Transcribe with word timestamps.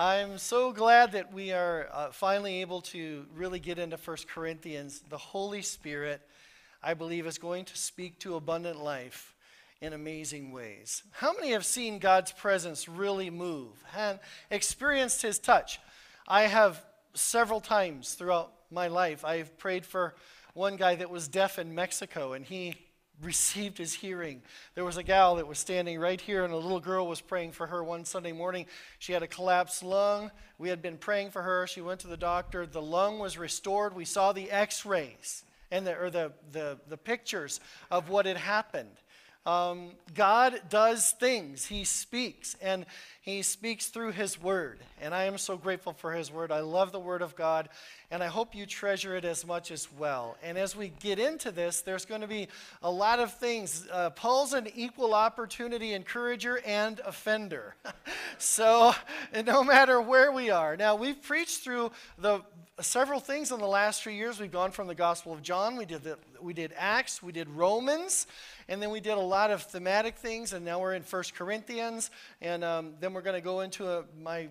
I'm 0.00 0.38
so 0.38 0.70
glad 0.70 1.10
that 1.10 1.32
we 1.32 1.50
are 1.50 1.88
uh, 1.92 2.12
finally 2.12 2.60
able 2.60 2.82
to 2.82 3.26
really 3.34 3.58
get 3.58 3.80
into 3.80 3.96
1 3.96 4.16
Corinthians. 4.32 5.02
The 5.08 5.18
Holy 5.18 5.60
Spirit, 5.60 6.20
I 6.80 6.94
believe, 6.94 7.26
is 7.26 7.36
going 7.36 7.64
to 7.64 7.76
speak 7.76 8.20
to 8.20 8.36
abundant 8.36 8.80
life 8.80 9.34
in 9.80 9.92
amazing 9.92 10.52
ways. 10.52 11.02
How 11.10 11.32
many 11.32 11.50
have 11.50 11.66
seen 11.66 11.98
God's 11.98 12.30
presence 12.30 12.88
really 12.88 13.28
move 13.28 13.72
and 13.96 14.20
experienced 14.52 15.22
His 15.22 15.40
touch? 15.40 15.80
I 16.28 16.42
have 16.42 16.80
several 17.14 17.60
times 17.60 18.14
throughout 18.14 18.52
my 18.70 18.86
life. 18.86 19.24
I've 19.24 19.58
prayed 19.58 19.84
for 19.84 20.14
one 20.54 20.76
guy 20.76 20.94
that 20.94 21.10
was 21.10 21.26
deaf 21.26 21.58
in 21.58 21.74
Mexico, 21.74 22.34
and 22.34 22.44
he 22.44 22.76
received 23.22 23.78
his 23.78 23.94
hearing. 23.94 24.42
There 24.74 24.84
was 24.84 24.96
a 24.96 25.02
gal 25.02 25.36
that 25.36 25.46
was 25.46 25.58
standing 25.58 25.98
right 25.98 26.20
here, 26.20 26.44
and 26.44 26.52
a 26.52 26.56
little 26.56 26.80
girl 26.80 27.06
was 27.06 27.20
praying 27.20 27.52
for 27.52 27.66
her 27.66 27.82
one 27.82 28.04
Sunday 28.04 28.32
morning. 28.32 28.66
She 28.98 29.12
had 29.12 29.22
a 29.22 29.26
collapsed 29.26 29.82
lung. 29.82 30.30
We 30.58 30.68
had 30.68 30.82
been 30.82 30.98
praying 30.98 31.30
for 31.30 31.42
her. 31.42 31.66
She 31.66 31.80
went 31.80 32.00
to 32.00 32.08
the 32.08 32.16
doctor. 32.16 32.66
The 32.66 32.82
lung 32.82 33.18
was 33.18 33.38
restored. 33.38 33.94
We 33.94 34.04
saw 34.04 34.32
the 34.32 34.50
x 34.50 34.86
rays 34.86 35.44
and 35.70 35.86
the, 35.86 35.98
or 35.98 36.10
the, 36.10 36.32
the, 36.52 36.78
the 36.88 36.96
pictures 36.96 37.60
of 37.90 38.08
what 38.08 38.26
had 38.26 38.36
happened. 38.36 38.96
Um, 39.48 39.92
God 40.14 40.60
does 40.68 41.12
things. 41.12 41.64
He 41.64 41.84
speaks, 41.84 42.54
and 42.60 42.84
He 43.22 43.40
speaks 43.40 43.86
through 43.86 44.12
His 44.12 44.38
Word. 44.38 44.78
And 45.00 45.14
I 45.14 45.24
am 45.24 45.38
so 45.38 45.56
grateful 45.56 45.94
for 45.94 46.12
His 46.12 46.30
Word. 46.30 46.52
I 46.52 46.60
love 46.60 46.92
the 46.92 47.00
Word 47.00 47.22
of 47.22 47.34
God, 47.34 47.70
and 48.10 48.22
I 48.22 48.26
hope 48.26 48.54
you 48.54 48.66
treasure 48.66 49.16
it 49.16 49.24
as 49.24 49.46
much 49.46 49.70
as 49.70 49.88
well. 49.98 50.36
And 50.42 50.58
as 50.58 50.76
we 50.76 50.92
get 51.00 51.18
into 51.18 51.50
this, 51.50 51.80
there's 51.80 52.04
going 52.04 52.20
to 52.20 52.26
be 52.26 52.48
a 52.82 52.90
lot 52.90 53.20
of 53.20 53.32
things. 53.38 53.88
Uh, 53.90 54.10
Paul's 54.10 54.52
an 54.52 54.68
equal 54.76 55.14
opportunity 55.14 55.94
encourager 55.94 56.60
and 56.66 57.00
offender. 57.06 57.74
so, 58.38 58.92
no 59.46 59.64
matter 59.64 59.98
where 59.98 60.30
we 60.30 60.50
are. 60.50 60.76
Now, 60.76 60.94
we've 60.94 61.22
preached 61.22 61.64
through 61.64 61.92
the 62.18 62.42
several 62.80 63.18
things 63.18 63.50
in 63.50 63.58
the 63.58 63.66
last 63.66 64.02
three 64.02 64.14
years. 64.14 64.38
We've 64.38 64.52
gone 64.52 64.70
from 64.70 64.86
the 64.86 64.94
Gospel 64.94 65.32
of 65.32 65.42
John, 65.42 65.76
we 65.76 65.84
did, 65.84 66.04
the, 66.04 66.18
we 66.40 66.52
did 66.52 66.72
Acts, 66.76 67.22
we 67.22 67.32
did 67.32 67.48
Romans, 67.48 68.26
and 68.68 68.80
then 68.80 68.90
we 68.90 69.00
did 69.00 69.14
a 69.14 69.20
lot 69.20 69.50
of 69.50 69.62
thematic 69.62 70.16
things, 70.16 70.52
and 70.52 70.64
now 70.64 70.80
we're 70.80 70.94
in 70.94 71.02
First 71.02 71.34
Corinthians, 71.34 72.10
and 72.40 72.62
um, 72.62 72.94
then 73.00 73.12
we're 73.12 73.22
going 73.22 73.34
to 73.34 73.44
go 73.44 73.60
into 73.60 73.90
a, 73.90 74.04
my 74.22 74.48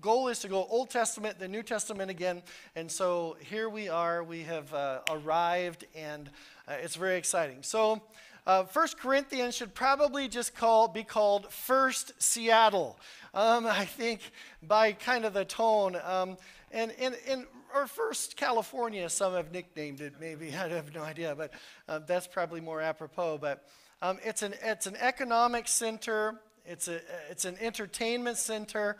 goal 0.00 0.28
is 0.28 0.38
to 0.40 0.48
go 0.48 0.66
Old 0.70 0.88
Testament, 0.88 1.38
the 1.38 1.48
New 1.48 1.62
Testament 1.62 2.10
again, 2.10 2.42
and 2.76 2.90
so 2.90 3.36
here 3.40 3.68
we 3.68 3.88
are. 3.88 4.24
We 4.24 4.42
have 4.44 4.72
uh, 4.72 5.00
arrived, 5.10 5.84
and 5.94 6.30
uh, 6.68 6.74
it's 6.82 6.96
very 6.96 7.16
exciting. 7.16 7.58
So. 7.62 8.02
Uh, 8.46 8.62
First 8.62 8.96
Corinthians 8.96 9.56
should 9.56 9.74
probably 9.74 10.28
just 10.28 10.54
call, 10.54 10.86
be 10.86 11.02
called 11.02 11.52
First 11.52 12.12
Seattle. 12.22 12.96
Um, 13.34 13.66
I 13.66 13.84
think 13.84 14.20
by 14.62 14.92
kind 14.92 15.24
of 15.24 15.34
the 15.34 15.44
tone. 15.44 15.96
Um, 16.04 16.36
and, 16.76 16.92
and, 17.00 17.16
and 17.26 17.46
First 17.86 18.36
California, 18.36 19.08
some 19.08 19.32
have 19.32 19.50
nicknamed 19.50 20.00
it 20.00 20.14
maybe. 20.20 20.48
I 20.54 20.68
have 20.68 20.94
no 20.94 21.02
idea, 21.02 21.34
but 21.34 21.52
uh, 21.88 22.00
that's 22.00 22.26
probably 22.26 22.60
more 22.60 22.80
apropos. 22.80 23.38
But 23.38 23.66
um, 24.02 24.18
it's, 24.22 24.42
an, 24.42 24.54
it's 24.62 24.86
an 24.86 24.96
economic 24.96 25.68
center, 25.68 26.40
it's, 26.66 26.88
a, 26.88 27.00
it's 27.30 27.44
an 27.44 27.56
entertainment 27.60 28.36
center. 28.36 28.96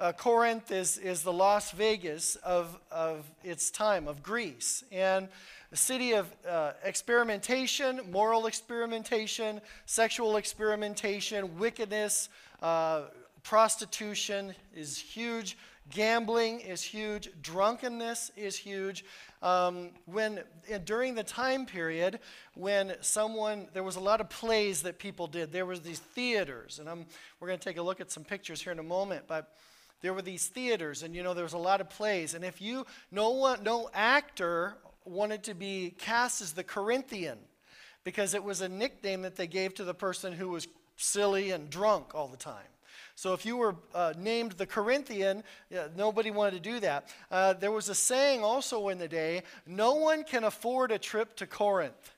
Uh, 0.00 0.12
Corinth 0.12 0.70
is, 0.70 0.96
is 0.96 1.22
the 1.22 1.32
Las 1.32 1.72
Vegas 1.72 2.36
of, 2.36 2.78
of 2.90 3.26
its 3.42 3.70
time, 3.70 4.06
of 4.08 4.22
Greece. 4.22 4.84
And 4.92 5.28
the 5.70 5.76
city 5.76 6.12
of 6.12 6.34
uh, 6.48 6.72
experimentation, 6.84 8.00
moral 8.10 8.46
experimentation, 8.46 9.60
sexual 9.86 10.36
experimentation, 10.36 11.58
wickedness, 11.58 12.28
uh, 12.62 13.02
prostitution 13.42 14.54
is 14.74 14.98
huge. 14.98 15.56
Gambling 15.90 16.60
is 16.60 16.82
huge. 16.82 17.30
Drunkenness 17.40 18.30
is 18.36 18.56
huge. 18.56 19.04
Um, 19.42 19.90
when 20.06 20.40
during 20.84 21.14
the 21.14 21.22
time 21.22 21.64
period 21.64 22.18
when 22.54 22.94
someone 23.00 23.68
there 23.72 23.84
was 23.84 23.96
a 23.96 24.00
lot 24.00 24.20
of 24.20 24.28
plays 24.28 24.82
that 24.82 24.98
people 24.98 25.26
did, 25.26 25.52
there 25.52 25.66
was 25.66 25.80
these 25.80 26.00
theaters, 26.00 26.78
and 26.78 26.88
I'm, 26.88 27.06
we're 27.38 27.48
going 27.48 27.58
to 27.58 27.64
take 27.64 27.78
a 27.78 27.82
look 27.82 28.00
at 28.00 28.10
some 28.10 28.24
pictures 28.24 28.60
here 28.60 28.72
in 28.72 28.78
a 28.78 28.84
moment, 28.84 29.24
but 29.28 29.54
there 30.02 30.12
were 30.12 30.22
these 30.22 30.46
theaters, 30.46 31.02
and 31.02 31.14
you 31.14 31.22
know 31.22 31.34
there 31.34 31.44
was 31.44 31.52
a 31.52 31.58
lot 31.58 31.80
of 31.80 31.88
plays, 31.88 32.34
and 32.34 32.44
if 32.44 32.60
you 32.60 32.84
no 33.10 33.30
one 33.30 33.62
no 33.62 33.88
actor 33.94 34.74
wanted 35.04 35.42
to 35.44 35.54
be 35.54 35.94
cast 35.98 36.42
as 36.42 36.52
the 36.52 36.64
Corinthian 36.64 37.38
because 38.04 38.34
it 38.34 38.42
was 38.42 38.60
a 38.60 38.68
nickname 38.68 39.22
that 39.22 39.36
they 39.36 39.46
gave 39.46 39.74
to 39.74 39.84
the 39.84 39.94
person 39.94 40.32
who 40.32 40.48
was 40.48 40.66
silly 40.96 41.50
and 41.50 41.70
drunk 41.70 42.14
all 42.14 42.28
the 42.28 42.36
time. 42.36 42.66
So 43.18 43.34
if 43.34 43.44
you 43.44 43.56
were 43.56 43.74
uh, 43.96 44.12
named 44.16 44.52
the 44.52 44.64
Corinthian, 44.64 45.42
yeah, 45.70 45.88
nobody 45.96 46.30
wanted 46.30 46.62
to 46.62 46.70
do 46.70 46.78
that. 46.78 47.08
Uh, 47.32 47.52
there 47.52 47.72
was 47.72 47.88
a 47.88 47.94
saying 47.96 48.44
also 48.44 48.90
in 48.90 48.98
the 48.98 49.08
day 49.08 49.42
no 49.66 49.94
one 49.94 50.22
can 50.22 50.44
afford 50.44 50.92
a 50.92 51.00
trip 51.00 51.34
to 51.38 51.46
Corinth. 51.48 52.12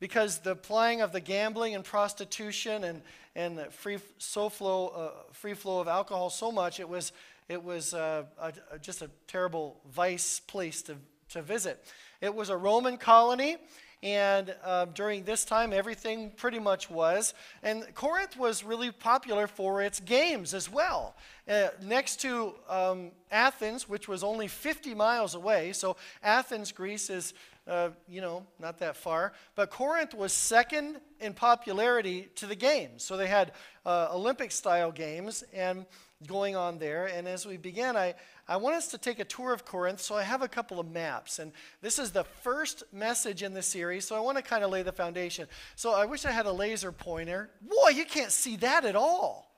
Because 0.00 0.38
the 0.38 0.56
plying 0.56 1.02
of 1.02 1.12
the 1.12 1.20
gambling 1.20 1.74
and 1.74 1.84
prostitution 1.84 2.84
and, 2.84 3.02
and 3.36 3.58
the 3.58 3.66
free, 3.66 3.98
so 4.16 4.48
flow, 4.48 4.88
uh, 4.88 5.32
free 5.32 5.52
flow 5.52 5.80
of 5.80 5.86
alcohol 5.86 6.30
so 6.30 6.50
much, 6.50 6.80
it 6.80 6.88
was, 6.88 7.12
it 7.50 7.62
was 7.62 7.92
uh, 7.92 8.22
a, 8.40 8.54
a, 8.72 8.78
just 8.78 9.02
a 9.02 9.10
terrible 9.26 9.82
vice 9.92 10.40
place 10.40 10.80
to, 10.80 10.96
to 11.28 11.42
visit. 11.42 11.84
It 12.22 12.34
was 12.34 12.48
a 12.48 12.56
Roman 12.56 12.96
colony, 12.96 13.58
and 14.04 14.54
uh, 14.62 14.84
during 14.84 15.24
this 15.24 15.46
time, 15.46 15.72
everything 15.72 16.30
pretty 16.36 16.58
much 16.58 16.90
was. 16.90 17.32
And 17.62 17.82
Corinth 17.94 18.36
was 18.36 18.62
really 18.62 18.92
popular 18.92 19.46
for 19.46 19.80
its 19.80 19.98
games 19.98 20.52
as 20.52 20.70
well. 20.70 21.16
Uh, 21.48 21.68
next 21.82 22.20
to 22.20 22.52
um, 22.68 23.12
Athens, 23.30 23.88
which 23.88 24.06
was 24.06 24.22
only 24.22 24.46
50 24.46 24.94
miles 24.94 25.34
away, 25.34 25.72
so 25.72 25.96
Athens, 26.22 26.70
Greece 26.70 27.08
is, 27.08 27.32
uh, 27.66 27.88
you 28.06 28.20
know, 28.20 28.44
not 28.60 28.78
that 28.80 28.94
far. 28.94 29.32
But 29.54 29.70
Corinth 29.70 30.12
was 30.12 30.34
second 30.34 31.00
in 31.18 31.32
popularity 31.32 32.28
to 32.34 32.46
the 32.46 32.54
games. 32.54 33.02
So 33.02 33.16
they 33.16 33.26
had 33.26 33.52
uh, 33.86 34.08
Olympic 34.12 34.52
style 34.52 34.92
games 34.92 35.44
and 35.54 35.86
going 36.26 36.56
on 36.56 36.78
there. 36.78 37.06
And 37.06 37.26
as 37.26 37.46
we 37.46 37.56
began, 37.56 37.96
I, 37.96 38.14
I 38.46 38.58
want 38.58 38.76
us 38.76 38.88
to 38.88 38.98
take 38.98 39.20
a 39.20 39.24
tour 39.24 39.54
of 39.54 39.64
Corinth, 39.64 40.00
so 40.00 40.16
I 40.16 40.22
have 40.22 40.42
a 40.42 40.48
couple 40.48 40.78
of 40.78 40.90
maps. 40.90 41.38
And 41.38 41.52
this 41.80 41.98
is 41.98 42.10
the 42.10 42.24
first 42.24 42.84
message 42.92 43.42
in 43.42 43.54
the 43.54 43.62
series, 43.62 44.06
so 44.06 44.14
I 44.14 44.20
want 44.20 44.36
to 44.36 44.42
kind 44.42 44.62
of 44.62 44.70
lay 44.70 44.82
the 44.82 44.92
foundation. 44.92 45.48
So 45.76 45.94
I 45.94 46.04
wish 46.04 46.26
I 46.26 46.30
had 46.30 46.44
a 46.44 46.52
laser 46.52 46.92
pointer. 46.92 47.50
Boy, 47.62 47.90
you 47.90 48.04
can't 48.04 48.30
see 48.30 48.56
that 48.56 48.84
at 48.84 48.96
all. 48.96 49.50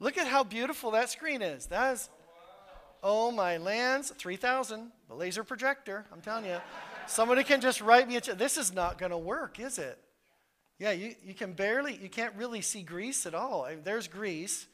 Look 0.00 0.18
at 0.18 0.26
how 0.26 0.42
beautiful 0.42 0.90
that 0.90 1.08
screen 1.08 1.42
is. 1.42 1.66
That 1.66 1.94
is, 1.94 2.10
oh 3.02 3.30
my 3.30 3.56
lands, 3.56 4.10
3000, 4.10 4.90
the 5.08 5.14
laser 5.14 5.44
projector, 5.44 6.04
I'm 6.12 6.20
telling 6.20 6.44
you. 6.44 6.58
Somebody 7.06 7.44
can 7.44 7.60
just 7.60 7.80
write 7.80 8.08
me 8.08 8.16
a, 8.16 8.20
check. 8.20 8.36
this 8.36 8.58
is 8.58 8.74
not 8.74 8.98
going 8.98 9.12
to 9.12 9.18
work, 9.18 9.60
is 9.60 9.78
it? 9.78 9.98
Yeah, 10.78 10.90
you, 10.90 11.14
you 11.24 11.34
can 11.34 11.52
barely, 11.52 11.96
you 11.96 12.10
can't 12.10 12.34
really 12.36 12.60
see 12.60 12.82
Greece 12.82 13.26
at 13.26 13.34
all. 13.34 13.68
There's 13.84 14.08
Greece. 14.08 14.66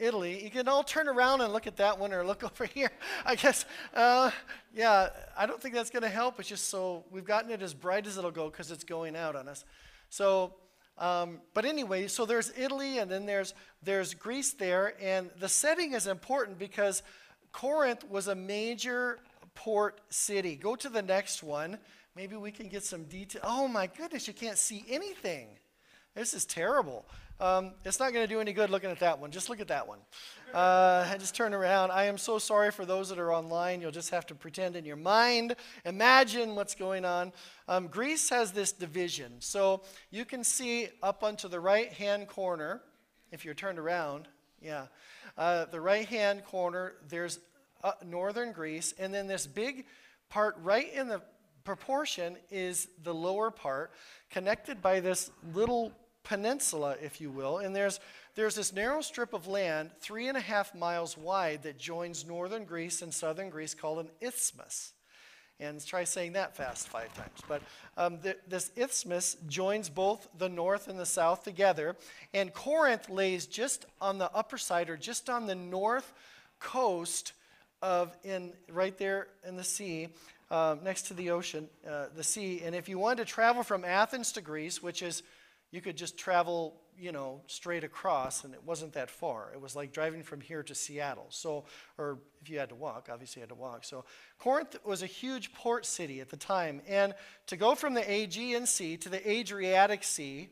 Italy. 0.00 0.42
You 0.42 0.50
can 0.50 0.66
all 0.66 0.82
turn 0.82 1.08
around 1.08 1.42
and 1.42 1.52
look 1.52 1.66
at 1.66 1.76
that 1.76 1.98
one 1.98 2.12
or 2.12 2.24
look 2.24 2.42
over 2.50 2.64
here. 2.64 2.90
I 3.24 3.34
guess, 3.36 3.64
uh, 3.94 4.30
yeah, 4.74 5.10
I 5.36 5.46
don't 5.46 5.60
think 5.60 5.74
that's 5.74 5.90
going 5.90 6.02
to 6.02 6.08
help. 6.08 6.40
It's 6.40 6.48
just 6.48 6.68
so 6.68 7.04
we've 7.10 7.24
gotten 7.24 7.50
it 7.50 7.62
as 7.62 7.74
bright 7.74 8.06
as 8.06 8.18
it'll 8.18 8.30
go 8.30 8.50
because 8.50 8.70
it's 8.70 8.84
going 8.84 9.14
out 9.14 9.36
on 9.36 9.46
us. 9.46 9.64
So, 10.08 10.54
um, 10.98 11.40
but 11.54 11.64
anyway, 11.64 12.08
so 12.08 12.26
there's 12.26 12.52
Italy 12.56 12.98
and 12.98 13.10
then 13.10 13.26
there's, 13.26 13.54
there's 13.82 14.14
Greece 14.14 14.52
there. 14.54 14.94
And 15.00 15.30
the 15.38 15.48
setting 15.48 15.92
is 15.92 16.06
important 16.06 16.58
because 16.58 17.02
Corinth 17.52 18.08
was 18.08 18.28
a 18.28 18.34
major 18.34 19.18
port 19.54 20.00
city. 20.08 20.56
Go 20.56 20.76
to 20.76 20.88
the 20.88 21.02
next 21.02 21.42
one. 21.42 21.78
Maybe 22.16 22.36
we 22.36 22.50
can 22.50 22.68
get 22.68 22.84
some 22.84 23.04
detail. 23.04 23.42
Oh 23.44 23.68
my 23.68 23.86
goodness, 23.86 24.26
you 24.26 24.34
can't 24.34 24.58
see 24.58 24.84
anything. 24.88 25.48
This 26.14 26.34
is 26.34 26.44
terrible. 26.44 27.06
Um, 27.38 27.72
it's 27.84 27.98
not 27.98 28.12
going 28.12 28.26
to 28.26 28.32
do 28.32 28.40
any 28.40 28.52
good 28.52 28.68
looking 28.68 28.90
at 28.90 28.98
that 29.00 29.18
one. 29.18 29.30
Just 29.30 29.48
look 29.48 29.60
at 29.60 29.68
that 29.68 29.88
one. 29.88 29.98
Uh, 30.50 31.16
just 31.16 31.36
turn 31.36 31.54
around. 31.54 31.92
I 31.92 32.06
am 32.06 32.18
so 32.18 32.40
sorry 32.40 32.72
for 32.72 32.84
those 32.84 33.08
that 33.10 33.20
are 33.20 33.32
online. 33.32 33.80
You'll 33.80 33.92
just 33.92 34.10
have 34.10 34.26
to 34.26 34.34
pretend 34.34 34.74
in 34.74 34.84
your 34.84 34.96
mind, 34.96 35.54
imagine 35.84 36.56
what's 36.56 36.74
going 36.74 37.04
on. 37.04 37.32
Um, 37.68 37.86
Greece 37.86 38.28
has 38.30 38.50
this 38.50 38.72
division. 38.72 39.34
So 39.38 39.82
you 40.10 40.24
can 40.24 40.42
see 40.42 40.88
up 41.04 41.22
onto 41.22 41.46
the 41.46 41.60
right 41.60 41.92
hand 41.92 42.26
corner, 42.26 42.82
if 43.30 43.44
you're 43.44 43.54
turned 43.54 43.78
around, 43.78 44.26
yeah, 44.60 44.86
uh, 45.38 45.66
the 45.66 45.80
right 45.80 46.08
hand 46.08 46.44
corner, 46.44 46.94
there's 47.08 47.38
uh, 47.84 47.92
northern 48.04 48.50
Greece, 48.50 48.92
and 48.98 49.14
then 49.14 49.28
this 49.28 49.46
big 49.46 49.86
part 50.28 50.56
right 50.60 50.92
in 50.92 51.06
the 51.06 51.22
proportion 51.62 52.36
is 52.50 52.88
the 53.04 53.14
lower 53.14 53.52
part, 53.52 53.92
connected 54.30 54.82
by 54.82 54.98
this 54.98 55.30
little 55.54 55.92
peninsula, 56.22 56.96
if 57.02 57.20
you 57.20 57.30
will. 57.30 57.58
And 57.58 57.74
there's, 57.74 58.00
there's 58.34 58.54
this 58.54 58.72
narrow 58.72 59.00
strip 59.00 59.32
of 59.32 59.46
land, 59.46 59.90
three 60.00 60.28
and 60.28 60.36
a 60.36 60.40
half 60.40 60.74
miles 60.74 61.16
wide, 61.16 61.62
that 61.64 61.78
joins 61.78 62.26
northern 62.26 62.64
Greece 62.64 63.02
and 63.02 63.12
southern 63.12 63.50
Greece 63.50 63.74
called 63.74 63.98
an 63.98 64.10
isthmus. 64.20 64.92
And 65.58 65.84
try 65.84 66.04
saying 66.04 66.32
that 66.32 66.56
fast 66.56 66.88
five 66.88 67.12
times. 67.14 67.38
But 67.46 67.60
um, 67.98 68.18
the, 68.22 68.34
this 68.48 68.70
isthmus 68.76 69.36
joins 69.46 69.90
both 69.90 70.26
the 70.38 70.48
north 70.48 70.88
and 70.88 70.98
the 70.98 71.04
south 71.04 71.44
together. 71.44 71.96
And 72.32 72.54
Corinth 72.54 73.10
lays 73.10 73.44
just 73.44 73.84
on 74.00 74.16
the 74.16 74.32
upper 74.34 74.56
side 74.56 74.88
or 74.88 74.96
just 74.96 75.28
on 75.28 75.46
the 75.46 75.54
north 75.54 76.14
coast 76.60 77.34
of 77.82 78.16
in 78.24 78.52
right 78.72 78.96
there 78.96 79.28
in 79.46 79.56
the 79.56 79.64
sea 79.64 80.08
uh, 80.50 80.76
next 80.82 81.02
to 81.08 81.14
the 81.14 81.30
ocean, 81.30 81.68
uh, 81.88 82.06
the 82.16 82.24
sea. 82.24 82.62
And 82.64 82.74
if 82.74 82.88
you 82.88 82.98
wanted 82.98 83.26
to 83.26 83.30
travel 83.30 83.62
from 83.62 83.84
Athens 83.84 84.32
to 84.32 84.40
Greece, 84.40 84.82
which 84.82 85.02
is, 85.02 85.22
you 85.70 85.80
could 85.80 85.96
just 85.96 86.18
travel, 86.18 86.80
you 86.98 87.12
know, 87.12 87.40
straight 87.46 87.84
across, 87.84 88.44
and 88.44 88.54
it 88.54 88.62
wasn't 88.64 88.92
that 88.94 89.10
far. 89.10 89.50
It 89.54 89.60
was 89.60 89.76
like 89.76 89.92
driving 89.92 90.22
from 90.22 90.40
here 90.40 90.62
to 90.62 90.74
Seattle. 90.74 91.26
So, 91.30 91.64
or 91.96 92.18
if 92.42 92.50
you 92.50 92.58
had 92.58 92.70
to 92.70 92.74
walk, 92.74 93.08
obviously 93.10 93.40
you 93.40 93.42
had 93.42 93.50
to 93.50 93.54
walk. 93.54 93.84
So, 93.84 94.04
Corinth 94.38 94.76
was 94.84 95.02
a 95.02 95.06
huge 95.06 95.52
port 95.52 95.86
city 95.86 96.20
at 96.20 96.28
the 96.28 96.36
time. 96.36 96.82
And 96.88 97.14
to 97.46 97.56
go 97.56 97.74
from 97.74 97.94
the 97.94 98.02
Aegean 98.02 98.66
Sea 98.66 98.96
to 98.98 99.08
the 99.08 99.30
Adriatic 99.30 100.02
Sea, 100.02 100.48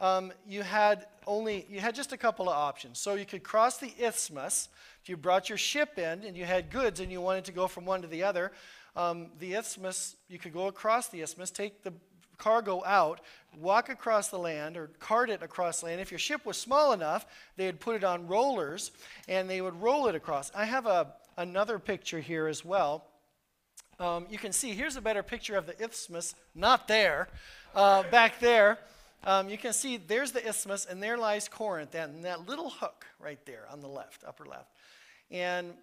um, 0.00 0.32
you 0.48 0.62
had 0.62 1.06
only 1.26 1.66
you 1.68 1.78
had 1.78 1.94
just 1.94 2.12
a 2.12 2.16
couple 2.16 2.48
of 2.48 2.56
options. 2.56 2.98
So 2.98 3.14
you 3.14 3.26
could 3.26 3.44
cross 3.44 3.78
the 3.78 3.92
isthmus 4.00 4.68
if 5.00 5.08
you 5.08 5.16
brought 5.16 5.48
your 5.48 5.58
ship 5.58 5.96
in 5.96 6.24
and 6.24 6.36
you 6.36 6.44
had 6.44 6.70
goods 6.70 6.98
and 6.98 7.12
you 7.12 7.20
wanted 7.20 7.44
to 7.44 7.52
go 7.52 7.68
from 7.68 7.84
one 7.84 8.02
to 8.02 8.08
the 8.08 8.24
other 8.24 8.50
um, 8.94 9.30
the 9.38 9.54
isthmus, 9.54 10.16
you 10.28 10.38
could 10.38 10.52
go 10.52 10.66
across 10.66 11.08
the 11.08 11.22
isthmus, 11.22 11.50
take 11.50 11.82
the 11.82 11.92
cargo 12.42 12.82
out, 12.84 13.20
walk 13.56 13.88
across 13.88 14.28
the 14.28 14.38
land 14.38 14.76
or 14.76 14.88
cart 14.98 15.30
it 15.30 15.42
across 15.42 15.82
land. 15.82 16.00
If 16.00 16.10
your 16.10 16.18
ship 16.18 16.44
was 16.44 16.56
small 16.56 16.92
enough, 16.92 17.24
they 17.56 17.66
would 17.66 17.78
put 17.78 17.94
it 17.94 18.02
on 18.02 18.26
rollers 18.26 18.90
and 19.28 19.48
they 19.48 19.60
would 19.60 19.80
roll 19.80 20.08
it 20.08 20.16
across. 20.16 20.50
I 20.54 20.64
have 20.64 20.86
a, 20.86 21.14
another 21.36 21.78
picture 21.78 22.18
here 22.18 22.48
as 22.48 22.64
well. 22.64 23.06
Um, 24.00 24.26
you 24.28 24.38
can 24.38 24.52
see 24.52 24.72
here's 24.72 24.96
a 24.96 25.00
better 25.00 25.22
picture 25.22 25.56
of 25.56 25.66
the 25.66 25.80
isthmus, 25.80 26.34
not 26.54 26.88
there, 26.88 27.28
uh, 27.76 28.02
back 28.10 28.40
there. 28.40 28.78
Um, 29.24 29.48
you 29.48 29.56
can 29.56 29.72
see 29.72 29.96
there's 29.96 30.32
the 30.32 30.44
isthmus 30.44 30.84
and 30.84 31.00
there 31.00 31.16
lies 31.16 31.46
Corinth 31.46 31.94
and 31.94 32.24
that 32.24 32.48
little 32.48 32.70
hook 32.70 33.06
right 33.20 33.38
there 33.46 33.66
on 33.70 33.80
the 33.80 33.88
left, 33.88 34.24
upper 34.26 34.44
left. 34.44 34.72
And 35.30 35.74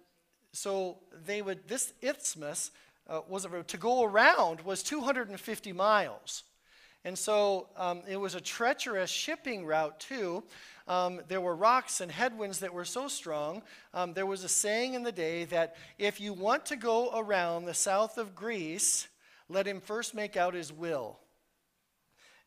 so 0.52 0.98
they 1.24 1.40
would, 1.40 1.66
this 1.66 1.94
isthmus 2.02 2.70
uh, 3.08 3.20
was 3.28 3.46
a, 3.46 3.62
to 3.62 3.76
go 3.78 4.04
around 4.04 4.60
was 4.60 4.82
250 4.82 5.72
miles. 5.72 6.44
And 7.04 7.18
so 7.18 7.68
um, 7.76 8.02
it 8.08 8.18
was 8.18 8.34
a 8.34 8.40
treacherous 8.40 9.10
shipping 9.10 9.64
route, 9.64 9.98
too. 10.00 10.44
Um, 10.86 11.20
there 11.28 11.40
were 11.40 11.54
rocks 11.54 12.00
and 12.00 12.10
headwinds 12.10 12.58
that 12.60 12.74
were 12.74 12.84
so 12.84 13.08
strong. 13.08 13.62
Um, 13.94 14.12
there 14.12 14.26
was 14.26 14.44
a 14.44 14.48
saying 14.48 14.94
in 14.94 15.02
the 15.02 15.12
day 15.12 15.44
that 15.46 15.76
if 15.98 16.20
you 16.20 16.32
want 16.32 16.66
to 16.66 16.76
go 16.76 17.10
around 17.18 17.64
the 17.64 17.74
south 17.74 18.18
of 18.18 18.34
Greece, 18.34 19.08
let 19.48 19.66
him 19.66 19.80
first 19.80 20.14
make 20.14 20.36
out 20.36 20.52
his 20.52 20.72
will. 20.72 21.18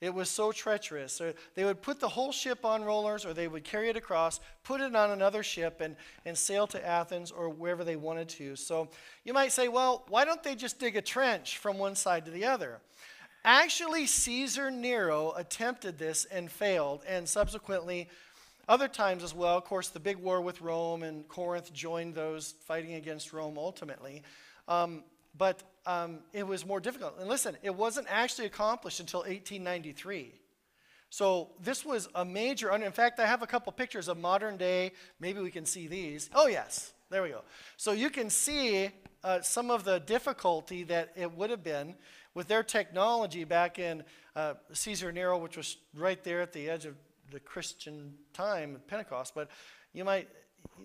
It 0.04 0.14
was 0.14 0.30
so 0.30 0.52
treacherous. 0.52 1.14
So 1.14 1.34
they 1.56 1.64
would 1.64 1.82
put 1.82 2.02
the 2.02 2.10
whole 2.10 2.34
ship 2.34 2.66
on 2.66 2.84
rollers 2.84 3.26
or 3.26 3.34
they 3.34 3.48
would 3.48 3.64
carry 3.64 3.88
it 3.88 3.96
across, 3.96 4.42
put 4.64 4.82
it 4.82 4.94
on 4.94 5.12
another 5.12 5.44
ship, 5.44 5.80
and, 5.80 5.96
and 6.26 6.38
sail 6.38 6.68
to 6.68 6.86
Athens 6.86 7.32
or 7.32 7.48
wherever 7.48 7.86
they 7.86 7.96
wanted 7.96 8.28
to. 8.30 8.58
So 8.58 8.90
you 9.24 9.32
might 9.32 9.54
say, 9.54 9.70
well, 9.70 10.04
why 10.10 10.26
don't 10.26 10.44
they 10.44 10.56
just 10.56 10.78
dig 10.78 10.98
a 10.98 11.02
trench 11.02 11.58
from 11.58 11.78
one 11.78 11.96
side 11.96 12.26
to 12.26 12.32
the 12.32 12.44
other? 12.44 12.82
Actually, 13.46 14.06
Caesar 14.06 14.72
Nero 14.72 15.34
attempted 15.36 15.98
this 15.98 16.26
and 16.26 16.50
failed, 16.50 17.02
and 17.08 17.28
subsequently, 17.28 18.08
other 18.70 18.88
times 18.88 19.24
as 19.24 19.34
well. 19.34 19.58
Of 19.58 19.66
course, 19.66 19.90
the 19.90 20.00
big 20.00 20.18
war 20.18 20.42
with 20.42 20.62
Rome 20.62 21.04
and 21.04 21.28
Corinth 21.28 21.74
joined 21.74 22.16
those 22.16 22.54
fighting 22.66 22.94
against 22.94 23.34
Rome 23.34 23.58
ultimately. 23.58 24.24
Um, 24.70 25.04
but 25.38 25.64
um, 25.86 26.20
it 26.32 26.48
was 26.48 26.66
more 26.66 26.80
difficult. 26.80 27.16
And 27.20 27.28
listen, 27.28 27.58
it 27.64 27.76
wasn't 27.76 28.08
actually 28.10 28.46
accomplished 28.46 29.00
until 29.00 29.22
1893. 29.22 30.40
So 31.10 31.50
this 31.62 31.86
was 31.86 32.08
a 32.16 32.24
major, 32.24 32.72
in 32.74 32.92
fact, 32.92 33.20
I 33.20 33.26
have 33.26 33.44
a 33.44 33.48
couple 33.48 33.72
pictures 33.74 34.08
of 34.08 34.18
modern 34.18 34.58
day. 34.58 34.94
Maybe 35.20 35.42
we 35.42 35.52
can 35.52 35.66
see 35.66 35.88
these. 35.88 36.30
Oh, 36.34 36.48
yes, 36.48 36.94
there 37.10 37.22
we 37.22 37.30
go. 37.30 37.42
So 37.78 37.92
you 37.92 38.10
can 38.10 38.30
see 38.30 38.90
uh, 39.24 39.42
some 39.42 39.70
of 39.70 39.84
the 39.84 40.00
difficulty 40.00 40.84
that 40.86 41.12
it 41.16 41.32
would 41.34 41.50
have 41.50 41.64
been 41.64 41.96
with 42.34 42.48
their 42.48 42.64
technology 42.64 43.44
back 43.44 43.80
in 43.80 44.04
uh, 44.36 44.56
Caesar 44.72 45.12
Nero, 45.12 45.38
which 45.38 45.58
was 45.58 45.78
right 45.96 46.24
there 46.24 46.42
at 46.42 46.54
the 46.54 46.70
edge 46.70 46.86
of 46.86 46.96
the 47.32 47.40
Christian 47.40 48.14
time, 48.34 48.82
Pentecost. 48.88 49.34
But 49.36 49.50
you 49.94 50.04
might, 50.04 50.28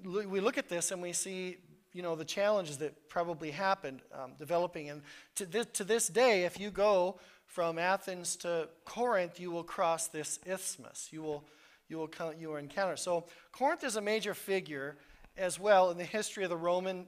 we 0.04 0.40
look 0.40 0.58
at 0.58 0.68
this 0.68 0.90
and 0.90 1.00
we 1.00 1.12
see 1.12 1.56
you 1.92 2.02
know, 2.02 2.14
the 2.14 2.24
challenges 2.24 2.78
that 2.78 3.08
probably 3.08 3.50
happened 3.50 4.02
um, 4.12 4.32
developing. 4.38 4.90
And 4.90 5.02
to 5.36 5.46
this, 5.46 5.66
to 5.74 5.84
this 5.84 6.08
day, 6.08 6.44
if 6.44 6.60
you 6.60 6.70
go 6.70 7.18
from 7.46 7.78
Athens 7.78 8.36
to 8.36 8.68
Corinth, 8.84 9.40
you 9.40 9.50
will 9.50 9.64
cross 9.64 10.06
this 10.06 10.38
isthmus. 10.46 11.08
You 11.10 11.22
will, 11.22 11.44
you 11.88 11.98
will, 11.98 12.10
you 12.38 12.48
will 12.50 12.56
encounter. 12.56 12.96
So 12.96 13.24
Corinth 13.52 13.84
is 13.84 13.96
a 13.96 14.00
major 14.00 14.34
figure 14.34 14.96
as 15.36 15.58
well 15.58 15.90
in 15.90 15.98
the 15.98 16.04
history 16.04 16.44
of 16.44 16.50
the 16.50 16.56
Roman 16.56 17.06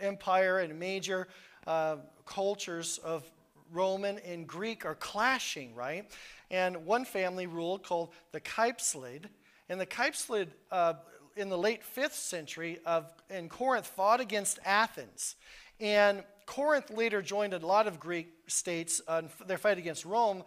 Empire 0.00 0.60
and 0.60 0.78
major 0.78 1.28
uh, 1.66 1.96
cultures 2.24 2.98
of 2.98 3.30
Roman 3.72 4.18
and 4.18 4.46
Greek 4.46 4.84
are 4.84 4.94
clashing, 4.94 5.74
right? 5.74 6.10
And 6.50 6.84
one 6.84 7.04
family 7.04 7.46
ruled 7.46 7.82
called 7.82 8.12
the 8.32 8.40
Cypselid. 8.40 9.24
And 9.68 9.80
the 9.80 9.86
Cypselid 9.86 10.48
uh, 10.70 10.94
in 11.36 11.48
the 11.48 11.58
late 11.58 11.80
5th 11.82 12.12
century 12.12 12.78
of, 12.84 13.12
in 13.30 13.48
Corinth 13.48 13.86
fought 13.86 14.20
against 14.20 14.58
Athens. 14.64 15.36
And 15.80 16.22
Corinth 16.46 16.90
later 16.90 17.22
joined 17.22 17.54
a 17.54 17.58
lot 17.58 17.86
of 17.86 17.98
Greek 17.98 18.28
states 18.46 19.00
uh, 19.08 19.22
in 19.22 19.46
their 19.46 19.58
fight 19.58 19.78
against 19.78 20.04
Rome, 20.04 20.44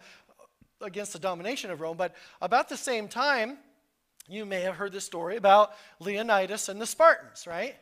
against 0.80 1.12
the 1.12 1.18
domination 1.18 1.70
of 1.70 1.80
Rome. 1.80 1.96
But 1.96 2.14
about 2.40 2.68
the 2.68 2.76
same 2.76 3.08
time, 3.08 3.58
you 4.28 4.44
may 4.44 4.60
have 4.62 4.76
heard 4.76 4.92
the 4.92 5.00
story 5.00 5.36
about 5.36 5.72
Leonidas 6.00 6.68
and 6.68 6.80
the 6.80 6.86
Spartans, 6.86 7.46
right? 7.46 7.76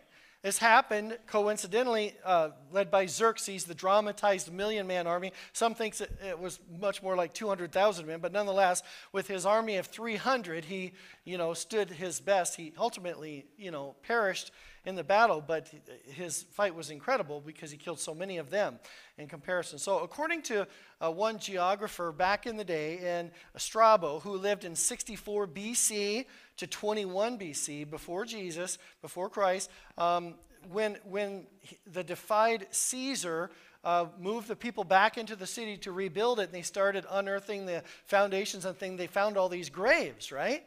This 0.44 0.58
happened 0.58 1.16
coincidentally, 1.26 2.14
uh, 2.22 2.50
led 2.70 2.90
by 2.90 3.06
Xerxes, 3.06 3.64
the 3.64 3.74
dramatized 3.74 4.52
million 4.52 4.86
man 4.86 5.06
army. 5.06 5.32
Some 5.54 5.74
thinks 5.74 6.02
it, 6.02 6.12
it 6.22 6.38
was 6.38 6.60
much 6.78 7.02
more 7.02 7.16
like 7.16 7.32
200,000 7.32 8.06
men, 8.06 8.20
but 8.20 8.30
nonetheless, 8.30 8.82
with 9.10 9.26
his 9.26 9.46
army 9.46 9.76
of 9.78 9.86
300, 9.86 10.66
he, 10.66 10.92
you 11.24 11.38
know, 11.38 11.54
stood 11.54 11.88
his 11.88 12.20
best. 12.20 12.56
He 12.56 12.74
ultimately, 12.76 13.46
you 13.56 13.70
know, 13.70 13.96
perished 14.02 14.50
in 14.84 14.94
the 14.94 15.04
battle, 15.04 15.42
but 15.46 15.70
his 16.04 16.42
fight 16.52 16.74
was 16.74 16.90
incredible 16.90 17.40
because 17.40 17.70
he 17.70 17.76
killed 17.76 17.98
so 17.98 18.14
many 18.14 18.36
of 18.36 18.50
them 18.50 18.78
in 19.16 19.26
comparison. 19.26 19.78
So, 19.78 20.00
according 20.00 20.42
to 20.42 20.66
uh, 21.00 21.10
one 21.10 21.38
geographer 21.38 22.12
back 22.12 22.46
in 22.46 22.56
the 22.56 22.64
day, 22.64 22.98
in 23.18 23.30
Strabo, 23.56 24.20
who 24.20 24.36
lived 24.36 24.64
in 24.64 24.76
64 24.76 25.46
BC 25.48 26.26
to 26.58 26.66
21 26.66 27.38
BC, 27.38 27.88
before 27.88 28.24
Jesus, 28.24 28.78
before 29.00 29.30
Christ, 29.30 29.70
um, 29.96 30.34
when, 30.70 30.98
when 31.04 31.46
the 31.92 32.04
defied 32.04 32.66
Caesar 32.70 33.50
uh, 33.84 34.06
moved 34.18 34.48
the 34.48 34.56
people 34.56 34.84
back 34.84 35.18
into 35.18 35.36
the 35.36 35.46
city 35.46 35.76
to 35.78 35.92
rebuild 35.92 36.40
it, 36.40 36.44
and 36.44 36.52
they 36.52 36.62
started 36.62 37.04
unearthing 37.10 37.66
the 37.66 37.82
foundations 38.06 38.64
and 38.64 38.76
things, 38.76 38.98
they 38.98 39.06
found 39.06 39.36
all 39.36 39.48
these 39.48 39.68
graves, 39.68 40.32
right? 40.32 40.64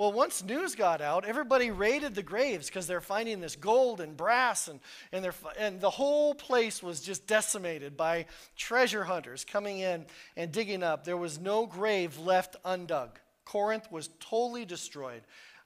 Well, 0.00 0.12
once 0.12 0.42
news 0.42 0.76
got 0.76 1.02
out, 1.02 1.26
everybody 1.26 1.70
raided 1.70 2.14
the 2.14 2.22
graves 2.22 2.68
because 2.68 2.86
they're 2.86 3.02
finding 3.02 3.42
this 3.42 3.54
gold 3.54 4.00
and 4.00 4.16
brass, 4.16 4.66
and, 4.66 4.80
and, 5.12 5.30
and 5.58 5.78
the 5.78 5.90
whole 5.90 6.34
place 6.34 6.82
was 6.82 7.02
just 7.02 7.26
decimated 7.26 7.98
by 7.98 8.24
treasure 8.56 9.04
hunters 9.04 9.44
coming 9.44 9.80
in 9.80 10.06
and 10.38 10.52
digging 10.52 10.82
up. 10.82 11.04
There 11.04 11.18
was 11.18 11.38
no 11.38 11.66
grave 11.66 12.18
left 12.18 12.56
undug. 12.64 13.10
Corinth 13.44 13.92
was 13.92 14.08
totally 14.20 14.64
destroyed. 14.64 15.20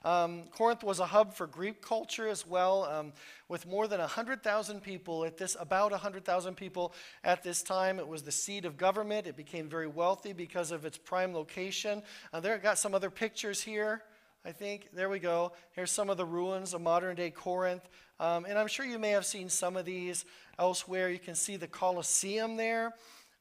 Um, 0.05 0.49
Corinth 0.51 0.83
was 0.83 0.99
a 0.99 1.07
hub 1.07 1.35
for 1.35 1.47
Greek 1.47 1.81
culture 1.81 2.27
as 2.27 2.45
well, 2.45 2.87
um, 2.87 3.13
with 3.49 3.69
more 3.69 3.87
than 3.87 4.01
100,000 4.01 4.83
people 4.83 5.25
at 5.25 5.39
this, 5.39 5.57
about 5.61 5.93
100,000 5.93 6.57
people 6.57 6.93
at 7.23 7.45
this 7.45 7.63
time. 7.63 8.01
It 8.01 8.09
was 8.09 8.23
the 8.23 8.33
seat 8.33 8.65
of 8.65 8.77
government. 8.77 9.29
It 9.29 9.37
became 9.37 9.69
very 9.69 9.87
wealthy 9.87 10.33
because 10.33 10.73
of 10.73 10.85
its 10.85 10.99
prime 10.99 11.33
location. 11.33 12.03
Uh, 12.33 12.41
there, 12.41 12.59
got 12.59 12.79
some 12.79 12.97
other 12.97 13.11
pictures 13.11 13.63
here. 13.63 14.03
I 14.47 14.53
think. 14.53 14.89
There 14.93 15.09
we 15.09 15.21
go. 15.21 15.53
Here's 15.73 15.91
some 15.91 16.11
of 16.11 16.19
the 16.19 16.25
ruins 16.27 16.75
of 16.75 16.83
modern 16.83 17.17
day 17.17 17.31
Corinth. 17.31 17.89
Um, 18.21 18.45
and 18.45 18.59
I'm 18.59 18.67
sure 18.67 18.85
you 18.85 18.99
may 18.99 19.11
have 19.11 19.25
seen 19.25 19.49
some 19.49 19.75
of 19.75 19.87
these 19.87 20.27
elsewhere. 20.59 21.09
You 21.09 21.19
can 21.19 21.35
see 21.35 21.57
the 21.57 21.67
Colosseum 21.67 22.59
there, 22.59 22.93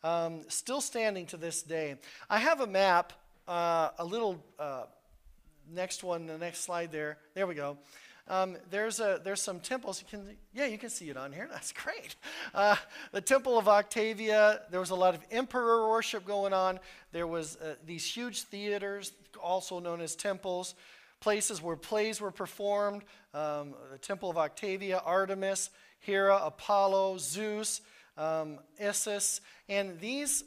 um, 0.04 0.42
still 0.48 0.80
standing 0.80 1.26
to 1.28 1.38
this 1.38 1.62
day. 1.62 1.96
I 2.30 2.40
have 2.40 2.62
a 2.62 2.68
map, 2.68 3.12
uh, 3.50 3.90
a 4.00 4.06
little 4.06 4.42
uh, 4.58 4.84
next 5.74 6.06
one, 6.06 6.26
the 6.26 6.38
next 6.38 6.60
slide 6.62 6.94
there. 6.94 7.18
There 7.34 7.48
we 7.48 7.56
go. 7.56 7.78
Um, 8.30 8.56
there's, 8.72 9.02
a, 9.02 9.20
there's 9.22 9.42
some 9.42 9.60
temples. 9.60 10.02
You 10.02 10.08
can, 10.10 10.38
yeah, 10.54 10.68
you 10.68 10.78
can 10.78 10.90
see 10.90 11.10
it 11.10 11.18
on 11.18 11.34
here. 11.34 11.50
That's 11.52 11.74
great. 11.74 12.16
Uh, 12.54 12.78
the 13.12 13.20
Temple 13.20 13.58
of 13.58 13.68
Octavia, 13.68 14.62
there 14.72 14.80
was 14.80 14.92
a 14.92 14.96
lot 14.96 15.16
of 15.16 15.22
emperor 15.32 15.90
worship 15.90 16.26
going 16.26 16.54
on. 16.54 16.80
There 17.12 17.28
was 17.28 17.58
uh, 17.58 17.76
these 17.86 18.06
huge 18.06 18.44
theaters, 18.44 19.12
also 19.44 19.80
known 19.80 20.02
as 20.02 20.16
temples, 20.16 20.76
places 21.20 21.62
where 21.62 21.76
plays 21.76 22.22
were 22.22 22.32
performed. 22.32 23.04
Um, 23.34 23.76
the 23.92 23.98
Temple 23.98 24.30
of 24.30 24.38
Octavia, 24.38 25.02
Artemis, 25.04 25.70
Hera, 26.00 26.40
Apollo, 26.44 27.18
Zeus, 27.20 27.82
um, 28.18 28.60
Isis. 28.80 29.42
And 29.70 30.00
these 30.00 30.44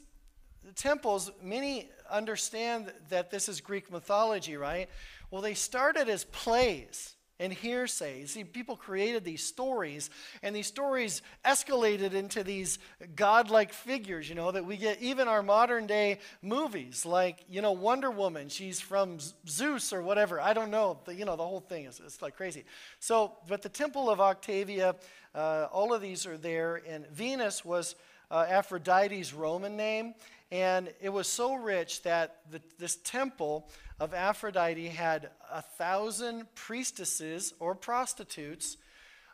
temples, 0.75 1.31
many 1.41 1.89
understand 2.09 2.91
that 3.09 3.31
this 3.31 3.49
is 3.49 3.61
Greek 3.61 3.91
mythology, 3.91 4.57
right? 4.57 4.89
Well, 5.31 5.41
they 5.41 5.53
started 5.53 6.09
as 6.09 6.23
plays 6.25 7.16
and 7.39 7.53
hearsay. 7.53 8.25
See, 8.25 8.43
people 8.43 8.75
created 8.75 9.23
these 9.23 9.43
stories, 9.43 10.09
and 10.41 10.55
these 10.55 10.67
stories 10.67 11.21
escalated 11.45 12.13
into 12.13 12.43
these 12.43 12.79
godlike 13.15 13.73
figures, 13.73 14.27
you 14.27 14.35
know, 14.35 14.51
that 14.51 14.65
we 14.65 14.77
get 14.77 15.01
even 15.01 15.27
our 15.27 15.43
modern 15.43 15.87
day 15.87 16.19
movies, 16.41 17.05
like, 17.05 17.45
you 17.49 17.61
know, 17.61 17.71
Wonder 17.73 18.09
Woman, 18.09 18.49
she's 18.49 18.79
from 18.79 19.19
Zeus 19.47 19.93
or 19.93 20.01
whatever. 20.01 20.41
I 20.41 20.53
don't 20.53 20.71
know. 20.71 20.99
The, 21.05 21.13
you 21.13 21.25
know, 21.25 21.35
the 21.35 21.45
whole 21.45 21.59
thing 21.59 21.85
is 21.85 22.01
it's 22.03 22.21
like 22.21 22.35
crazy. 22.35 22.65
So, 22.99 23.33
but 23.47 23.61
the 23.61 23.69
Temple 23.69 24.09
of 24.09 24.19
Octavia, 24.19 24.95
uh, 25.35 25.67
all 25.71 25.93
of 25.93 26.01
these 26.01 26.25
are 26.25 26.37
there, 26.37 26.81
and 26.87 27.07
Venus 27.07 27.63
was 27.63 27.95
uh, 28.29 28.45
Aphrodite's 28.47 29.33
Roman 29.33 29.75
name, 29.75 30.13
and 30.51 30.93
it 31.01 31.09
was 31.09 31.27
so 31.27 31.55
rich 31.55 32.03
that 32.03 32.41
the, 32.51 32.61
this 32.77 32.97
temple 32.97 33.69
of 33.99 34.13
Aphrodite 34.13 34.87
had 34.87 35.29
a 35.51 35.61
thousand 35.61 36.45
priestesses 36.55 37.53
or 37.59 37.75
prostitutes 37.75 38.77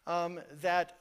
um, 0.08 0.40
that 0.62 0.98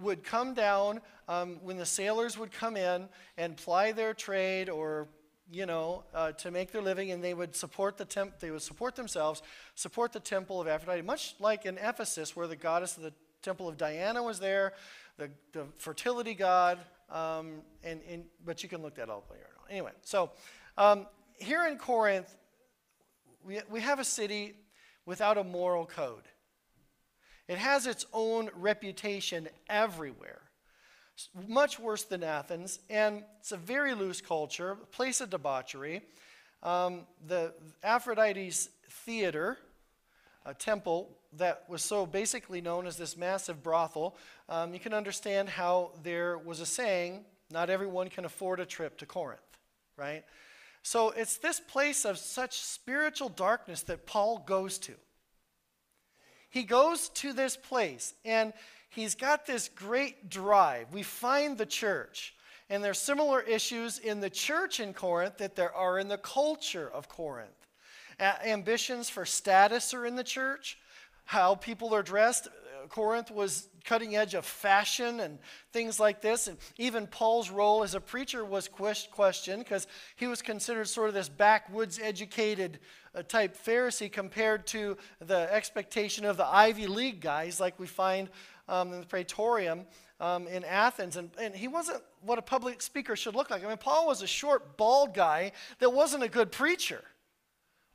would 0.00 0.22
come 0.22 0.54
down 0.54 1.00
um, 1.28 1.58
when 1.62 1.76
the 1.76 1.86
sailors 1.86 2.38
would 2.38 2.52
come 2.52 2.76
in 2.76 3.08
and 3.36 3.56
ply 3.56 3.92
their 3.92 4.14
trade 4.14 4.68
or 4.68 5.08
you 5.50 5.66
know 5.66 6.04
uh, 6.14 6.32
to 6.32 6.50
make 6.50 6.70
their 6.72 6.82
living 6.82 7.10
and 7.10 7.22
they 7.22 7.34
would 7.34 7.54
support 7.54 7.96
the 7.96 8.04
temp- 8.04 8.38
they 8.38 8.50
would 8.50 8.62
support 8.62 8.94
themselves 8.94 9.42
support 9.74 10.12
the 10.12 10.20
temple 10.20 10.60
of 10.60 10.68
aphrodite 10.68 11.02
much 11.02 11.34
like 11.38 11.66
in 11.66 11.76
ephesus 11.78 12.34
where 12.34 12.46
the 12.46 12.56
goddess 12.56 12.96
of 12.96 13.02
the 13.02 13.12
temple 13.42 13.68
of 13.68 13.76
diana 13.76 14.22
was 14.22 14.38
there 14.38 14.72
the, 15.18 15.28
the 15.52 15.64
fertility 15.76 16.34
god 16.34 16.78
um, 17.10 17.62
and, 17.82 18.00
and, 18.08 18.24
but 18.44 18.62
you 18.62 18.68
can 18.68 18.82
look 18.82 18.94
that 18.96 19.08
up 19.08 19.28
later 19.30 19.46
on. 19.60 19.70
anyway 19.70 19.92
so 20.02 20.30
um, 20.78 21.06
here 21.38 21.66
in 21.66 21.76
corinth 21.78 22.34
we, 23.44 23.60
we 23.70 23.80
have 23.80 23.98
a 23.98 24.04
city 24.04 24.54
without 25.06 25.38
a 25.38 25.44
moral 25.44 25.86
code. 25.86 26.22
It 27.46 27.58
has 27.58 27.86
its 27.86 28.06
own 28.12 28.50
reputation 28.54 29.48
everywhere, 29.68 30.40
much 31.46 31.78
worse 31.78 32.04
than 32.04 32.22
Athens, 32.22 32.78
and 32.88 33.22
it's 33.38 33.52
a 33.52 33.56
very 33.56 33.94
loose 33.94 34.20
culture, 34.20 34.72
a 34.72 34.76
place 34.76 35.20
of 35.20 35.30
debauchery. 35.30 36.02
Um, 36.62 37.02
the 37.26 37.52
Aphrodite's 37.82 38.70
theater, 38.88 39.58
a 40.46 40.54
temple 40.54 41.10
that 41.36 41.64
was 41.68 41.82
so 41.82 42.06
basically 42.06 42.60
known 42.60 42.86
as 42.86 42.96
this 42.96 43.16
massive 43.16 43.62
brothel, 43.62 44.16
um, 44.48 44.72
you 44.72 44.80
can 44.80 44.94
understand 44.94 45.48
how 45.48 45.90
there 46.02 46.38
was 46.38 46.60
a 46.60 46.66
saying, 46.66 47.24
not 47.50 47.70
everyone 47.70 48.08
can 48.08 48.24
afford 48.24 48.60
a 48.60 48.66
trip 48.66 48.98
to 48.98 49.06
Corinth, 49.06 49.40
right? 49.96 50.24
So 50.82 51.10
it's 51.10 51.38
this 51.38 51.60
place 51.60 52.04
of 52.04 52.18
such 52.18 52.60
spiritual 52.60 53.30
darkness 53.30 53.82
that 53.84 54.06
Paul 54.06 54.44
goes 54.46 54.78
to. 54.80 54.92
He 56.50 56.62
goes 56.62 57.08
to 57.10 57.32
this 57.32 57.56
place 57.56 58.14
and 58.24 58.52
he's 58.90 59.14
got 59.14 59.46
this 59.46 59.68
great 59.74 60.28
drive. 60.28 60.92
We 60.92 61.02
find 61.02 61.56
the 61.56 61.66
church. 61.66 62.34
And 62.70 62.82
there's 62.82 62.98
similar 62.98 63.40
issues 63.40 63.98
in 63.98 64.20
the 64.20 64.30
church 64.30 64.78
in 64.78 64.94
Corinth 64.94 65.38
that 65.38 65.56
there 65.56 65.74
are 65.74 65.98
in 65.98 66.08
the 66.08 66.18
culture 66.18 66.90
of 66.92 67.08
Corinth. 67.08 67.63
Ambitions 68.20 69.08
for 69.08 69.24
status 69.24 69.94
are 69.94 70.06
in 70.06 70.16
the 70.16 70.24
church, 70.24 70.78
how 71.24 71.54
people 71.54 71.94
are 71.94 72.02
dressed. 72.02 72.48
Corinth 72.88 73.30
was 73.30 73.68
cutting 73.84 74.16
edge 74.16 74.34
of 74.34 74.44
fashion 74.44 75.20
and 75.20 75.38
things 75.72 76.00
like 76.00 76.20
this. 76.20 76.46
And 76.46 76.58
even 76.78 77.06
Paul's 77.06 77.50
role 77.50 77.82
as 77.82 77.94
a 77.94 78.00
preacher 78.00 78.44
was 78.44 78.68
questioned 78.68 79.64
because 79.64 79.86
he 80.16 80.26
was 80.26 80.42
considered 80.42 80.88
sort 80.88 81.08
of 81.08 81.14
this 81.14 81.28
backwoods 81.28 82.00
educated 82.02 82.78
uh, 83.14 83.22
type 83.22 83.56
Pharisee 83.56 84.10
compared 84.10 84.66
to 84.68 84.96
the 85.20 85.52
expectation 85.52 86.24
of 86.24 86.36
the 86.36 86.46
Ivy 86.46 86.86
League 86.86 87.20
guys 87.20 87.60
like 87.60 87.78
we 87.78 87.86
find 87.86 88.28
um, 88.68 88.92
in 88.92 89.00
the 89.00 89.06
Praetorium. 89.06 89.86
Um, 90.20 90.46
in 90.46 90.62
Athens, 90.64 91.16
and, 91.16 91.28
and 91.40 91.54
he 91.56 91.66
wasn't 91.66 92.00
what 92.22 92.38
a 92.38 92.42
public 92.42 92.80
speaker 92.80 93.16
should 93.16 93.34
look 93.34 93.50
like. 93.50 93.64
I 93.64 93.68
mean, 93.68 93.76
Paul 93.76 94.06
was 94.06 94.22
a 94.22 94.28
short, 94.28 94.76
bald 94.76 95.12
guy 95.12 95.50
that 95.80 95.92
wasn't 95.92 96.22
a 96.22 96.28
good 96.28 96.52
preacher. 96.52 97.02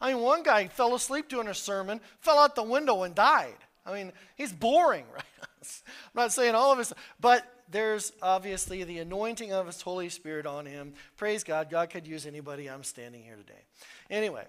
I 0.01 0.13
mean, 0.13 0.21
one 0.21 0.43
guy 0.43 0.67
fell 0.67 0.95
asleep 0.95 1.27
doing 1.27 1.47
a 1.47 1.53
sermon, 1.53 1.99
fell 2.19 2.39
out 2.39 2.55
the 2.55 2.63
window, 2.63 3.03
and 3.03 3.13
died. 3.13 3.57
I 3.85 3.93
mean, 3.93 4.11
he's 4.35 4.53
boring, 4.53 5.05
right? 5.13 5.23
I'm 5.63 6.15
not 6.15 6.31
saying 6.31 6.55
all 6.55 6.71
of 6.71 6.79
us, 6.79 6.93
but 7.19 7.45
there's 7.69 8.11
obviously 8.21 8.83
the 8.83 8.99
anointing 8.99 9.53
of 9.53 9.67
His 9.67 9.81
Holy 9.81 10.09
Spirit 10.09 10.45
on 10.45 10.65
him. 10.65 10.93
Praise 11.17 11.43
God. 11.43 11.69
God 11.69 11.89
could 11.89 12.07
use 12.07 12.25
anybody. 12.25 12.69
I'm 12.69 12.83
standing 12.83 13.23
here 13.23 13.35
today. 13.35 13.61
Anyway, 14.09 14.45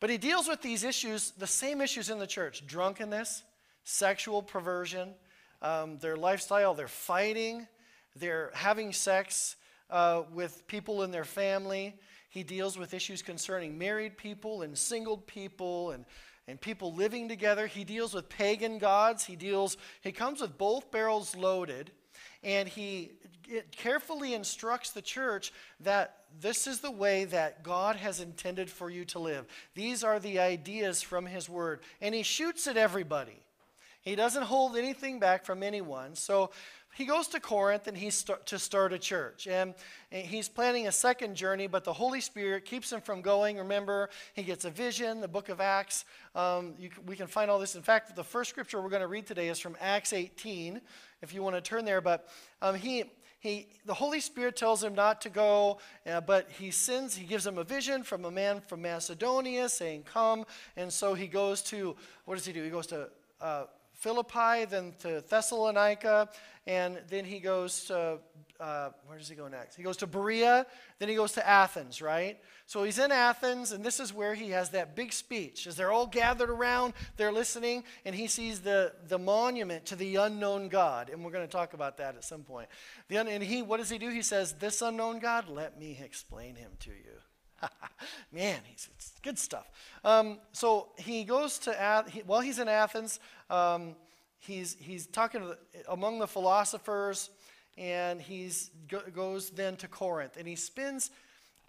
but 0.00 0.08
he 0.08 0.18
deals 0.18 0.48
with 0.48 0.62
these 0.62 0.84
issues, 0.84 1.32
the 1.32 1.46
same 1.46 1.80
issues 1.80 2.10
in 2.10 2.18
the 2.18 2.26
church 2.26 2.66
drunkenness, 2.66 3.42
sexual 3.84 4.42
perversion, 4.42 5.14
um, 5.62 5.98
their 5.98 6.16
lifestyle, 6.16 6.74
they're 6.74 6.88
fighting, 6.88 7.66
they're 8.14 8.50
having 8.54 8.92
sex 8.92 9.56
uh, 9.90 10.22
with 10.32 10.66
people 10.66 11.02
in 11.02 11.10
their 11.10 11.24
family. 11.24 11.94
He 12.28 12.42
deals 12.42 12.78
with 12.78 12.94
issues 12.94 13.22
concerning 13.22 13.78
married 13.78 14.16
people 14.16 14.62
and 14.62 14.76
single 14.76 15.18
people 15.18 15.92
and 15.92 16.04
and 16.48 16.60
people 16.60 16.94
living 16.94 17.28
together. 17.28 17.66
He 17.66 17.84
deals 17.84 18.14
with 18.14 18.28
pagan 18.28 18.78
gods. 18.78 19.24
He 19.24 19.36
deals, 19.36 19.76
he 20.00 20.12
comes 20.12 20.40
with 20.40 20.56
both 20.56 20.90
barrels 20.90 21.34
loaded, 21.34 21.90
and 22.42 22.68
he 22.68 23.12
carefully 23.72 24.34
instructs 24.34 24.90
the 24.90 25.02
church 25.02 25.52
that 25.80 26.24
this 26.40 26.66
is 26.66 26.80
the 26.80 26.90
way 26.90 27.24
that 27.26 27.62
God 27.62 27.96
has 27.96 28.20
intended 28.20 28.70
for 28.70 28.90
you 28.90 29.04
to 29.06 29.18
live. 29.18 29.46
These 29.74 30.04
are 30.04 30.18
the 30.18 30.38
ideas 30.38 31.02
from 31.02 31.26
his 31.26 31.48
word. 31.48 31.80
And 32.00 32.14
he 32.14 32.22
shoots 32.22 32.66
at 32.66 32.76
everybody. 32.76 33.40
He 34.02 34.14
doesn't 34.14 34.42
hold 34.44 34.76
anything 34.76 35.18
back 35.18 35.44
from 35.44 35.62
anyone. 35.62 36.14
So 36.14 36.50
he 36.96 37.04
goes 37.04 37.28
to 37.28 37.40
Corinth 37.40 37.88
and 37.88 37.96
he's 37.96 38.14
start, 38.14 38.46
to 38.46 38.58
start 38.58 38.94
a 38.94 38.98
church. 38.98 39.46
And, 39.46 39.74
and, 40.10 40.26
he's 40.26 40.48
planning 40.48 40.86
a 40.86 40.92
second 40.92 41.34
journey, 41.34 41.66
but 41.66 41.84
the 41.84 41.92
Holy 41.92 42.22
Spirit 42.22 42.64
keeps 42.64 42.90
him 42.90 43.02
from 43.02 43.20
going. 43.20 43.58
Remember, 43.58 44.08
he 44.32 44.42
gets 44.42 44.64
a 44.64 44.70
vision, 44.70 45.20
the 45.20 45.28
book 45.28 45.50
of 45.50 45.60
Acts. 45.60 46.06
Um, 46.34 46.72
you, 46.78 46.88
we 47.04 47.14
can 47.14 47.26
find 47.26 47.50
all 47.50 47.58
this. 47.58 47.76
In 47.76 47.82
fact, 47.82 48.16
the 48.16 48.24
first 48.24 48.48
scripture 48.48 48.80
we're 48.80 48.88
going 48.88 49.02
to 49.02 49.08
read 49.08 49.26
today 49.26 49.48
is 49.48 49.58
from 49.58 49.76
Acts 49.78 50.14
18, 50.14 50.80
if 51.20 51.34
you 51.34 51.42
want 51.42 51.54
to 51.54 51.60
turn 51.60 51.84
there. 51.84 52.00
But 52.00 52.30
um, 52.62 52.74
he, 52.74 53.04
he, 53.40 53.68
the 53.84 53.94
Holy 53.94 54.20
Spirit 54.20 54.56
tells 54.56 54.82
him 54.82 54.94
not 54.94 55.20
to 55.20 55.28
go, 55.28 55.78
uh, 56.06 56.22
but 56.22 56.50
he 56.50 56.70
sends, 56.70 57.14
he 57.14 57.26
gives 57.26 57.46
him 57.46 57.58
a 57.58 57.64
vision 57.64 58.04
from 58.04 58.24
a 58.24 58.30
man 58.30 58.62
from 58.62 58.80
Macedonia 58.80 59.68
saying, 59.68 60.04
Come. 60.04 60.46
And 60.78 60.90
so 60.90 61.12
he 61.12 61.26
goes 61.26 61.60
to, 61.64 61.94
what 62.24 62.36
does 62.36 62.46
he 62.46 62.54
do? 62.54 62.64
He 62.64 62.70
goes 62.70 62.86
to 62.86 63.10
uh, 63.38 63.64
Philippi, 63.96 64.64
then 64.66 64.94
to 65.00 65.22
Thessalonica, 65.28 66.28
and 66.66 67.00
then 67.08 67.24
he 67.24 67.38
goes 67.38 67.84
to, 67.86 68.18
uh, 68.60 68.90
where 69.06 69.18
does 69.18 69.28
he 69.28 69.34
go 69.34 69.48
next? 69.48 69.76
He 69.76 69.82
goes 69.82 69.96
to 69.98 70.06
Berea, 70.06 70.66
then 70.98 71.08
he 71.08 71.14
goes 71.14 71.32
to 71.32 71.46
Athens, 71.46 72.02
right? 72.02 72.38
So 72.66 72.82
he's 72.82 72.98
in 72.98 73.12
Athens, 73.12 73.70
and 73.70 73.84
this 73.84 74.00
is 74.00 74.12
where 74.12 74.34
he 74.34 74.50
has 74.50 74.70
that 74.70 74.96
big 74.96 75.12
speech. 75.12 75.66
As 75.66 75.76
they're 75.76 75.92
all 75.92 76.06
gathered 76.06 76.50
around, 76.50 76.94
they're 77.16 77.32
listening, 77.32 77.84
and 78.04 78.14
he 78.14 78.26
sees 78.26 78.60
the, 78.60 78.92
the 79.06 79.18
monument 79.18 79.86
to 79.86 79.96
the 79.96 80.16
unknown 80.16 80.68
God. 80.68 81.08
And 81.08 81.24
we're 81.24 81.30
going 81.30 81.46
to 81.46 81.52
talk 81.52 81.74
about 81.74 81.98
that 81.98 82.16
at 82.16 82.24
some 82.24 82.42
point. 82.42 82.68
The 83.08 83.18
and 83.18 83.42
he, 83.42 83.62
what 83.62 83.76
does 83.78 83.88
he 83.88 83.98
do? 83.98 84.10
He 84.10 84.22
says, 84.22 84.54
This 84.54 84.82
unknown 84.82 85.20
God, 85.20 85.48
let 85.48 85.78
me 85.78 85.98
explain 86.02 86.56
him 86.56 86.72
to 86.80 86.90
you. 86.90 87.20
Man, 88.32 88.60
he's, 88.64 88.88
it's 88.94 89.12
good 89.22 89.38
stuff. 89.38 89.70
Um, 90.04 90.38
so 90.52 90.88
he 90.98 91.24
goes 91.24 91.58
to, 91.60 91.80
Ath- 91.80 92.08
he, 92.08 92.20
while 92.20 92.40
he's 92.40 92.58
in 92.58 92.68
Athens, 92.68 93.20
um, 93.50 93.94
he's, 94.38 94.76
he's 94.78 95.06
talking 95.06 95.42
the, 95.42 95.58
among 95.88 96.18
the 96.18 96.26
philosophers, 96.26 97.30
and 97.76 98.20
he 98.20 98.50
go, 98.88 99.00
goes 99.14 99.50
then 99.50 99.76
to 99.76 99.88
Corinth. 99.88 100.36
And 100.38 100.48
he 100.48 100.56
spends 100.56 101.10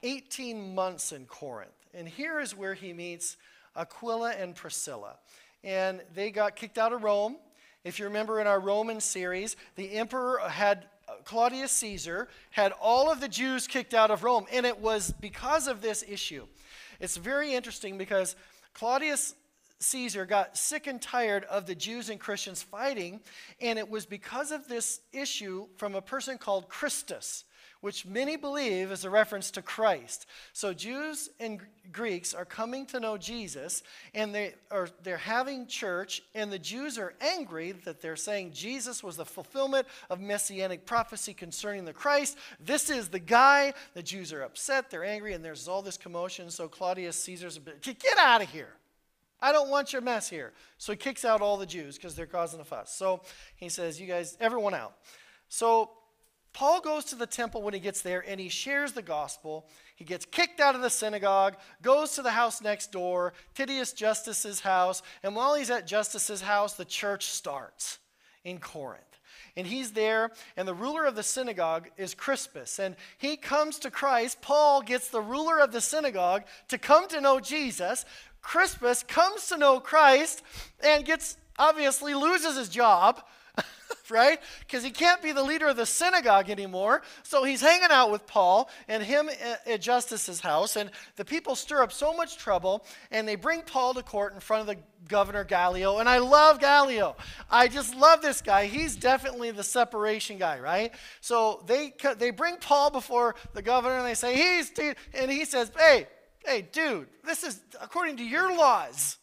18 0.04 0.76
months 0.76 1.12
in 1.12 1.26
Corinth. 1.26 1.72
And 1.94 2.08
here 2.08 2.40
is 2.40 2.56
where 2.56 2.74
he 2.74 2.94
meets 2.94 3.38
Aquila 3.76 4.32
and 4.32 4.56
Priscilla. 4.56 5.16
And 5.64 6.02
they 6.14 6.32
got 6.32 6.56
kicked 6.56 6.78
out 6.78 6.94
of 6.94 7.04
Rome. 7.04 7.38
If 7.84 8.00
you 8.00 8.06
remember 8.06 8.40
in 8.40 8.48
our 8.48 8.60
Roman 8.60 9.00
series, 9.00 9.56
the 9.76 9.94
emperor 9.94 10.40
had 10.40 10.86
Claudius 11.24 11.72
Caesar 11.74 12.28
had 12.52 12.74
all 12.82 13.12
of 13.12 13.22
the 13.22 13.28
Jews 13.28 13.68
kicked 13.68 13.94
out 13.94 14.12
of 14.12 14.24
Rome, 14.24 14.46
and 14.52 14.66
it 14.66 14.80
was 14.80 15.14
because 15.20 15.68
of 15.68 15.82
this 15.82 16.04
issue. 16.08 16.46
It's 17.00 17.18
very 17.18 17.54
interesting 17.54 17.98
because 17.98 18.36
Claudius 18.74 19.36
Caesar 19.80 20.26
got 20.26 20.58
sick 20.58 20.88
and 20.88 21.02
tired 21.02 21.44
of 21.46 21.66
the 21.66 21.76
Jews 21.76 22.10
and 22.10 22.20
Christians 22.20 22.64
fighting, 22.64 23.20
and 23.62 23.78
it 23.78 23.90
was 23.90 24.06
because 24.06 24.52
of 24.52 24.68
this 24.68 25.02
issue 25.14 25.68
from 25.78 25.96
a 25.96 26.02
person 26.02 26.38
called 26.38 26.68
Christus. 26.68 27.44
Which 27.82 28.06
many 28.06 28.36
believe 28.36 28.92
is 28.92 29.06
a 29.06 29.10
reference 29.10 29.52
to 29.52 29.62
Christ. 29.62 30.26
So 30.54 30.74
Jews 30.74 31.30
and 31.40 31.60
Greeks 31.92 32.34
are 32.34 32.46
coming 32.46 32.86
to 32.88 33.00
know 33.00 33.18
Jesus 33.18 33.84
and 34.14 34.34
they 34.34 34.56
are 34.72 34.90
they're 35.04 35.18
having 35.18 35.68
church 35.68 36.22
and 36.36 36.52
the 36.52 36.60
Jews 36.60 36.98
are 36.98 37.14
angry 37.22 37.72
that 37.72 38.02
they're 38.02 38.16
saying 38.16 38.52
Jesus 38.52 39.04
was 39.04 39.18
the 39.18 39.26
fulfillment 39.26 39.88
of 40.10 40.20
messianic 40.20 40.86
prophecy 40.86 41.34
concerning 41.34 41.86
the 41.86 41.94
Christ. 41.94 42.38
This 42.60 42.90
is 42.90 43.10
the 43.10 43.20
guy. 43.20 43.74
The 43.94 44.04
Jews 44.04 44.34
are 44.34 44.42
upset, 44.42 44.90
they're 44.90 45.06
angry 45.06 45.34
and 45.34 45.44
there's 45.44 45.68
all 45.68 45.82
this 45.82 45.98
commotion. 45.98 46.50
So 46.50 46.68
Claudius 46.68 47.22
Caesar's 47.24 47.60
get 47.82 48.18
out 48.18 48.42
of 48.42 48.50
here. 48.50 48.74
I 49.40 49.52
don't 49.52 49.70
want 49.70 49.94
your 49.94 50.02
mess 50.02 50.30
here. 50.30 50.54
So 50.78 50.92
he 50.94 50.98
kicks 50.98 51.24
out 51.24 51.42
all 51.42 51.58
the 51.58 51.66
Jews 51.66 51.96
because 51.96 52.16
they're 52.16 52.26
causing 52.26 52.60
a 52.60 52.64
fuss. 52.64 52.94
So 52.94 53.22
he 53.56 53.70
says, 53.70 54.00
You 54.02 54.08
guys, 54.08 54.38
everyone 54.40 54.74
out. 54.74 54.94
So 55.48 55.92
Paul 56.58 56.82
goes 56.82 57.06
to 57.06 57.16
the 57.16 57.28
temple 57.28 57.62
when 57.62 57.76
he 57.76 57.80
gets 57.80 58.02
there 58.02 58.26
and 58.28 58.40
he 58.40 58.50
shares 58.50 58.94
the 58.94 59.04
gospel. 59.04 59.68
He 59.96 60.04
gets 60.04 60.26
kicked 60.26 60.60
out 60.60 60.74
of 60.74 60.82
the 60.82 60.90
synagogue, 60.90 61.56
goes 61.84 62.16
to 62.16 62.24
the 62.24 62.32
house 62.32 62.64
next 62.64 62.92
door, 62.92 63.34
Titius 63.54 63.94
Justus's 63.94 64.62
house, 64.62 65.04
and 65.22 65.36
while 65.36 65.54
he's 65.54 65.70
at 65.70 65.86
Justus's 65.86 66.42
house, 66.42 66.74
the 66.74 66.84
church 66.84 67.26
starts 67.26 68.00
in 68.44 68.58
Corinth. 68.58 69.04
And 69.56 69.68
he's 69.68 69.92
there, 69.92 70.32
and 70.56 70.68
the 70.68 70.74
ruler 70.74 71.06
of 71.06 71.14
the 71.14 71.22
synagogue 71.22 71.92
is 71.96 72.16
Crispus. 72.16 72.80
And 72.80 72.96
he 73.20 73.38
comes 73.38 73.78
to 73.80 73.92
Christ. 73.92 74.42
Paul 74.42 74.82
gets 74.82 75.10
the 75.10 75.22
ruler 75.22 75.60
of 75.60 75.72
the 75.72 75.80
synagogue 75.80 76.42
to 76.70 76.80
come 76.80 77.08
to 77.10 77.22
know 77.22 77.40
Jesus. 77.40 78.04
Crispus 78.42 79.04
comes 79.04 79.46
to 79.50 79.60
know 79.60 79.80
Christ 79.80 80.42
and 80.84 81.06
gets 81.06 81.38
obviously 81.60 82.16
loses 82.16 82.58
his 82.58 82.70
job 82.70 83.22
right? 84.12 84.40
Because 84.60 84.84
he 84.84 84.92
can't 84.92 85.22
be 85.22 85.32
the 85.32 85.44
leader 85.44 85.68
of 85.68 85.78
the 85.78 85.86
synagogue 85.86 86.50
anymore. 86.50 87.02
So 87.24 87.44
he's 87.44 87.62
hanging 87.62 87.90
out 87.92 88.12
with 88.12 88.26
Paul 88.28 88.70
and 88.88 89.04
him 89.04 89.30
at 89.66 89.82
Justus's 89.82 90.40
house. 90.40 90.76
And 90.76 90.92
the 91.16 91.26
people 91.26 91.56
stir 91.56 91.84
up 91.84 91.92
so 91.92 92.14
much 92.14 92.38
trouble 92.38 92.86
and 93.12 93.28
they 93.28 93.36
bring 93.36 93.62
Paul 93.62 93.94
to 93.94 94.04
court 94.04 94.34
in 94.34 94.40
front 94.40 94.62
of 94.62 94.68
the 94.68 94.82
governor 95.08 95.44
Gallio. 95.44 96.00
And 96.00 96.10
I 96.10 96.18
love 96.20 96.60
Gallio. 96.60 97.16
I 97.50 97.68
just 97.68 97.96
love 97.96 98.22
this 98.22 98.42
guy. 98.42 98.66
He's 98.66 98.96
definitely 98.96 99.52
the 99.52 99.64
separation 99.64 100.38
guy, 100.38 100.60
right? 100.60 100.94
So 101.22 101.64
they, 101.66 101.94
they 102.18 102.32
bring 102.32 102.58
Paul 102.58 102.92
before 102.92 103.36
the 103.54 103.62
governor 103.62 103.98
and 103.98 104.06
they 104.06 104.14
say, 104.14 104.36
he's, 104.36 104.72
and 105.14 105.32
he 105.32 105.46
says, 105.46 105.72
hey, 105.78 106.08
hey, 106.46 106.68
dude, 106.72 107.08
this 107.24 107.44
is 107.44 107.62
according 107.82 108.18
to 108.18 108.24
your 108.24 108.56
laws 108.56 109.18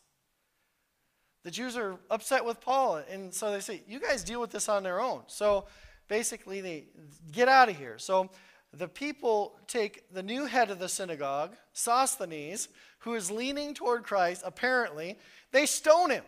the 1.44 1.50
Jews 1.50 1.76
are 1.76 1.96
upset 2.10 2.44
with 2.44 2.60
Paul, 2.60 3.02
and 3.10 3.32
so 3.32 3.52
they 3.52 3.60
say, 3.60 3.82
You 3.86 4.00
guys 4.00 4.24
deal 4.24 4.40
with 4.40 4.50
this 4.50 4.68
on 4.68 4.82
their 4.82 5.00
own. 5.00 5.22
So 5.26 5.66
basically, 6.08 6.60
they 6.60 6.84
get 7.30 7.48
out 7.48 7.68
of 7.68 7.76
here. 7.76 7.98
So 7.98 8.30
the 8.72 8.88
people 8.88 9.54
take 9.66 10.12
the 10.12 10.22
new 10.22 10.46
head 10.46 10.70
of 10.70 10.78
the 10.78 10.88
synagogue, 10.88 11.54
Sosthenes, 11.72 12.68
who 13.00 13.14
is 13.14 13.30
leaning 13.30 13.74
toward 13.74 14.04
Christ, 14.04 14.42
apparently, 14.44 15.18
they 15.52 15.66
stone 15.66 16.10
him. 16.10 16.24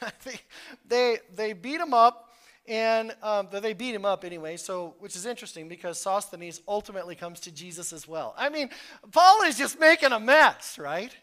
they, 0.88 1.18
they, 1.34 1.52
beat 1.52 1.80
him 1.80 1.92
up, 1.92 2.30
and 2.66 3.14
um, 3.22 3.48
they 3.50 3.74
beat 3.74 3.94
him 3.94 4.04
up 4.04 4.24
anyway, 4.24 4.56
so 4.56 4.94
which 4.98 5.14
is 5.14 5.26
interesting 5.26 5.68
because 5.68 6.00
Sosthenes 6.00 6.60
ultimately 6.66 7.14
comes 7.14 7.40
to 7.40 7.52
Jesus 7.52 7.92
as 7.92 8.08
well. 8.08 8.34
I 8.38 8.48
mean, 8.48 8.70
Paul 9.12 9.42
is 9.42 9.58
just 9.58 9.78
making 9.78 10.12
a 10.12 10.20
mess, 10.20 10.78
right? 10.78 11.14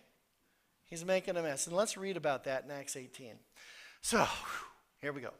He's 0.91 1.05
making 1.05 1.38
a 1.38 1.41
mess. 1.41 1.67
And 1.67 1.75
let's 1.75 1.95
read 1.95 2.17
about 2.17 2.43
that 2.43 2.65
in 2.65 2.71
Acts 2.71 2.98
18. 2.98 3.36
So, 4.01 4.27
here 5.00 5.13
we 5.13 5.21
go. 5.21 5.31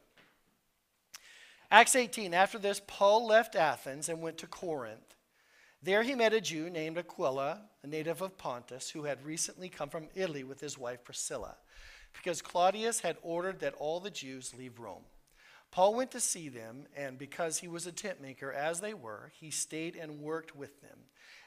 Acts 1.70 1.94
18. 1.94 2.34
After 2.34 2.58
this, 2.58 2.82
Paul 2.88 3.28
left 3.28 3.58
Athens 3.58 4.08
and 4.08 4.22
went 4.22 4.38
to 4.38 4.48
Corinth. 4.48 5.14
There 5.84 6.04
he 6.04 6.16
met 6.16 6.32
a 6.32 6.40
Jew 6.40 6.70
named 6.70 6.98
Aquila, 6.98 7.64
a 7.84 7.88
native 7.88 8.22
of 8.22 8.38
Pontus, 8.38 8.92
who 8.92 9.04
had 9.04 9.26
recently 9.26 9.68
come 9.68 9.90
from 9.90 10.08
Italy 10.16 10.46
with 10.46 10.62
his 10.62 10.78
wife 10.78 11.04
Priscilla, 11.04 11.58
because 12.14 12.42
Claudius 12.42 13.02
had 13.02 13.18
ordered 13.22 13.60
that 13.60 13.74
all 13.74 14.00
the 14.00 14.10
Jews 14.10 14.54
leave 14.58 14.80
Rome. 14.80 15.04
Paul 15.70 15.96
went 15.96 16.12
to 16.12 16.22
see 16.22 16.48
them, 16.48 16.86
and 16.96 17.18
because 17.18 17.58
he 17.58 17.68
was 17.68 17.86
a 17.88 17.92
tent 17.92 18.22
maker, 18.22 18.54
as 18.54 18.80
they 18.80 18.94
were, 18.94 19.32
he 19.38 19.52
stayed 19.52 19.98
and 19.98 20.22
worked 20.22 20.56
with 20.56 20.82
them. 20.82 21.00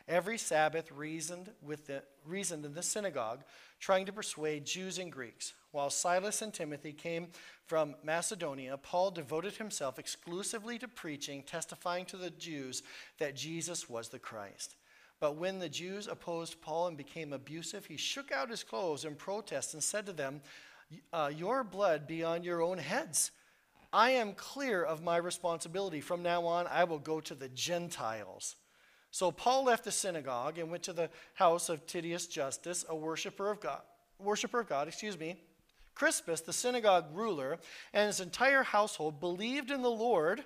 Every 0.06 0.36
Sabbath 0.36 0.92
reasoned, 0.92 1.50
with 1.62 1.86
the, 1.86 2.02
reasoned 2.26 2.66
in 2.66 2.74
the 2.74 2.82
synagogue, 2.82 3.42
trying 3.80 4.04
to 4.06 4.12
persuade 4.12 4.66
Jews 4.66 4.98
and 4.98 5.10
Greeks. 5.10 5.54
While 5.72 5.88
Silas 5.88 6.42
and 6.42 6.52
Timothy 6.52 6.92
came 6.92 7.28
from 7.66 7.94
Macedonia, 8.02 8.76
Paul 8.76 9.10
devoted 9.10 9.56
himself 9.56 9.98
exclusively 9.98 10.78
to 10.78 10.88
preaching, 10.88 11.42
testifying 11.42 12.04
to 12.06 12.18
the 12.18 12.30
Jews 12.30 12.82
that 13.18 13.34
Jesus 13.34 13.88
was 13.88 14.10
the 14.10 14.18
Christ. 14.18 14.76
But 15.20 15.36
when 15.36 15.58
the 15.58 15.70
Jews 15.70 16.06
opposed 16.06 16.60
Paul 16.60 16.88
and 16.88 16.98
became 16.98 17.32
abusive, 17.32 17.86
he 17.86 17.96
shook 17.96 18.30
out 18.30 18.50
his 18.50 18.62
clothes 18.62 19.06
in 19.06 19.14
protest 19.14 19.72
and 19.72 19.82
said 19.82 20.04
to 20.06 20.12
them, 20.12 20.42
uh, 21.14 21.30
Your 21.34 21.64
blood 21.64 22.06
be 22.06 22.22
on 22.22 22.44
your 22.44 22.60
own 22.60 22.76
heads. 22.76 23.30
I 23.90 24.10
am 24.10 24.34
clear 24.34 24.82
of 24.82 25.02
my 25.02 25.16
responsibility. 25.16 26.02
From 26.02 26.22
now 26.22 26.44
on, 26.44 26.66
I 26.66 26.84
will 26.84 26.98
go 26.98 27.20
to 27.20 27.34
the 27.34 27.48
Gentiles. 27.48 28.56
So 29.14 29.30
Paul 29.30 29.66
left 29.66 29.84
the 29.84 29.92
synagogue 29.92 30.58
and 30.58 30.72
went 30.72 30.82
to 30.82 30.92
the 30.92 31.08
house 31.34 31.68
of 31.68 31.86
Titius 31.86 32.26
Justus, 32.26 32.84
a 32.88 32.96
worshiper 32.96 33.48
of 33.48 33.60
God, 33.60 33.80
worshiper 34.18 34.58
of 34.58 34.68
God, 34.68 34.88
excuse 34.88 35.16
me. 35.16 35.36
Crispus, 35.94 36.40
the 36.40 36.52
synagogue 36.52 37.04
ruler, 37.12 37.60
and 37.92 38.08
his 38.08 38.18
entire 38.18 38.64
household 38.64 39.20
believed 39.20 39.70
in 39.70 39.82
the 39.82 39.88
Lord, 39.88 40.42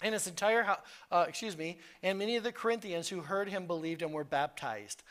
and 0.00 0.14
his 0.14 0.26
entire, 0.26 0.78
uh, 1.12 1.26
excuse 1.28 1.54
me, 1.54 1.76
and 2.02 2.18
many 2.18 2.36
of 2.36 2.44
the 2.44 2.50
Corinthians 2.50 3.10
who 3.10 3.20
heard 3.20 3.46
him 3.46 3.66
believed 3.66 4.00
and 4.00 4.10
were 4.10 4.24
baptized. 4.24 5.02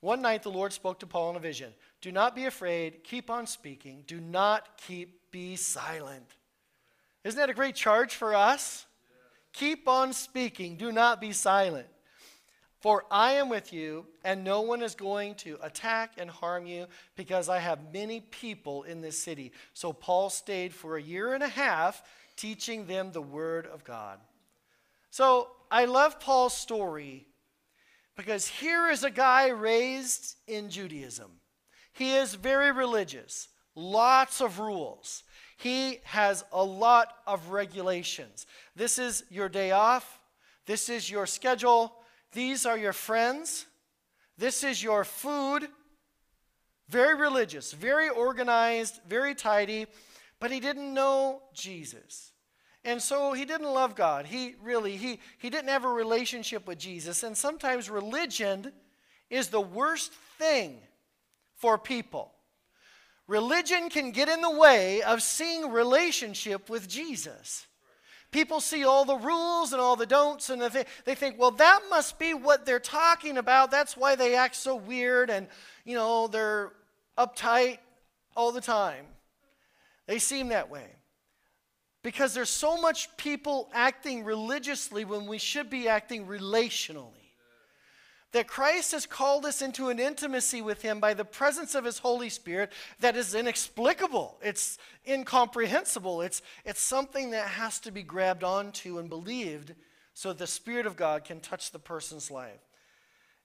One 0.00 0.20
night 0.20 0.42
the 0.42 0.50
Lord 0.50 0.74
spoke 0.74 0.98
to 0.98 1.06
Paul 1.06 1.30
in 1.30 1.36
a 1.36 1.40
vision. 1.40 1.72
Do 2.02 2.12
not 2.12 2.36
be 2.36 2.44
afraid, 2.44 3.02
keep 3.02 3.30
on 3.30 3.46
speaking, 3.46 4.04
do 4.06 4.20
not 4.20 4.76
keep 4.76 5.30
be 5.30 5.56
silent. 5.56 6.36
Isn't 7.24 7.40
that 7.40 7.48
a 7.48 7.54
great 7.54 7.76
charge 7.76 8.14
for 8.14 8.34
us? 8.34 8.84
Keep 9.54 9.88
on 9.88 10.12
speaking, 10.12 10.76
do 10.76 10.92
not 10.92 11.18
be 11.18 11.32
silent. 11.32 11.86
For 12.80 13.04
I 13.10 13.32
am 13.32 13.50
with 13.50 13.72
you, 13.74 14.06
and 14.24 14.42
no 14.42 14.62
one 14.62 14.82
is 14.82 14.94
going 14.94 15.34
to 15.36 15.58
attack 15.62 16.12
and 16.16 16.30
harm 16.30 16.66
you, 16.66 16.86
because 17.14 17.50
I 17.50 17.58
have 17.58 17.92
many 17.92 18.20
people 18.20 18.84
in 18.84 19.02
this 19.02 19.18
city. 19.18 19.52
So 19.74 19.92
Paul 19.92 20.30
stayed 20.30 20.72
for 20.72 20.96
a 20.96 21.02
year 21.02 21.34
and 21.34 21.42
a 21.42 21.48
half, 21.48 22.02
teaching 22.36 22.86
them 22.86 23.12
the 23.12 23.20
word 23.20 23.66
of 23.66 23.84
God. 23.84 24.18
So 25.10 25.48
I 25.70 25.84
love 25.84 26.20
Paul's 26.20 26.56
story 26.56 27.26
because 28.16 28.46
here 28.46 28.88
is 28.88 29.04
a 29.04 29.10
guy 29.10 29.48
raised 29.48 30.36
in 30.46 30.70
Judaism. 30.70 31.30
He 31.92 32.14
is 32.14 32.34
very 32.34 32.72
religious, 32.72 33.48
lots 33.74 34.40
of 34.40 34.58
rules. 34.58 35.22
He 35.58 35.98
has 36.04 36.44
a 36.52 36.64
lot 36.64 37.12
of 37.26 37.50
regulations. 37.50 38.46
This 38.74 38.98
is 38.98 39.24
your 39.28 39.48
day 39.48 39.72
off, 39.72 40.20
this 40.66 40.88
is 40.88 41.10
your 41.10 41.26
schedule 41.26 41.94
these 42.32 42.66
are 42.66 42.78
your 42.78 42.92
friends. 42.92 43.66
This 44.38 44.64
is 44.64 44.82
your 44.82 45.04
food. 45.04 45.68
Very 46.88 47.14
religious, 47.14 47.72
very 47.72 48.08
organized, 48.08 49.00
very 49.08 49.34
tidy, 49.34 49.86
but 50.40 50.50
he 50.50 50.58
didn't 50.58 50.92
know 50.92 51.42
Jesus. 51.54 52.32
And 52.84 53.00
so 53.00 53.32
he 53.32 53.44
didn't 53.44 53.72
love 53.72 53.94
God. 53.94 54.26
He 54.26 54.54
really 54.62 54.96
he 54.96 55.20
he 55.38 55.50
didn't 55.50 55.68
have 55.68 55.84
a 55.84 55.88
relationship 55.88 56.66
with 56.66 56.78
Jesus. 56.78 57.22
And 57.22 57.36
sometimes 57.36 57.90
religion 57.90 58.72
is 59.28 59.48
the 59.48 59.60
worst 59.60 60.12
thing 60.38 60.78
for 61.56 61.76
people. 61.76 62.32
Religion 63.26 63.90
can 63.90 64.10
get 64.10 64.28
in 64.28 64.40
the 64.40 64.50
way 64.50 65.02
of 65.02 65.22
seeing 65.22 65.70
relationship 65.70 66.68
with 66.68 66.88
Jesus. 66.88 67.66
People 68.30 68.60
see 68.60 68.84
all 68.84 69.04
the 69.04 69.16
rules 69.16 69.72
and 69.72 69.80
all 69.80 69.96
the 69.96 70.06
don'ts, 70.06 70.50
and 70.50 70.62
they, 70.62 70.84
they 71.04 71.14
think, 71.14 71.38
well, 71.38 71.50
that 71.52 71.80
must 71.90 72.18
be 72.18 72.32
what 72.32 72.64
they're 72.64 72.78
talking 72.78 73.38
about. 73.38 73.70
That's 73.70 73.96
why 73.96 74.14
they 74.14 74.36
act 74.36 74.54
so 74.54 74.76
weird 74.76 75.30
and, 75.30 75.48
you 75.84 75.96
know, 75.96 76.28
they're 76.28 76.72
uptight 77.18 77.78
all 78.36 78.52
the 78.52 78.60
time. 78.60 79.04
They 80.06 80.18
seem 80.18 80.48
that 80.48 80.70
way. 80.70 80.86
Because 82.02 82.32
there's 82.32 82.50
so 82.50 82.80
much 82.80 83.14
people 83.16 83.68
acting 83.74 84.24
religiously 84.24 85.04
when 85.04 85.26
we 85.26 85.38
should 85.38 85.68
be 85.68 85.88
acting 85.88 86.26
relationally 86.26 87.19
that 88.32 88.46
Christ 88.46 88.92
has 88.92 89.06
called 89.06 89.44
us 89.44 89.60
into 89.60 89.88
an 89.88 89.98
intimacy 89.98 90.62
with 90.62 90.82
Him 90.82 91.00
by 91.00 91.14
the 91.14 91.24
presence 91.24 91.74
of 91.74 91.84
His 91.84 91.98
Holy 91.98 92.28
Spirit 92.28 92.72
that 93.00 93.16
is 93.16 93.34
inexplicable. 93.34 94.38
It's 94.42 94.78
incomprehensible. 95.08 96.22
It's, 96.22 96.42
it's 96.64 96.80
something 96.80 97.30
that 97.30 97.48
has 97.48 97.80
to 97.80 97.90
be 97.90 98.02
grabbed 98.02 98.44
onto 98.44 98.98
and 98.98 99.08
believed 99.08 99.74
so 100.14 100.32
the 100.32 100.46
Spirit 100.46 100.86
of 100.86 100.96
God 100.96 101.24
can 101.24 101.40
touch 101.40 101.70
the 101.70 101.78
person's 101.78 102.30
life. 102.30 102.60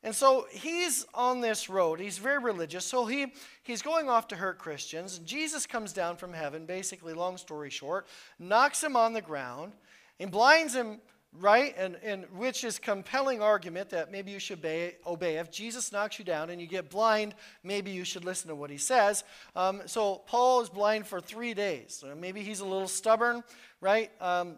And 0.04 0.14
so 0.14 0.46
he's 0.52 1.04
on 1.16 1.42
this 1.42 1.68
road. 1.68 2.00
He's 2.00 2.20
very 2.20 2.38
religious. 2.38 2.86
So 2.86 3.08
he, 3.08 3.34
he's 3.64 3.82
going 3.82 4.08
off 4.08 4.28
to 4.28 4.36
hurt 4.36 4.60
Christians. 4.60 5.18
Jesus 5.20 5.66
comes 5.66 5.94
down 5.94 6.18
from 6.18 6.32
heaven, 6.32 6.68
basically, 6.68 7.14
long 7.14 7.38
story 7.38 7.72
short, 7.72 8.06
knocks 8.38 8.84
him 8.84 8.96
on 8.96 9.14
the 9.14 9.22
ground 9.22 9.74
and 10.20 10.30
blinds 10.30 10.76
him 10.76 11.00
right? 11.40 11.76
And, 11.78 11.98
and 12.04 12.26
which 12.36 12.64
is 12.64 12.80
compelling 12.80 13.42
argument 13.42 13.90
that 13.90 14.12
maybe 14.12 14.32
you 14.32 14.40
should 14.40 14.60
obey, 14.60 14.96
obey. 15.06 15.38
If 15.38 15.52
Jesus 15.52 15.92
knocks 15.92 16.20
you 16.20 16.26
down 16.26 16.50
and 16.50 16.60
you 16.60 16.68
get 16.68 16.90
blind, 16.90 17.36
maybe 17.64 17.92
you 17.92 18.04
should 18.04 18.26
listen 18.26 18.50
to 18.50 18.56
what 18.56 18.70
he 18.70 18.78
says. 18.78 19.24
Um, 19.56 19.82
so 19.86 20.22
Paul 20.28 20.62
is 20.62 20.70
blind 20.70 21.08
for 21.08 21.20
three 21.20 21.54
days. 21.54 22.04
maybe 22.18 22.42
he's 22.42 22.60
a 22.60 22.66
little 22.66 22.88
stubborn, 22.88 23.44
right? 23.82 24.12
Um, 24.22 24.58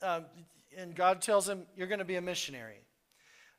uh, 0.00 0.20
and 0.76 0.94
God 0.94 1.22
tells 1.22 1.48
him, 1.48 1.66
You're 1.76 1.88
going 1.88 1.98
to 1.98 2.04
be 2.04 2.16
a 2.16 2.22
missionary. 2.22 2.80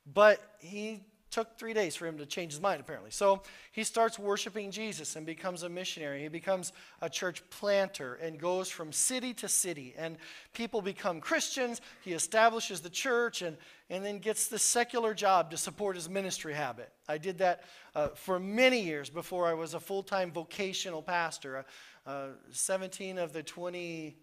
But 0.06 0.40
he 0.58 1.00
took 1.34 1.58
three 1.58 1.74
days 1.74 1.96
for 1.96 2.06
him 2.06 2.16
to 2.18 2.26
change 2.26 2.52
his 2.52 2.60
mind, 2.60 2.80
apparently. 2.80 3.10
So 3.10 3.42
he 3.72 3.82
starts 3.82 4.20
worshiping 4.20 4.70
Jesus 4.70 5.16
and 5.16 5.26
becomes 5.26 5.64
a 5.64 5.68
missionary. 5.68 6.22
He 6.22 6.28
becomes 6.28 6.72
a 7.02 7.10
church 7.10 7.42
planter 7.50 8.14
and 8.14 8.38
goes 8.38 8.70
from 8.70 8.92
city 8.92 9.34
to 9.34 9.48
city. 9.48 9.94
And 9.98 10.16
people 10.52 10.80
become 10.80 11.20
Christians. 11.20 11.80
He 12.02 12.12
establishes 12.12 12.82
the 12.82 12.88
church 12.88 13.42
and, 13.42 13.56
and 13.90 14.04
then 14.04 14.20
gets 14.20 14.46
the 14.46 14.60
secular 14.60 15.12
job 15.12 15.50
to 15.50 15.56
support 15.56 15.96
his 15.96 16.08
ministry 16.08 16.54
habit. 16.54 16.92
I 17.08 17.18
did 17.18 17.38
that 17.38 17.64
uh, 17.96 18.10
for 18.10 18.38
many 18.38 18.82
years 18.82 19.10
before 19.10 19.48
I 19.48 19.54
was 19.54 19.74
a 19.74 19.80
full 19.80 20.04
time 20.04 20.30
vocational 20.30 21.02
pastor. 21.02 21.58
Uh, 21.58 21.62
uh, 22.06 22.28
17 22.50 23.18
of 23.18 23.32
the 23.32 23.42
20 23.42 24.14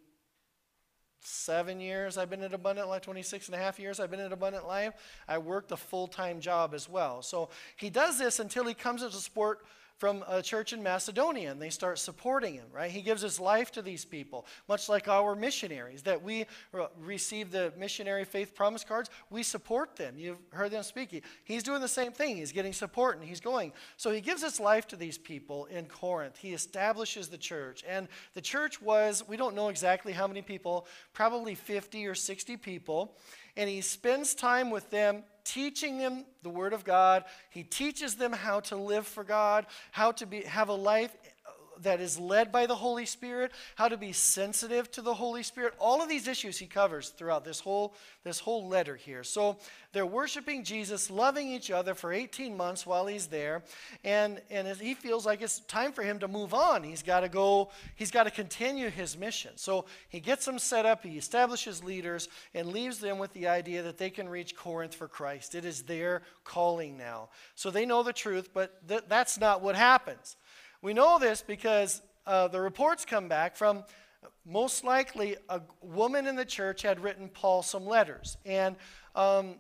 seven 1.26 1.80
years 1.80 2.18
I've 2.18 2.30
been 2.30 2.44
at 2.44 2.54
Abundant 2.54 2.88
Life, 2.88 3.02
26 3.04 3.48
and 3.48 3.56
a 3.56 3.58
half 3.58 3.80
years 3.80 4.00
I've 4.00 4.12
been 4.12 4.20
at 4.20 4.32
Abundant 4.32 4.68
Life. 4.68 4.94
I 5.28 5.38
worked 5.38 5.72
a 5.72 5.78
full 5.78 6.08
time 6.08 6.40
job 6.40 6.74
as 6.74 6.90
well. 6.90 7.22
So 7.22 7.50
he 7.76 7.90
does 7.90 8.18
this 8.18 8.40
until 8.40 8.66
he 8.66 8.74
comes 8.74 9.04
into 9.04 9.18
support 9.18 9.60
from 10.02 10.26
a 10.28 10.42
church 10.42 10.74
in 10.74 10.82
Macedonia 10.82 11.52
and 11.52 11.62
they 11.62 11.70
start 11.70 12.00
supporting 12.00 12.56
him, 12.56 12.66
right? 12.74 12.90
He 12.90 13.04
gives 13.04 13.22
his 13.22 13.40
life 13.40 13.72
to 13.74 13.84
these 13.84 14.04
people, 14.04 14.48
much 14.68 14.90
like 14.90 15.08
our 15.08 15.36
missionaries 15.36 16.02
that 16.02 16.24
we 16.24 16.48
receive 17.00 17.52
the 17.52 17.72
missionary 17.78 18.26
faith 18.26 18.56
promise 18.56 18.84
cards. 18.84 19.12
We 19.30 19.44
support 19.44 19.96
them. 19.96 20.16
You've 20.18 20.40
heard 20.54 20.72
them 20.72 20.82
speak. 20.82 21.24
He's 21.44 21.62
doing 21.62 21.82
the 21.82 21.88
same 21.88 22.14
thing. 22.14 22.38
He's 22.38 22.52
getting 22.52 22.74
support 22.74 23.20
and 23.20 23.30
he's 23.30 23.40
going. 23.40 23.74
So 23.96 24.10
he 24.10 24.22
gives 24.22 24.42
his 24.42 24.60
life 24.60 24.88
to 24.88 24.96
these 24.96 25.20
people 25.20 25.66
in 25.66 25.86
Corinth. 25.86 26.36
He 26.36 26.54
establishes 26.54 27.28
the 27.28 27.38
church. 27.38 27.84
And 27.88 28.08
the 28.34 28.42
church 28.42 28.82
was, 28.82 29.24
we 29.28 29.38
don't 29.38 29.54
know 29.54 29.70
exactly 29.70 30.14
how 30.14 30.26
many 30.26 30.42
people, 30.42 30.88
probably 31.14 31.54
50 31.54 32.08
or 32.08 32.16
60 32.16 32.58
people. 32.58 33.16
And 33.56 33.70
he 33.70 33.82
spends 33.82 34.34
time 34.34 34.72
with 34.72 34.90
them 34.90 35.26
teaching 35.44 35.98
them 35.98 36.26
the 36.44 36.50
Word 36.50 36.74
of 36.74 36.84
God. 36.84 37.24
He 37.50 37.64
teaches 37.64 38.16
them 38.16 38.34
how 38.34 38.60
to 38.62 38.76
live 38.76 39.08
for 39.08 39.24
God, 39.24 39.66
how 39.92 40.12
to 40.14 40.26
be, 40.26 40.42
have 40.44 40.70
a 40.70 40.74
life 40.74 41.16
that 41.84 42.00
is 42.00 42.20
led 42.20 42.52
by 42.52 42.66
the 42.66 42.76
Holy 42.76 43.06
Spirit, 43.06 43.52
how 43.76 43.88
to 43.88 43.98
be 43.98 44.12
sensitive 44.12 44.92
to 44.92 45.02
the 45.02 45.14
Holy 45.14 45.44
Spirit. 45.44 45.74
All 45.80 46.02
of 46.02 46.10
these 46.10 46.28
issues 46.28 46.58
he 46.58 46.68
covers 46.68 47.10
throughout 47.10 47.44
this 47.44 47.60
whole, 47.60 47.94
this 48.24 48.40
whole 48.40 48.68
letter 48.68 48.96
here. 48.96 49.24
So 49.24 49.58
they're 49.94 50.06
worshiping 50.06 50.64
Jesus, 50.64 51.10
loving 51.10 51.52
each 51.52 51.72
other 51.72 51.94
for 51.94 52.14
18 52.14 52.56
months 52.56 52.86
while 52.86 53.08
he's 53.08 53.28
there. 53.28 53.64
And, 54.04 54.42
and 54.50 54.68
he 54.68 54.94
feels 54.94 55.26
like 55.26 55.42
it's 55.42 55.60
time 55.62 55.92
for 55.92 56.02
him 56.04 56.20
to 56.20 56.28
move 56.28 56.54
on. 56.54 56.84
He's 56.84 57.04
got 57.04 57.22
to 57.22 57.30
go, 57.30 57.70
he's 57.96 58.12
got 58.12 58.24
to 58.24 58.32
continue 58.32 58.90
his 58.90 59.18
mission. 59.18 59.52
So 59.56 59.86
he 60.10 60.20
gets 60.20 60.46
them 60.46 60.60
set 60.60 60.86
up, 60.86 61.04
he 61.04 61.18
establishes 61.18 61.84
leaders, 61.84 62.30
and 62.54 62.70
leaves 62.70 63.00
them 63.00 63.18
with 63.18 63.34
the 63.34 63.48
idea 63.48 63.84
that 63.84 63.98
they 63.98 64.10
can 64.10 64.30
reach 64.30 64.56
Corinth 64.56 64.96
for 64.96 65.08
Christ. 65.08 65.56
It 65.56 65.66
is 65.66 65.84
their 65.84 66.22
calling 66.44 66.98
now. 66.98 67.30
So 67.56 67.72
they 67.72 67.86
know 67.86 68.04
the 68.04 68.14
truth, 68.14 68.50
but 68.54 68.88
th- 68.88 69.04
that's 69.08 69.40
not 69.40 69.62
what 69.62 69.76
happens. 69.76 70.38
We 70.82 70.94
know 70.94 71.20
this 71.20 71.44
because 71.44 72.02
uh, 72.26 72.48
the 72.48 72.60
reports 72.60 73.06
come 73.06 73.28
back 73.28 73.56
from 73.56 73.84
most 74.46 74.84
likely 74.84 75.36
a 75.50 75.62
woman 75.82 76.26
in 76.26 76.36
the 76.36 76.46
church 76.46 76.82
had 76.82 77.00
written 77.00 77.30
Paul 77.30 77.62
some 77.62 77.86
letters. 77.86 78.38
And 78.46 78.76
um, 79.16 79.56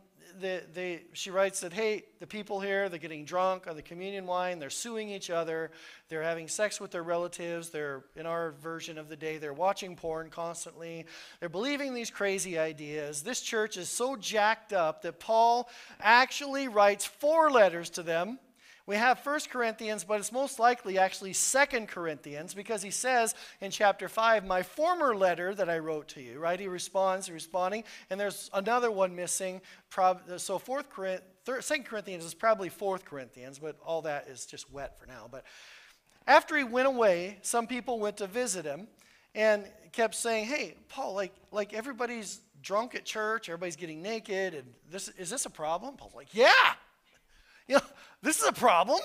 she 1.13 1.29
writes 1.29 1.59
that, 1.59 1.73
hey, 1.73 2.05
the 2.19 2.25
people 2.25 2.59
here, 2.59 2.89
they're 2.89 2.97
getting 2.97 3.23
drunk 3.23 3.67
on 3.67 3.75
the 3.75 3.81
communion 3.83 4.25
wine, 4.25 4.57
they're 4.57 4.71
suing 4.71 5.09
each 5.09 5.29
other, 5.29 5.69
they're 6.09 6.23
having 6.23 6.47
sex 6.47 6.79
with 6.79 6.89
their 6.89 7.03
relatives, 7.03 7.69
they're, 7.69 8.05
in 8.15 8.25
our 8.25 8.51
version 8.63 8.97
of 8.97 9.07
the 9.07 9.15
day, 9.15 9.37
they're 9.37 9.53
watching 9.53 9.95
porn 9.95 10.29
constantly, 10.31 11.05
they're 11.39 11.49
believing 11.49 11.93
these 11.93 12.09
crazy 12.09 12.57
ideas. 12.57 13.21
This 13.21 13.41
church 13.41 13.77
is 13.77 13.89
so 13.89 14.15
jacked 14.15 14.73
up 14.73 15.03
that 15.03 15.19
Paul 15.19 15.69
actually 15.99 16.67
writes 16.67 17.05
four 17.05 17.51
letters 17.51 17.91
to 17.91 18.03
them 18.03 18.39
we 18.87 18.95
have 18.95 19.19
First 19.19 19.49
Corinthians, 19.49 20.03
but 20.03 20.19
it's 20.19 20.31
most 20.31 20.59
likely 20.59 20.97
actually 20.97 21.33
Second 21.33 21.87
Corinthians 21.87 22.53
because 22.53 22.81
he 22.81 22.91
says 22.91 23.35
in 23.59 23.71
chapter 23.71 24.09
5, 24.09 24.45
My 24.45 24.63
former 24.63 25.15
letter 25.15 25.53
that 25.55 25.69
I 25.69 25.79
wrote 25.79 26.07
to 26.09 26.21
you, 26.21 26.39
right? 26.39 26.59
He 26.59 26.67
responds, 26.67 27.29
responding, 27.29 27.83
and 28.09 28.19
there's 28.19 28.49
another 28.53 28.91
one 28.91 29.15
missing. 29.15 29.61
So 30.37 30.57
fourth 30.57 30.87
Second 31.59 31.85
Corinthians 31.85 32.25
is 32.25 32.33
probably 32.33 32.69
Fourth 32.69 33.05
Corinthians, 33.05 33.59
but 33.59 33.77
all 33.85 34.01
that 34.03 34.27
is 34.27 34.45
just 34.45 34.71
wet 34.71 34.99
for 34.99 35.05
now. 35.05 35.27
But 35.29 35.43
after 36.27 36.57
he 36.57 36.63
went 36.63 36.87
away, 36.87 37.37
some 37.41 37.67
people 37.67 37.99
went 37.99 38.17
to 38.17 38.27
visit 38.27 38.65
him 38.65 38.87
and 39.35 39.65
kept 39.91 40.15
saying, 40.15 40.45
Hey, 40.45 40.75
Paul, 40.89 41.13
like, 41.13 41.33
like 41.51 41.73
everybody's 41.73 42.41
drunk 42.61 42.95
at 42.95 43.05
church, 43.05 43.49
everybody's 43.49 43.75
getting 43.75 44.01
naked, 44.01 44.53
and 44.53 44.65
this 44.89 45.09
is 45.09 45.29
this 45.29 45.45
a 45.45 45.49
problem? 45.49 45.97
Paul's 45.97 46.15
like, 46.15 46.33
Yeah. 46.33 46.73
You 47.67 47.75
know, 47.75 47.81
this 48.21 48.39
is 48.39 48.47
a 48.47 48.53
problem. 48.53 48.99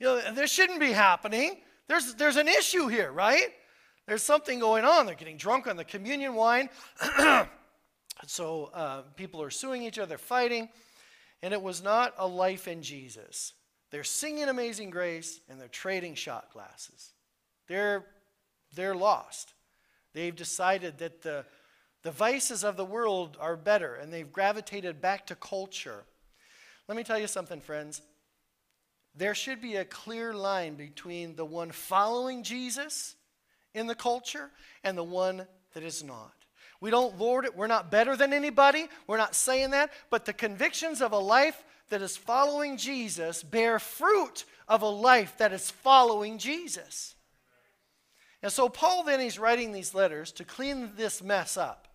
You 0.00 0.06
know, 0.06 0.32
this 0.32 0.50
shouldn't 0.50 0.80
be 0.80 0.92
happening. 0.92 1.58
There's, 1.88 2.14
there's 2.14 2.36
an 2.36 2.48
issue 2.48 2.88
here, 2.88 3.12
right? 3.12 3.48
There's 4.06 4.22
something 4.22 4.58
going 4.58 4.84
on. 4.84 5.06
They're 5.06 5.14
getting 5.14 5.36
drunk 5.36 5.66
on 5.66 5.76
the 5.76 5.84
communion 5.84 6.34
wine. 6.34 6.68
so 8.26 8.70
uh, 8.74 9.02
people 9.16 9.42
are 9.42 9.50
suing 9.50 9.82
each 9.82 9.98
other, 9.98 10.18
fighting. 10.18 10.68
And 11.42 11.52
it 11.52 11.62
was 11.62 11.82
not 11.82 12.14
a 12.18 12.26
life 12.26 12.68
in 12.68 12.82
Jesus. 12.82 13.54
They're 13.90 14.04
singing 14.04 14.48
Amazing 14.48 14.90
Grace 14.90 15.40
and 15.48 15.60
they're 15.60 15.68
trading 15.68 16.14
shot 16.14 16.52
glasses. 16.52 17.12
They're, 17.68 18.06
they're 18.74 18.94
lost. 18.94 19.52
They've 20.14 20.34
decided 20.34 20.98
that 20.98 21.22
the, 21.22 21.44
the 22.02 22.10
vices 22.10 22.64
of 22.64 22.76
the 22.76 22.84
world 22.84 23.36
are 23.40 23.56
better 23.56 23.94
and 23.94 24.12
they've 24.12 24.30
gravitated 24.30 25.00
back 25.00 25.26
to 25.26 25.34
culture. 25.34 26.04
Let 26.88 26.96
me 26.96 27.04
tell 27.04 27.18
you 27.18 27.26
something, 27.26 27.60
friends. 27.60 28.02
There 29.14 29.34
should 29.34 29.60
be 29.60 29.76
a 29.76 29.84
clear 29.84 30.32
line 30.32 30.74
between 30.74 31.36
the 31.36 31.44
one 31.44 31.70
following 31.70 32.42
Jesus 32.42 33.14
in 33.74 33.86
the 33.86 33.94
culture 33.94 34.50
and 34.82 34.96
the 34.96 35.04
one 35.04 35.46
that 35.74 35.82
is 35.82 36.02
not. 36.02 36.32
We 36.80 36.90
don't 36.90 37.18
lord 37.18 37.44
it. 37.44 37.56
We're 37.56 37.68
not 37.68 37.90
better 37.90 38.16
than 38.16 38.32
anybody. 38.32 38.88
We're 39.06 39.18
not 39.18 39.34
saying 39.34 39.70
that. 39.70 39.92
But 40.10 40.24
the 40.24 40.32
convictions 40.32 41.00
of 41.00 41.12
a 41.12 41.18
life 41.18 41.62
that 41.90 42.02
is 42.02 42.16
following 42.16 42.76
Jesus 42.76 43.42
bear 43.42 43.78
fruit 43.78 44.44
of 44.66 44.82
a 44.82 44.88
life 44.88 45.36
that 45.38 45.52
is 45.52 45.70
following 45.70 46.38
Jesus. 46.38 47.14
And 48.42 48.50
so 48.50 48.68
Paul 48.68 49.04
then 49.04 49.20
he's 49.20 49.38
writing 49.38 49.70
these 49.70 49.94
letters 49.94 50.32
to 50.32 50.44
clean 50.44 50.90
this 50.96 51.22
mess 51.22 51.56
up. 51.56 51.86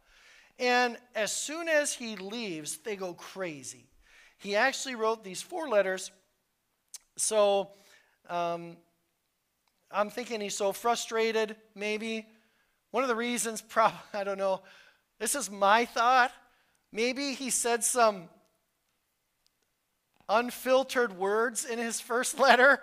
And 0.60 0.97
as 1.15 1.32
soon 1.32 1.67
as 1.67 1.93
he 1.93 2.15
leaves, 2.15 2.78
they 2.78 2.95
go 2.95 3.13
crazy 3.13 3.88
he 4.38 4.56
actually 4.56 4.95
wrote 4.95 5.23
these 5.23 5.41
four 5.41 5.67
letters. 5.67 6.12
So 7.17 7.69
um, 8.30 8.78
I'm 9.91 10.10
thinking 10.10 10.41
he's 10.41 10.56
so 10.56 10.71
frustrated, 10.71 11.56
maybe. 11.76 12.28
One 12.91 13.04
of 13.04 13.10
the 13.10 13.15
reasons, 13.15 13.62
probably, 13.67 14.00
I 14.13 14.23
don't 14.23 14.38
know, 14.38 14.62
this 15.19 15.36
is 15.36 15.50
my 15.50 15.86
thought. 15.86 16.32
Maybe 16.91 17.34
he 17.34 17.50
said 17.50 17.84
some 17.84 18.30
unfiltered 20.30 21.17
words 21.17 21.65
in 21.65 21.80
his 21.80 22.00
first 22.00 22.39
letter, 22.39 22.82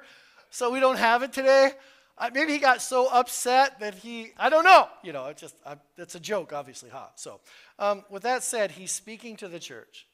so 0.50 0.70
we 0.70 0.80
don't 0.80 0.96
have 0.96 1.22
it 1.22 1.32
today. 1.32 1.72
Uh, 2.16 2.30
maybe 2.32 2.52
he 2.52 2.58
got 2.58 2.80
so 2.80 3.08
upset 3.10 3.80
that 3.80 3.94
he, 3.94 4.30
I 4.38 4.48
don't 4.48 4.64
know. 4.64 4.88
You 5.02 5.12
know, 5.12 5.26
it's 5.26 5.40
just, 5.40 5.56
uh, 5.66 5.74
it's 5.96 6.14
a 6.14 6.20
joke, 6.20 6.52
obviously, 6.52 6.90
huh? 6.90 7.08
So, 7.16 7.40
um, 7.78 8.04
with 8.08 8.22
that 8.22 8.44
said, 8.44 8.70
he's 8.70 8.92
speaking 8.92 9.36
to 9.38 9.48
the 9.48 9.58
church. 9.58 10.06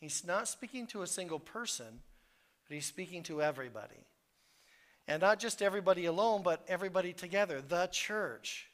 He's 0.00 0.24
not 0.24 0.48
speaking 0.48 0.86
to 0.88 1.02
a 1.02 1.06
single 1.06 1.38
person, 1.38 2.00
but 2.68 2.74
he's 2.74 2.86
speaking 2.86 3.22
to 3.24 3.42
everybody. 3.42 4.06
And 5.08 5.20
not 5.20 5.38
just 5.38 5.62
everybody 5.62 6.06
alone, 6.06 6.42
but 6.42 6.64
everybody 6.68 7.12
together, 7.12 7.62
the 7.62 7.86
church. 7.86 8.68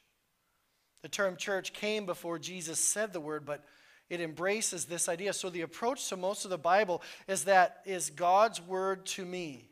The 1.01 1.09
term 1.09 1.37
church 1.37 1.73
came 1.73 2.05
before 2.05 2.39
Jesus 2.39 2.79
said 2.79 3.13
the 3.13 3.19
word, 3.19 3.45
but 3.45 3.63
it 4.09 4.19
embraces 4.19 4.85
this 4.85 5.07
idea. 5.07 5.33
So 5.33 5.49
the 5.49 5.61
approach 5.61 6.09
to 6.09 6.17
most 6.17 6.45
of 6.45 6.51
the 6.51 6.57
Bible 6.57 7.01
is 7.27 7.45
that 7.45 7.81
is 7.85 8.09
God's 8.09 8.61
word 8.61 9.05
to 9.07 9.25
me. 9.25 9.69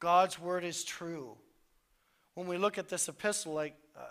God's 0.00 0.38
word 0.38 0.64
is 0.64 0.84
true. 0.84 1.36
When 2.34 2.46
we 2.46 2.56
look 2.56 2.78
at 2.78 2.88
this 2.88 3.08
epistle 3.08 3.52
like 3.52 3.74
uh, 3.96 4.02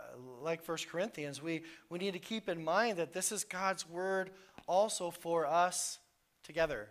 like 0.42 0.68
1 0.68 0.78
Corinthians, 0.92 1.42
we, 1.42 1.64
we 1.90 1.98
need 1.98 2.14
to 2.14 2.20
keep 2.20 2.48
in 2.48 2.64
mind 2.64 2.98
that 2.98 3.14
this 3.14 3.32
is 3.32 3.44
God's 3.44 3.90
word 3.90 4.30
also 4.70 5.10
for 5.10 5.46
us 5.48 5.98
together. 6.44 6.88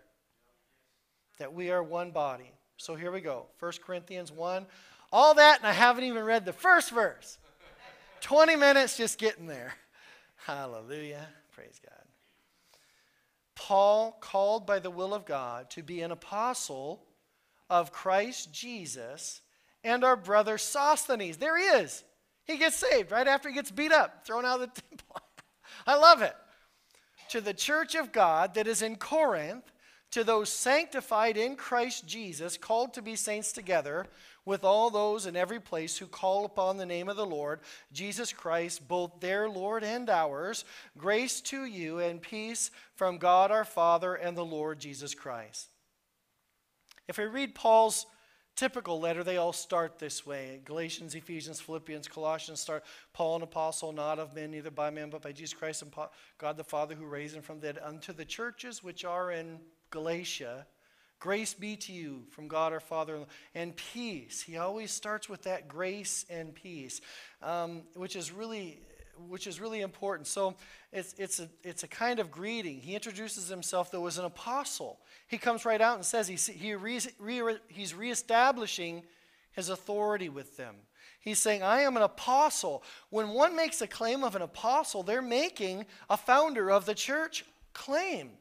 That 1.39 1.53
we 1.53 1.71
are 1.71 1.81
one 1.81 2.11
body. 2.11 2.51
So 2.77 2.95
here 2.95 3.11
we 3.11 3.21
go. 3.21 3.47
1 3.59 3.71
Corinthians 3.83 4.31
1. 4.31 4.67
All 5.11 5.33
that, 5.35 5.59
and 5.59 5.67
I 5.67 5.71
haven't 5.71 6.03
even 6.03 6.23
read 6.23 6.45
the 6.45 6.53
first 6.53 6.91
verse. 6.91 7.39
20 8.21 8.57
minutes 8.57 8.97
just 8.97 9.17
getting 9.17 9.47
there. 9.47 9.73
Hallelujah. 10.45 11.25
Praise 11.53 11.79
God. 11.83 12.03
Paul, 13.55 14.17
called 14.19 14.67
by 14.67 14.79
the 14.79 14.91
will 14.91 15.13
of 15.13 15.25
God 15.25 15.69
to 15.71 15.81
be 15.81 16.01
an 16.01 16.11
apostle 16.11 17.01
of 17.69 17.91
Christ 17.91 18.53
Jesus, 18.53 19.41
and 19.83 20.03
our 20.03 20.15
brother 20.15 20.57
Sosthenes. 20.57 21.37
There 21.37 21.57
he 21.57 21.63
is. 21.63 22.03
He 22.43 22.57
gets 22.57 22.75
saved 22.75 23.11
right 23.11 23.27
after 23.27 23.47
he 23.47 23.55
gets 23.55 23.71
beat 23.71 23.91
up, 23.91 24.25
thrown 24.25 24.45
out 24.45 24.61
of 24.61 24.73
the 24.73 24.81
temple. 24.89 25.21
I 25.87 25.95
love 25.95 26.21
it. 26.21 26.35
To 27.29 27.41
the 27.41 27.53
church 27.53 27.95
of 27.95 28.11
God 28.11 28.55
that 28.55 28.67
is 28.67 28.81
in 28.81 28.95
Corinth, 28.95 29.71
to 30.11 30.23
those 30.23 30.49
sanctified 30.49 31.37
in 31.37 31.55
Christ 31.55 32.07
Jesus, 32.07 32.57
called 32.57 32.93
to 32.95 33.01
be 33.01 33.15
saints 33.15 33.51
together, 33.51 34.07
with 34.45 34.63
all 34.63 34.89
those 34.89 35.27
in 35.27 35.35
every 35.35 35.59
place 35.59 35.97
who 35.97 36.07
call 36.07 36.43
upon 36.43 36.77
the 36.77 36.85
name 36.85 37.07
of 37.07 37.15
the 37.15 37.25
Lord, 37.25 37.59
Jesus 37.93 38.33
Christ, 38.33 38.87
both 38.87 39.19
their 39.19 39.47
Lord 39.47 39.83
and 39.83 40.09
ours, 40.09 40.65
grace 40.97 41.39
to 41.41 41.65
you 41.65 41.99
and 41.99 42.19
peace 42.19 42.71
from 42.95 43.19
God 43.19 43.51
our 43.51 43.65
Father 43.65 44.15
and 44.15 44.35
the 44.35 44.45
Lord 44.45 44.79
Jesus 44.79 45.13
Christ. 45.13 45.69
If 47.07 47.19
we 47.19 47.25
read 47.25 47.53
Paul's 47.53 48.07
typical 48.59 48.99
letter, 48.99 49.23
they 49.23 49.37
all 49.37 49.53
start 49.53 49.99
this 49.99 50.25
way. 50.25 50.59
Galatians, 50.65 51.15
Ephesians, 51.15 51.61
Philippians, 51.61 52.07
Colossians 52.07 52.59
start 52.59 52.83
Paul, 53.13 53.37
an 53.37 53.41
apostle, 53.43 53.93
not 53.93 54.19
of 54.19 54.35
men, 54.35 54.51
neither 54.51 54.71
by 54.71 54.89
men, 54.89 55.09
but 55.09 55.21
by 55.21 55.31
Jesus 55.31 55.53
Christ 55.53 55.81
and 55.81 55.93
God 56.37 56.57
the 56.57 56.63
Father 56.63 56.93
who 56.93 57.05
raised 57.05 57.35
him 57.35 57.41
from 57.41 57.59
the 57.59 57.73
dead, 57.73 57.81
unto 57.83 58.11
the 58.11 58.25
churches 58.25 58.83
which 58.83 59.05
are 59.05 59.31
in 59.31 59.59
Galatia 59.91 60.65
Grace 61.19 61.53
be 61.53 61.75
to 61.75 61.91
you 61.91 62.23
from 62.31 62.47
God 62.47 62.71
our 62.71 62.79
Father 62.79 63.19
and 63.53 63.75
peace. 63.75 64.41
He 64.41 64.55
always 64.55 64.89
starts 64.89 65.27
with 65.27 65.43
that 65.43 65.67
grace 65.67 66.25
and 66.29 66.55
peace, 66.55 67.01
um, 67.41 67.81
which 67.93 68.15
is 68.15 68.31
really 68.31 68.79
which 69.27 69.47
is 69.47 69.59
really 69.59 69.81
important. 69.81 70.27
So 70.27 70.55
it's, 70.91 71.13
it's, 71.17 71.39
a, 71.39 71.49
it's 71.63 71.83
a 71.83 71.87
kind 71.87 72.19
of 72.19 72.31
greeting. 72.31 72.79
He 72.79 72.95
introduces 72.95 73.47
himself, 73.47 73.91
though, 73.91 74.07
as 74.07 74.17
an 74.17 74.25
apostle. 74.25 74.99
He 75.27 75.37
comes 75.37 75.65
right 75.65 75.81
out 75.81 75.95
and 75.95 76.05
says 76.05 76.27
he, 76.27 76.35
he 76.35 76.73
re, 76.75 76.99
re, 77.19 77.57
he's 77.67 77.93
reestablishing 77.93 79.03
his 79.51 79.69
authority 79.69 80.29
with 80.29 80.57
them. 80.57 80.75
He's 81.19 81.39
saying, 81.39 81.63
I 81.63 81.81
am 81.81 81.97
an 81.97 82.03
apostle. 82.03 82.83
When 83.09 83.29
one 83.29 83.55
makes 83.55 83.81
a 83.81 83.87
claim 83.87 84.23
of 84.23 84.35
an 84.35 84.41
apostle, 84.41 85.03
they're 85.03 85.21
making 85.21 85.85
a 86.09 86.15
founder 86.15 86.71
of 86.71 86.85
the 86.85 86.95
church 86.95 87.45
claim. 87.73 88.31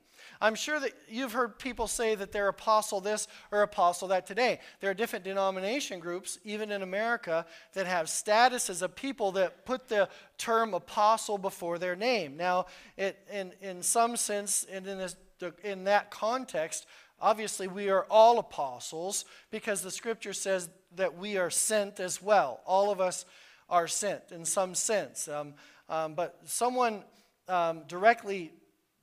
I'm 0.41 0.55
sure 0.55 0.79
that 0.81 0.93
you've 1.09 1.33
heard 1.33 1.59
people 1.59 1.87
say 1.87 2.15
that 2.15 2.33
they're 2.33 2.49
apostle 2.49 3.01
this 3.01 3.27
or 3.51 3.63
apostle 3.63 4.09
that 4.09 4.27
today. 4.27 4.61
There 4.81 4.91
are 4.91 4.95
different 4.95 5.25
denomination 5.25 6.01
groups, 6.01 6.39
even 6.45 6.71
in 6.71 6.83
America, 6.83 7.47
that 7.75 7.87
have 7.87 8.09
status 8.09 8.71
as 8.71 8.83
a 8.83 8.89
people 8.89 9.33
that 9.33 9.65
put 9.65 9.89
the 9.89 10.09
term 10.37 10.75
apostle 10.75 11.39
before 11.39 11.79
their 11.79 11.97
name. 11.97 12.37
Now, 12.37 12.67
it, 12.97 13.19
in, 13.33 13.53
in 13.61 13.83
some 13.83 14.17
sense, 14.17 14.65
and 14.71 14.87
in, 14.87 14.99
this, 14.99 15.17
in 15.65 15.85
that 15.85 16.11
context, 16.11 16.87
obviously 17.21 17.67
we 17.67 17.91
are 17.91 18.07
all 18.11 18.39
apostles 18.39 19.25
because 19.51 19.83
the 19.83 19.91
scripture 19.91 20.33
says 20.33 20.69
that 20.97 21.17
we 21.17 21.37
are 21.37 21.51
sent 21.51 22.01
as 22.01 22.23
well. 22.23 22.61
All 22.67 22.91
of 22.91 23.01
us 23.01 23.25
are 23.69 23.89
sent 23.89 24.31
in 24.31 24.45
some 24.45 24.75
sense. 24.75 25.29
Um, 25.29 25.55
um, 25.89 26.15
but 26.15 26.39
someone 26.45 27.03
um, 27.49 27.83
directly, 27.89 28.53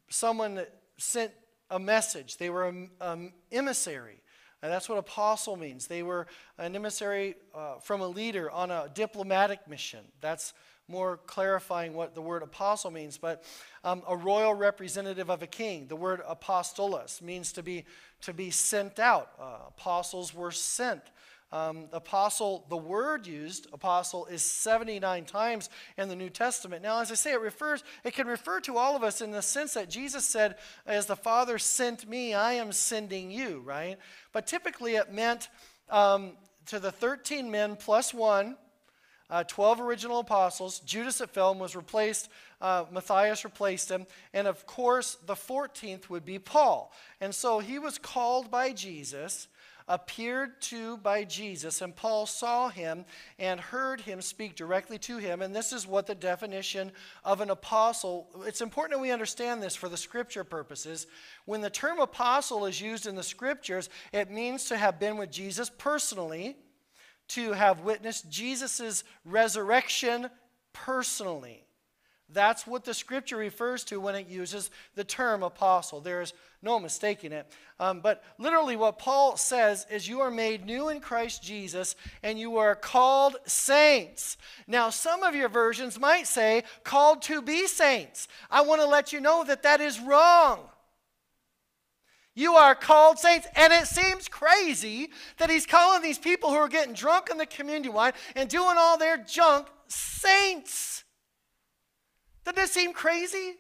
someone 0.10 0.56
that 0.56 0.74
sent 0.98 1.32
a 1.70 1.80
message, 1.80 2.38
they 2.38 2.50
were 2.50 2.74
an 3.02 3.34
emissary. 3.52 4.22
And 4.62 4.72
that's 4.72 4.90
what 4.90 4.98
apostle 4.98 5.58
means. 5.58 5.88
They 5.88 6.02
were 6.02 6.28
an 6.58 6.76
emissary 6.76 7.36
uh, 7.54 7.76
from 7.80 8.02
a 8.02 8.08
leader 8.08 8.50
on 8.50 8.72
a 8.72 8.90
diplomatic 8.94 9.68
mission. 9.68 10.00
That's 10.22 10.54
more 10.88 11.18
clarifying 11.26 11.94
what 11.94 12.16
the 12.16 12.22
word 12.22 12.42
apostle 12.42 12.92
means. 12.92 13.18
But 13.18 13.44
um, 13.84 14.04
a 14.08 14.16
royal 14.16 14.54
representative 14.54 15.30
of 15.30 15.44
a 15.44 15.48
king. 15.48 15.88
The 15.88 15.96
word 15.96 16.22
apostolos 16.28 17.22
means 17.22 17.52
to 17.54 17.64
be, 17.64 17.86
to 18.22 18.34
be 18.34 18.50
sent 18.50 18.98
out. 18.98 19.32
Uh, 19.40 19.68
apostles 19.68 20.34
were 20.34 20.52
sent. 20.52 21.02
Um, 21.56 21.86
apostle, 21.94 22.66
the 22.68 22.76
word 22.76 23.26
used, 23.26 23.68
apostle, 23.72 24.26
is 24.26 24.44
79 24.44 25.24
times 25.24 25.70
in 25.98 26.10
the 26.10 26.16
New 26.16 26.30
Testament. 26.30 26.84
Now, 26.84 27.00
as 27.00 27.14
I 27.14 27.16
say, 27.16 27.32
it 27.32 27.40
refers, 27.40 27.82
it 28.04 28.14
can 28.14 28.28
refer 28.28 28.60
to 28.62 28.76
all 28.76 28.94
of 28.98 29.04
us 29.04 29.22
in 29.22 29.32
the 29.32 29.42
sense 29.42 29.74
that 29.76 29.90
Jesus 29.90 30.26
said, 30.26 30.58
As 30.86 31.06
the 31.06 31.16
Father 31.16 31.58
sent 31.58 32.10
me, 32.10 32.34
I 32.34 32.54
am 32.54 32.74
sending 32.74 33.32
you, 33.32 33.62
right? 33.62 33.98
But 34.34 34.48
typically 34.48 34.96
it 34.96 35.14
meant 35.14 35.48
um, 35.90 36.34
to 36.66 36.78
the 36.78 36.92
13 36.92 37.50
men 37.50 37.78
plus 37.78 38.14
one, 38.14 38.58
uh, 39.30 39.46
12 39.46 39.80
original 39.80 40.20
apostles. 40.20 40.80
Judas 40.80 41.22
at 41.22 41.30
Film 41.30 41.58
was 41.58 41.74
replaced, 41.74 42.28
uh, 42.60 42.84
Matthias 42.92 43.46
replaced 43.46 43.90
him. 43.90 44.08
And 44.34 44.46
of 44.46 44.68
course, 44.68 45.16
the 45.26 45.36
14th 45.36 46.10
would 46.10 46.26
be 46.26 46.38
Paul. 46.38 46.92
And 47.22 47.34
so 47.34 47.60
he 47.60 47.80
was 47.80 47.98
called 47.98 48.52
by 48.52 48.74
Jesus 48.74 49.48
appeared 49.88 50.60
to 50.62 50.98
by 50.98 51.24
Jesus, 51.24 51.82
and 51.82 51.96
Paul 51.96 52.26
saw 52.26 52.70
him 52.70 53.06
and 53.38 53.60
heard 53.60 54.02
him 54.02 54.22
speak 54.22 54.56
directly 54.56 54.98
to 55.00 55.18
him. 55.18 55.42
And 55.42 55.56
this 55.56 55.72
is 55.72 55.86
what 55.86 56.08
the 56.08 56.16
definition 56.16 56.92
of 57.24 57.42
an 57.42 57.52
apostle. 57.52 58.28
It's 58.46 58.62
important 58.62 58.98
that 58.98 59.02
we 59.02 59.12
understand 59.12 59.62
this 59.62 59.76
for 59.76 59.88
the 59.88 59.98
scripture 59.98 60.44
purposes. 60.44 61.06
When 61.46 61.62
the 61.62 61.70
term 61.70 62.00
apostle 62.00 62.66
is 62.66 62.82
used 62.82 63.06
in 63.06 63.16
the 63.16 63.24
scriptures, 63.24 63.90
it 64.12 64.32
means 64.32 64.66
to 64.66 64.78
have 64.78 65.00
been 65.00 65.18
with 65.18 65.32
Jesus 65.32 65.70
personally, 65.70 66.58
to 67.30 67.54
have 67.54 67.82
witnessed 67.82 68.30
Jesus' 68.30 69.04
resurrection 69.24 70.30
personally. 70.74 71.62
That's 72.30 72.66
what 72.66 72.86
the 72.86 72.94
scripture 72.94 73.38
refers 73.38 73.84
to 73.86 74.00
when 74.00 74.16
it 74.16 74.28
uses 74.28 74.72
the 74.96 75.04
term 75.04 75.44
apostle. 75.44 76.02
There's 76.02 76.34
no 76.66 76.80
mistaking 76.80 77.32
it. 77.32 77.50
Um, 77.80 78.02
but 78.02 78.24
literally, 78.38 78.76
what 78.76 78.98
Paul 78.98 79.38
says 79.38 79.86
is, 79.90 80.10
You 80.10 80.20
are 80.22 80.32
made 80.32 80.66
new 80.66 80.90
in 80.90 81.00
Christ 81.00 81.44
Jesus, 81.44 81.96
and 82.24 82.38
you 82.38 82.58
are 82.58 82.76
called 82.76 83.38
saints. 83.46 84.36
Now, 84.68 84.90
some 84.90 85.24
of 85.24 85.36
your 85.36 85.48
versions 85.48 86.00
might 86.00 86.28
say, 86.28 86.64
called 86.84 87.22
to 87.24 87.42
be 87.42 87.68
saints. 87.68 88.28
I 88.50 88.62
want 88.62 88.82
to 88.82 88.88
let 88.88 89.14
you 89.14 89.22
know 89.22 89.44
that 89.46 89.64
that 89.64 89.80
is 89.80 90.00
wrong. 90.00 90.60
You 92.34 92.56
are 92.56 92.76
called 92.76 93.20
saints. 93.20 93.48
And 93.56 93.72
it 93.72 93.88
seems 93.88 94.28
crazy 94.28 95.10
that 95.38 95.50
he's 95.50 95.66
calling 95.66 96.02
these 96.02 96.20
people 96.20 96.50
who 96.50 96.58
are 96.58 96.68
getting 96.68 96.94
drunk 96.94 97.30
in 97.32 97.38
the 97.38 97.46
community 97.46 97.90
wine 97.90 98.14
and 98.36 98.50
doing 98.50 98.76
all 98.78 98.98
their 98.98 99.18
junk 99.18 99.68
saints. 99.88 101.04
Doesn't 102.44 102.62
it 102.62 102.70
seem 102.70 102.92
crazy? 102.92 103.56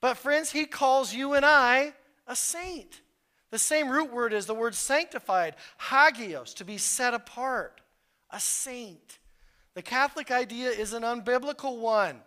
But, 0.00 0.16
friends, 0.16 0.52
he 0.52 0.64
calls 0.64 1.12
you 1.12 1.34
and 1.34 1.44
I 1.44 1.94
a 2.26 2.36
saint. 2.36 3.00
The 3.50 3.58
same 3.58 3.88
root 3.88 4.12
word 4.12 4.32
as 4.32 4.46
the 4.46 4.54
word 4.54 4.74
sanctified, 4.74 5.56
hagios, 5.78 6.54
to 6.54 6.64
be 6.64 6.78
set 6.78 7.14
apart, 7.14 7.80
a 8.30 8.38
saint. 8.38 9.18
The 9.74 9.82
Catholic 9.82 10.30
idea 10.30 10.70
is 10.70 10.92
an 10.92 11.02
unbiblical 11.02 11.78
one. 11.78 12.20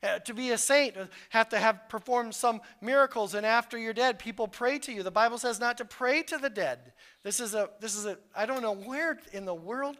Uh, 0.00 0.20
to 0.20 0.32
be 0.32 0.50
a 0.50 0.58
saint, 0.58 0.96
uh, 0.96 1.06
have 1.30 1.48
to 1.48 1.58
have 1.58 1.88
performed 1.88 2.32
some 2.32 2.60
miracles, 2.80 3.34
and 3.34 3.44
after 3.44 3.76
you're 3.76 3.92
dead, 3.92 4.16
people 4.16 4.46
pray 4.46 4.78
to 4.78 4.92
you. 4.92 5.02
The 5.02 5.10
Bible 5.10 5.38
says 5.38 5.58
not 5.58 5.76
to 5.78 5.84
pray 5.84 6.22
to 6.22 6.38
the 6.38 6.48
dead. 6.48 6.92
This 7.24 7.40
is 7.40 7.52
a, 7.52 7.68
this 7.80 7.96
is 7.96 8.06
a, 8.06 8.16
I 8.34 8.46
don't 8.46 8.62
know 8.62 8.76
where 8.76 9.18
in 9.32 9.44
the 9.44 9.54
world. 9.54 9.96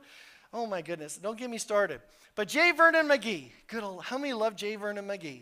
Oh 0.52 0.66
my 0.66 0.82
goodness, 0.82 1.16
don't 1.16 1.36
get 1.36 1.50
me 1.50 1.58
started. 1.58 2.00
But 2.38 2.46
J. 2.46 2.70
Vernon 2.70 3.08
McGee, 3.08 3.50
good 3.66 3.82
old, 3.82 4.04
how 4.04 4.16
many 4.16 4.32
love 4.32 4.54
J. 4.54 4.76
Vernon 4.76 5.06
McGee? 5.06 5.40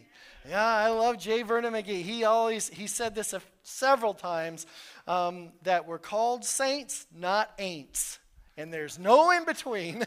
Yeah, 0.48 0.64
I 0.64 0.88
love 0.88 1.18
J. 1.18 1.42
Vernon 1.42 1.74
McGee. 1.74 2.00
He 2.00 2.24
always 2.24 2.70
he 2.70 2.86
said 2.86 3.14
this 3.14 3.34
a, 3.34 3.42
several 3.62 4.14
times 4.14 4.66
um, 5.06 5.50
that 5.64 5.86
we're 5.86 5.98
called 5.98 6.42
saints, 6.42 7.06
not 7.14 7.54
ain'ts, 7.58 8.16
and 8.56 8.72
there's 8.72 8.98
no 8.98 9.30
in 9.30 9.44
between. 9.44 10.06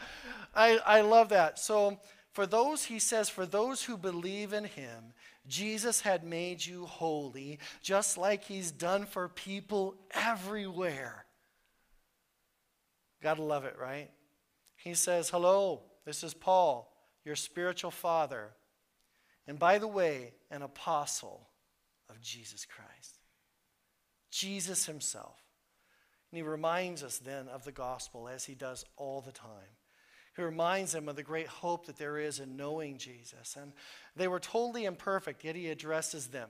I, 0.54 0.78
I 0.86 1.02
love 1.02 1.28
that. 1.28 1.58
So 1.58 2.00
for 2.32 2.46
those, 2.46 2.84
he 2.84 3.00
says, 3.00 3.28
for 3.28 3.44
those 3.44 3.82
who 3.82 3.98
believe 3.98 4.54
in 4.54 4.64
him, 4.64 5.12
Jesus 5.46 6.00
had 6.00 6.24
made 6.24 6.64
you 6.64 6.86
holy, 6.86 7.58
just 7.82 8.16
like 8.16 8.44
he's 8.44 8.70
done 8.70 9.04
for 9.04 9.28
people 9.28 9.94
everywhere. 10.12 11.26
Gotta 13.22 13.42
love 13.42 13.66
it, 13.66 13.76
right? 13.78 14.08
He 14.76 14.94
says, 14.94 15.28
Hello, 15.28 15.82
this 16.04 16.22
is 16.22 16.34
Paul, 16.34 16.92
your 17.24 17.36
spiritual 17.36 17.90
father 17.90 18.54
and 19.50 19.58
by 19.58 19.78
the 19.78 19.88
way, 19.88 20.34
an 20.52 20.62
apostle 20.62 21.48
of 22.08 22.20
Jesus 22.20 22.64
Christ. 22.64 23.18
Jesus 24.30 24.86
himself. 24.86 25.42
And 26.30 26.36
he 26.36 26.42
reminds 26.42 27.02
us 27.02 27.18
then 27.18 27.48
of 27.48 27.64
the 27.64 27.72
gospel 27.72 28.28
as 28.28 28.44
he 28.44 28.54
does 28.54 28.84
all 28.96 29.20
the 29.20 29.32
time. 29.32 29.74
He 30.36 30.42
reminds 30.42 30.92
them 30.92 31.08
of 31.08 31.16
the 31.16 31.24
great 31.24 31.48
hope 31.48 31.86
that 31.86 31.98
there 31.98 32.16
is 32.16 32.38
in 32.38 32.56
knowing 32.56 32.96
Jesus. 32.96 33.56
And 33.60 33.72
they 34.14 34.28
were 34.28 34.38
totally 34.38 34.84
imperfect, 34.84 35.42
yet 35.42 35.56
he 35.56 35.68
addresses 35.68 36.28
them 36.28 36.48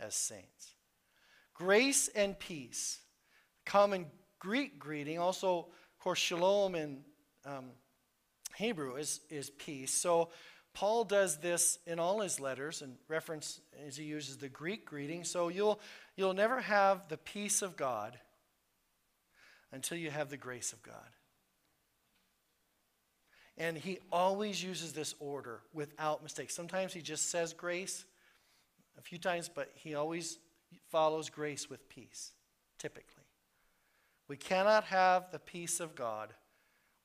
as 0.00 0.16
saints. 0.16 0.74
Grace 1.54 2.08
and 2.08 2.36
peace. 2.36 2.98
Common 3.64 4.06
Greek 4.40 4.80
greeting, 4.80 5.20
also, 5.20 5.58
of 5.58 5.98
course, 6.00 6.18
shalom 6.18 6.74
in 6.74 7.04
um, 7.44 7.66
Hebrew 8.56 8.96
is, 8.96 9.20
is 9.28 9.50
peace. 9.50 9.92
So 9.92 10.30
Paul 10.72 11.04
does 11.04 11.38
this 11.38 11.78
in 11.86 11.98
all 11.98 12.20
his 12.20 12.40
letters 12.40 12.80
and 12.80 12.96
reference 13.06 13.60
as 13.86 13.96
he 13.96 14.04
uses 14.04 14.38
the 14.38 14.48
Greek 14.48 14.86
greeting. 14.86 15.24
So 15.24 15.48
you'll, 15.48 15.78
you'll 16.16 16.34
never 16.34 16.60
have 16.60 17.08
the 17.08 17.18
peace 17.18 17.60
of 17.60 17.76
God 17.76 18.18
until 19.72 19.98
you 19.98 20.10
have 20.10 20.30
the 20.30 20.36
grace 20.38 20.72
of 20.72 20.82
God. 20.82 20.94
And 23.58 23.76
he 23.76 23.98
always 24.10 24.62
uses 24.62 24.92
this 24.92 25.14
order 25.18 25.60
without 25.74 26.22
mistake. 26.22 26.50
Sometimes 26.50 26.92
he 26.92 27.02
just 27.02 27.30
says 27.30 27.52
grace 27.52 28.04
a 28.98 29.02
few 29.02 29.18
times, 29.18 29.50
but 29.54 29.70
he 29.74 29.94
always 29.94 30.38
follows 30.90 31.28
grace 31.28 31.68
with 31.68 31.88
peace, 31.88 32.32
typically. 32.78 33.24
We 34.28 34.36
cannot 34.36 34.84
have 34.84 35.30
the 35.30 35.38
peace 35.38 35.78
of 35.80 35.94
God 35.94 36.32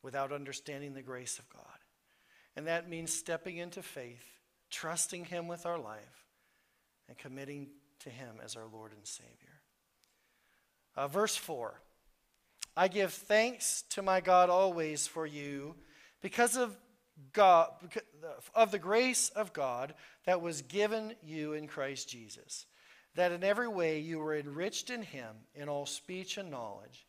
without 0.03 0.31
understanding 0.31 0.93
the 0.93 1.01
grace 1.01 1.39
of 1.39 1.49
God. 1.49 1.65
And 2.55 2.67
that 2.67 2.89
means 2.89 3.13
stepping 3.13 3.57
into 3.57 3.81
faith, 3.81 4.25
trusting 4.69 5.25
Him 5.25 5.47
with 5.47 5.65
our 5.65 5.79
life, 5.79 6.25
and 7.07 7.17
committing 7.17 7.67
to 7.99 8.09
Him 8.09 8.35
as 8.43 8.55
our 8.55 8.67
Lord 8.71 8.91
and 8.93 9.05
Savior. 9.05 9.61
Uh, 10.95 11.07
verse 11.07 11.35
4 11.35 11.73
I 12.75 12.87
give 12.87 13.13
thanks 13.13 13.83
to 13.89 14.01
my 14.01 14.21
God 14.21 14.49
always 14.49 15.07
for 15.07 15.25
you 15.25 15.75
because 16.21 16.55
of 16.55 16.75
God, 17.33 17.69
of 18.55 18.71
the 18.71 18.79
grace 18.79 19.29
of 19.29 19.53
God 19.53 19.93
that 20.25 20.41
was 20.41 20.61
given 20.61 21.13
you 21.23 21.53
in 21.53 21.67
Christ 21.67 22.09
Jesus, 22.09 22.65
that 23.15 23.31
in 23.31 23.43
every 23.43 23.67
way 23.67 23.99
you 23.99 24.19
were 24.19 24.35
enriched 24.35 24.89
in 24.89 25.03
Him 25.03 25.35
in 25.53 25.69
all 25.69 25.85
speech 25.85 26.37
and 26.37 26.49
knowledge, 26.49 27.05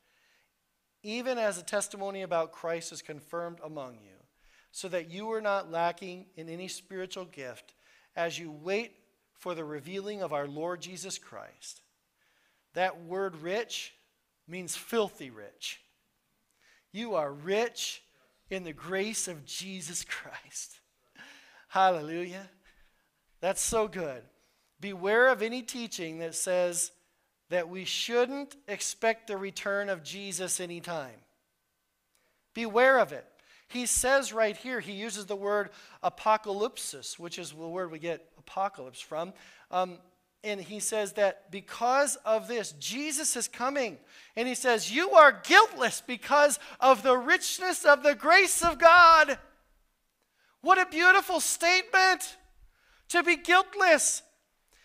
even 1.02 1.38
as 1.38 1.58
a 1.58 1.62
testimony 1.62 2.22
about 2.22 2.52
Christ 2.52 2.92
is 2.92 3.02
confirmed 3.02 3.58
among 3.64 3.94
you 3.94 4.16
so 4.70 4.88
that 4.88 5.10
you 5.10 5.30
are 5.32 5.40
not 5.40 5.70
lacking 5.70 6.26
in 6.36 6.48
any 6.48 6.68
spiritual 6.68 7.24
gift 7.26 7.74
as 8.16 8.38
you 8.38 8.50
wait 8.50 8.94
for 9.38 9.54
the 9.54 9.64
revealing 9.64 10.22
of 10.22 10.32
our 10.32 10.46
Lord 10.46 10.80
Jesus 10.80 11.18
Christ. 11.18 11.82
That 12.74 13.02
word 13.02 13.36
rich 13.36 13.92
means 14.48 14.76
filthy 14.76 15.30
rich. 15.30 15.80
You 16.92 17.14
are 17.14 17.32
rich 17.32 18.02
in 18.50 18.64
the 18.64 18.72
grace 18.72 19.28
of 19.28 19.44
Jesus 19.44 20.04
Christ. 20.04 20.80
Hallelujah. 21.68 22.48
That's 23.40 23.62
so 23.62 23.88
good. 23.88 24.22
Beware 24.80 25.28
of 25.28 25.42
any 25.42 25.62
teaching 25.62 26.18
that 26.18 26.34
says 26.34 26.92
that 27.52 27.68
we 27.68 27.84
shouldn't 27.84 28.56
expect 28.66 29.26
the 29.26 29.36
return 29.36 29.90
of 29.90 30.02
Jesus 30.02 30.58
anytime. 30.58 31.20
Beware 32.54 32.98
of 32.98 33.12
it. 33.12 33.26
He 33.68 33.84
says 33.84 34.32
right 34.32 34.56
here, 34.56 34.80
he 34.80 34.92
uses 34.92 35.26
the 35.26 35.36
word 35.36 35.68
apocalypsis, 36.02 37.18
which 37.18 37.38
is 37.38 37.50
the 37.50 37.68
word 37.68 37.90
we 37.90 37.98
get 37.98 38.26
apocalypse 38.38 39.02
from. 39.02 39.34
Um, 39.70 39.98
and 40.42 40.62
he 40.62 40.80
says 40.80 41.12
that 41.12 41.50
because 41.50 42.16
of 42.24 42.48
this, 42.48 42.72
Jesus 42.80 43.36
is 43.36 43.48
coming. 43.48 43.98
And 44.34 44.48
he 44.48 44.54
says, 44.54 44.90
You 44.90 45.10
are 45.10 45.38
guiltless 45.44 46.00
because 46.00 46.58
of 46.80 47.02
the 47.02 47.18
richness 47.18 47.84
of 47.84 48.02
the 48.02 48.14
grace 48.14 48.64
of 48.64 48.78
God. 48.78 49.38
What 50.62 50.78
a 50.78 50.86
beautiful 50.86 51.38
statement 51.38 52.38
to 53.10 53.22
be 53.22 53.36
guiltless. 53.36 54.22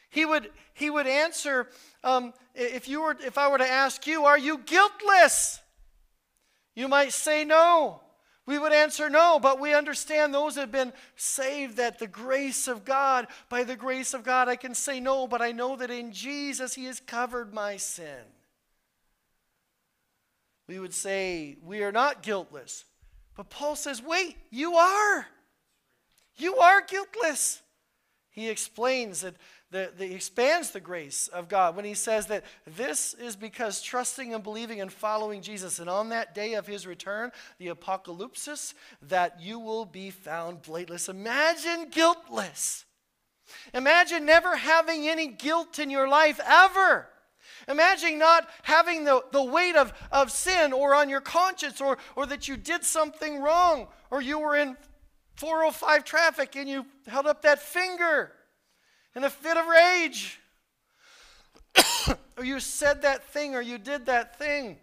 He 0.10 0.26
would, 0.26 0.50
he 0.74 0.90
would 0.90 1.08
answer 1.08 1.70
um, 2.04 2.34
if, 2.56 2.88
you 2.88 3.02
were, 3.02 3.18
if 3.24 3.38
I 3.38 3.50
were 3.50 3.58
to 3.58 3.70
ask 3.70 4.06
you, 4.08 4.26
Are 4.26 4.38
you 4.38 4.60
guiltless? 4.60 5.62
You 6.76 6.88
might 6.88 7.14
say 7.14 7.44
no. 7.44 8.02
We 8.46 8.58
would 8.58 8.72
answer 8.72 9.10
no, 9.10 9.40
but 9.42 9.60
we 9.60 9.74
understand 9.74 10.34
those 10.34 10.56
have 10.56 10.72
been 10.72 10.94
saved 11.18 11.78
that 11.78 12.00
the 12.00 12.08
grace 12.08 12.70
of 12.70 12.86
God, 12.86 13.28
by 13.50 13.64
the 13.64 13.76
grace 13.76 14.14
of 14.14 14.24
God, 14.24 14.48
I 14.48 14.56
can 14.56 14.74
say 14.74 15.02
no, 15.02 15.28
but 15.28 15.42
I 15.42 15.52
know 15.52 15.76
that 15.76 15.92
in 15.92 16.14
Jesus 16.14 16.74
He 16.74 16.86
has 16.86 17.02
covered 17.02 17.54
my 17.54 17.76
sin. 17.76 18.24
We 20.68 20.80
would 20.80 20.94
say 20.94 21.58
we 21.62 21.84
are 21.84 21.92
not 21.92 22.24
guiltless. 22.24 22.86
But 23.36 23.50
Paul 23.50 23.76
says, 23.76 24.02
wait, 24.02 24.36
you 24.50 24.76
are. 24.76 25.28
You 26.38 26.58
are 26.58 26.82
guiltless. 26.82 27.62
He 28.30 28.50
explains 28.50 29.22
that 29.22 29.36
the, 29.72 30.14
expands 30.14 30.72
the 30.72 30.80
grace 30.80 31.28
of 31.28 31.50
God 31.50 31.76
when 31.76 31.84
he 31.84 31.94
says 31.94 32.28
that 32.28 32.46
this 32.66 33.14
is 33.16 33.36
because 33.36 33.82
trusting 33.82 34.34
and 34.34 34.42
believing 34.44 34.80
and 34.80 34.92
following 34.92 35.42
Jesus, 35.42 35.80
and 35.80 35.90
on 35.90 36.10
that 36.10 36.34
day 36.34 36.54
of 36.54 36.66
his 36.66 36.88
return, 36.88 37.32
the 37.60 37.68
apocalypsis, 37.68 38.74
that 39.02 39.42
you 39.42 39.60
will 39.60 39.86
be 39.86 40.10
found 40.10 40.62
blameless. 40.62 41.10
Imagine 41.10 41.90
guiltless. 41.90 42.86
Imagine 43.74 44.26
never 44.26 44.56
having 44.56 45.08
any 45.08 45.28
guilt 45.28 45.80
in 45.80 45.90
your 45.90 46.08
life 46.08 46.40
ever. 46.46 47.08
Imagine 47.68 48.18
not 48.18 48.48
having 48.64 49.04
the, 49.04 49.22
the 49.32 49.44
weight 49.44 49.76
of, 49.76 49.94
of 50.12 50.32
sin 50.32 50.72
or 50.72 50.96
on 50.96 51.10
your 51.10 51.22
conscience 51.22 51.82
or, 51.82 51.98
or 52.16 52.26
that 52.26 52.48
you 52.48 52.56
did 52.56 52.86
something 52.86 53.42
wrong 53.42 53.88
or 54.10 54.22
you 54.22 54.40
were 54.40 54.56
in 54.56 54.78
405 55.36 56.06
traffic 56.06 56.56
and 56.56 56.70
you 56.70 56.86
held 57.06 57.28
up 57.28 57.42
that 57.42 57.62
finger 57.62 58.32
in 59.18 59.24
a 59.24 59.30
fit 59.32 59.58
of 59.58 59.66
rage. 59.66 60.40
or 62.08 62.18
oh, 62.38 62.44
you 62.44 62.60
said 62.60 63.02
that 63.02 63.24
thing 63.24 63.56
or 63.56 63.62
you 63.62 63.80
did 63.80 64.06
that 64.06 64.38
thing. 64.38 64.78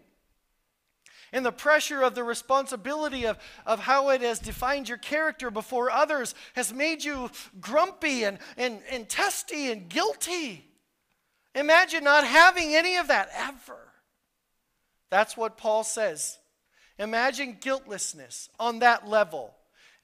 And 1.31 1.45
the 1.45 1.53
pressure 1.53 2.01
of 2.01 2.15
the 2.15 2.23
responsibility 2.23 3.25
of, 3.25 3.37
of 3.65 3.79
how 3.79 4.09
it 4.09 4.19
has 4.19 4.39
defined 4.39 4.89
your 4.89 4.97
character 4.97 5.49
before 5.49 5.89
others 5.89 6.35
has 6.53 6.73
made 6.73 7.01
you 7.01 7.31
grumpy 7.61 8.25
and, 8.25 8.37
and, 8.57 8.81
and 8.91 9.07
testy 9.07 9.71
and 9.71 9.87
guilty. 9.87 10.65
Imagine 11.55 12.03
not 12.03 12.25
having 12.25 12.75
any 12.75 12.97
of 12.97 13.07
that 13.07 13.29
ever. 13.33 13.79
That's 15.09 15.37
what 15.37 15.57
Paul 15.57 15.85
says. 15.85 16.37
Imagine 16.99 17.57
guiltlessness 17.61 18.49
on 18.59 18.79
that 18.79 19.07
level. 19.07 19.55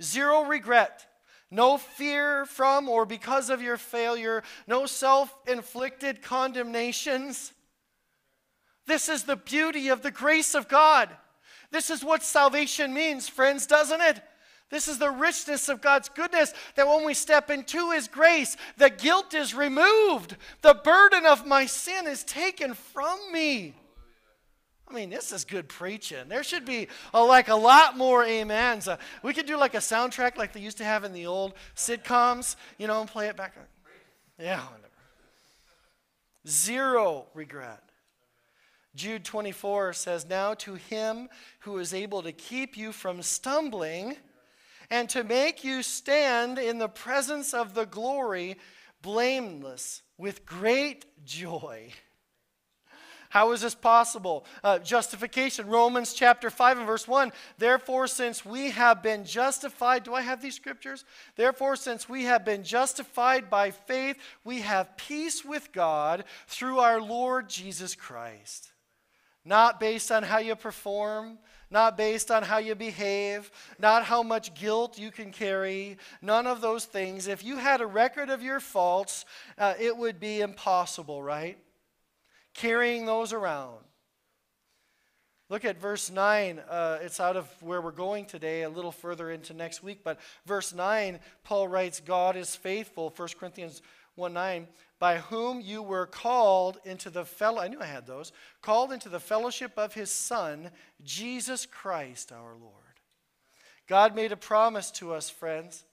Zero 0.01 0.45
regret, 0.45 1.05
no 1.51 1.77
fear 1.77 2.45
from 2.45 2.87
or 2.87 3.05
because 3.05 3.49
of 3.49 3.61
your 3.61 3.77
failure, 3.77 4.41
no 4.65 4.85
self 4.85 5.33
inflicted 5.45 6.21
condemnations. 6.21 7.51
This 8.87 9.09
is 9.09 9.23
the 9.23 9.35
beauty 9.35 9.89
of 9.89 10.01
the 10.01 10.11
grace 10.11 10.55
of 10.55 10.67
God. 10.67 11.09
This 11.69 11.89
is 11.89 12.03
what 12.03 12.23
salvation 12.23 12.93
means, 12.93 13.27
friends, 13.29 13.67
doesn't 13.67 14.01
it? 14.01 14.21
This 14.69 14.87
is 14.87 14.97
the 14.97 15.11
richness 15.11 15.67
of 15.67 15.81
God's 15.81 16.07
goodness 16.07 16.53
that 16.75 16.87
when 16.87 17.05
we 17.05 17.13
step 17.13 17.49
into 17.49 17.91
His 17.91 18.07
grace, 18.07 18.55
the 18.77 18.89
guilt 18.89 19.33
is 19.33 19.53
removed. 19.53 20.37
The 20.61 20.73
burden 20.73 21.25
of 21.25 21.45
my 21.45 21.65
sin 21.65 22.07
is 22.07 22.23
taken 22.23 22.73
from 22.73 23.19
me. 23.33 23.75
I 24.91 24.93
mean, 24.93 25.09
this 25.09 25.31
is 25.31 25.45
good 25.45 25.69
preaching. 25.69 26.27
There 26.27 26.43
should 26.43 26.65
be 26.65 26.89
a, 27.13 27.23
like 27.23 27.47
a 27.47 27.55
lot 27.55 27.95
more 27.95 28.25
amens. 28.25 28.89
Uh, 28.89 28.97
we 29.23 29.33
could 29.33 29.45
do 29.45 29.55
like 29.55 29.73
a 29.73 29.77
soundtrack 29.77 30.35
like 30.37 30.51
they 30.51 30.59
used 30.59 30.77
to 30.79 30.83
have 30.83 31.05
in 31.05 31.13
the 31.13 31.27
old 31.27 31.53
sitcoms, 31.77 32.57
you 32.77 32.87
know, 32.87 32.99
and 32.99 33.09
play 33.09 33.27
it 33.27 33.37
back. 33.37 33.55
Yeah, 34.37 34.59
whatever. 34.59 34.89
Zero 36.45 37.27
regret. 37.33 37.81
Jude 38.93 39.23
24 39.23 39.93
says, 39.93 40.27
Now 40.27 40.55
to 40.55 40.75
him 40.75 41.29
who 41.59 41.77
is 41.77 41.93
able 41.93 42.21
to 42.23 42.33
keep 42.33 42.75
you 42.75 42.91
from 42.91 43.21
stumbling 43.21 44.17
and 44.89 45.07
to 45.09 45.23
make 45.23 45.63
you 45.63 45.83
stand 45.83 46.59
in 46.59 46.79
the 46.79 46.89
presence 46.89 47.53
of 47.53 47.73
the 47.75 47.85
glory 47.85 48.57
blameless 49.01 50.01
with 50.17 50.45
great 50.45 51.05
joy. 51.23 51.91
How 53.31 53.53
is 53.53 53.61
this 53.61 53.75
possible? 53.75 54.43
Uh, 54.61 54.77
justification, 54.79 55.67
Romans 55.67 56.13
chapter 56.13 56.49
5 56.49 56.79
and 56.79 56.85
verse 56.85 57.07
1. 57.07 57.31
Therefore, 57.57 58.05
since 58.05 58.45
we 58.45 58.71
have 58.71 59.01
been 59.01 59.23
justified, 59.23 60.03
do 60.03 60.13
I 60.13 60.19
have 60.19 60.41
these 60.41 60.57
scriptures? 60.57 61.05
Therefore, 61.37 61.77
since 61.77 62.09
we 62.09 62.25
have 62.25 62.43
been 62.43 62.61
justified 62.61 63.49
by 63.49 63.71
faith, 63.71 64.17
we 64.43 64.59
have 64.59 64.97
peace 64.97 65.45
with 65.45 65.71
God 65.71 66.25
through 66.47 66.79
our 66.79 66.99
Lord 66.99 67.47
Jesus 67.47 67.95
Christ. 67.95 68.73
Not 69.45 69.79
based 69.79 70.11
on 70.11 70.23
how 70.23 70.39
you 70.39 70.57
perform, 70.57 71.39
not 71.69 71.95
based 71.95 72.31
on 72.31 72.43
how 72.43 72.57
you 72.57 72.75
behave, 72.75 73.49
not 73.79 74.03
how 74.03 74.23
much 74.23 74.53
guilt 74.55 74.99
you 74.99 75.09
can 75.09 75.31
carry, 75.31 75.97
none 76.21 76.47
of 76.47 76.59
those 76.59 76.83
things. 76.83 77.27
If 77.27 77.45
you 77.45 77.55
had 77.55 77.79
a 77.79 77.87
record 77.87 78.29
of 78.29 78.43
your 78.43 78.59
faults, 78.59 79.23
uh, 79.57 79.75
it 79.79 79.95
would 79.95 80.19
be 80.19 80.41
impossible, 80.41 81.23
right? 81.23 81.57
Carrying 82.53 83.05
those 83.05 83.33
around. 83.33 83.79
Look 85.49 85.65
at 85.65 85.81
verse 85.81 86.09
9. 86.09 86.59
Uh, 86.59 86.99
it's 87.01 87.19
out 87.19 87.35
of 87.35 87.45
where 87.61 87.81
we're 87.81 87.91
going 87.91 88.25
today, 88.25 88.63
a 88.63 88.69
little 88.69 88.91
further 88.91 89.31
into 89.31 89.53
next 89.53 89.83
week. 89.83 89.99
But 90.01 90.17
verse 90.45 90.73
9, 90.73 91.19
Paul 91.43 91.67
writes, 91.67 91.99
God 91.99 92.37
is 92.37 92.55
faithful, 92.55 93.13
1 93.13 93.27
Corinthians 93.37 93.81
1 94.15 94.31
9, 94.31 94.67
by 94.97 95.17
whom 95.17 95.59
you 95.59 95.81
were 95.81 96.05
called 96.05 96.77
into 96.85 97.09
the 97.09 97.25
fellow, 97.25 97.61
I 97.61 97.67
knew 97.67 97.81
I 97.81 97.85
had 97.85 98.07
those, 98.07 98.31
called 98.61 98.93
into 98.93 99.09
the 99.09 99.19
fellowship 99.19 99.73
of 99.75 99.93
his 99.93 100.09
Son, 100.09 100.71
Jesus 101.03 101.65
Christ 101.65 102.31
our 102.31 102.55
Lord. 102.55 102.75
God 103.87 104.15
made 104.15 104.31
a 104.31 104.37
promise 104.37 104.89
to 104.91 105.13
us, 105.13 105.29
friends. 105.29 105.83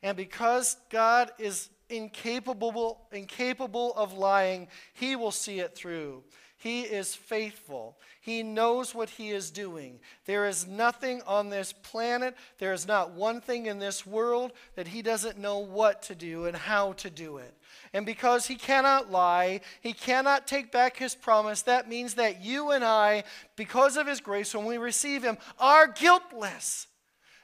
And 0.00 0.16
because 0.16 0.76
God 0.90 1.32
is 1.38 1.70
incapable, 1.90 3.06
incapable 3.12 3.94
of 3.94 4.12
lying, 4.12 4.68
he 4.94 5.16
will 5.16 5.30
see 5.30 5.60
it 5.60 5.74
through. 5.74 6.22
He 6.60 6.82
is 6.82 7.14
faithful. 7.14 7.96
He 8.20 8.42
knows 8.42 8.92
what 8.92 9.10
he 9.10 9.30
is 9.30 9.52
doing. 9.52 10.00
There 10.26 10.48
is 10.48 10.66
nothing 10.66 11.22
on 11.24 11.50
this 11.50 11.72
planet, 11.72 12.36
there 12.58 12.72
is 12.72 12.86
not 12.86 13.12
one 13.12 13.40
thing 13.40 13.66
in 13.66 13.78
this 13.78 14.04
world 14.04 14.52
that 14.74 14.88
he 14.88 15.00
doesn't 15.00 15.38
know 15.38 15.58
what 15.58 16.02
to 16.02 16.16
do 16.16 16.46
and 16.46 16.56
how 16.56 16.94
to 16.94 17.10
do 17.10 17.36
it. 17.38 17.54
And 17.92 18.04
because 18.04 18.48
he 18.48 18.56
cannot 18.56 19.10
lie, 19.10 19.60
he 19.80 19.92
cannot 19.92 20.48
take 20.48 20.72
back 20.72 20.96
his 20.96 21.14
promise, 21.14 21.62
that 21.62 21.88
means 21.88 22.14
that 22.14 22.42
you 22.42 22.72
and 22.72 22.84
I, 22.84 23.22
because 23.54 23.96
of 23.96 24.08
his 24.08 24.20
grace, 24.20 24.52
when 24.52 24.64
we 24.66 24.78
receive 24.78 25.22
him, 25.22 25.38
are 25.60 25.86
guiltless. 25.86 26.88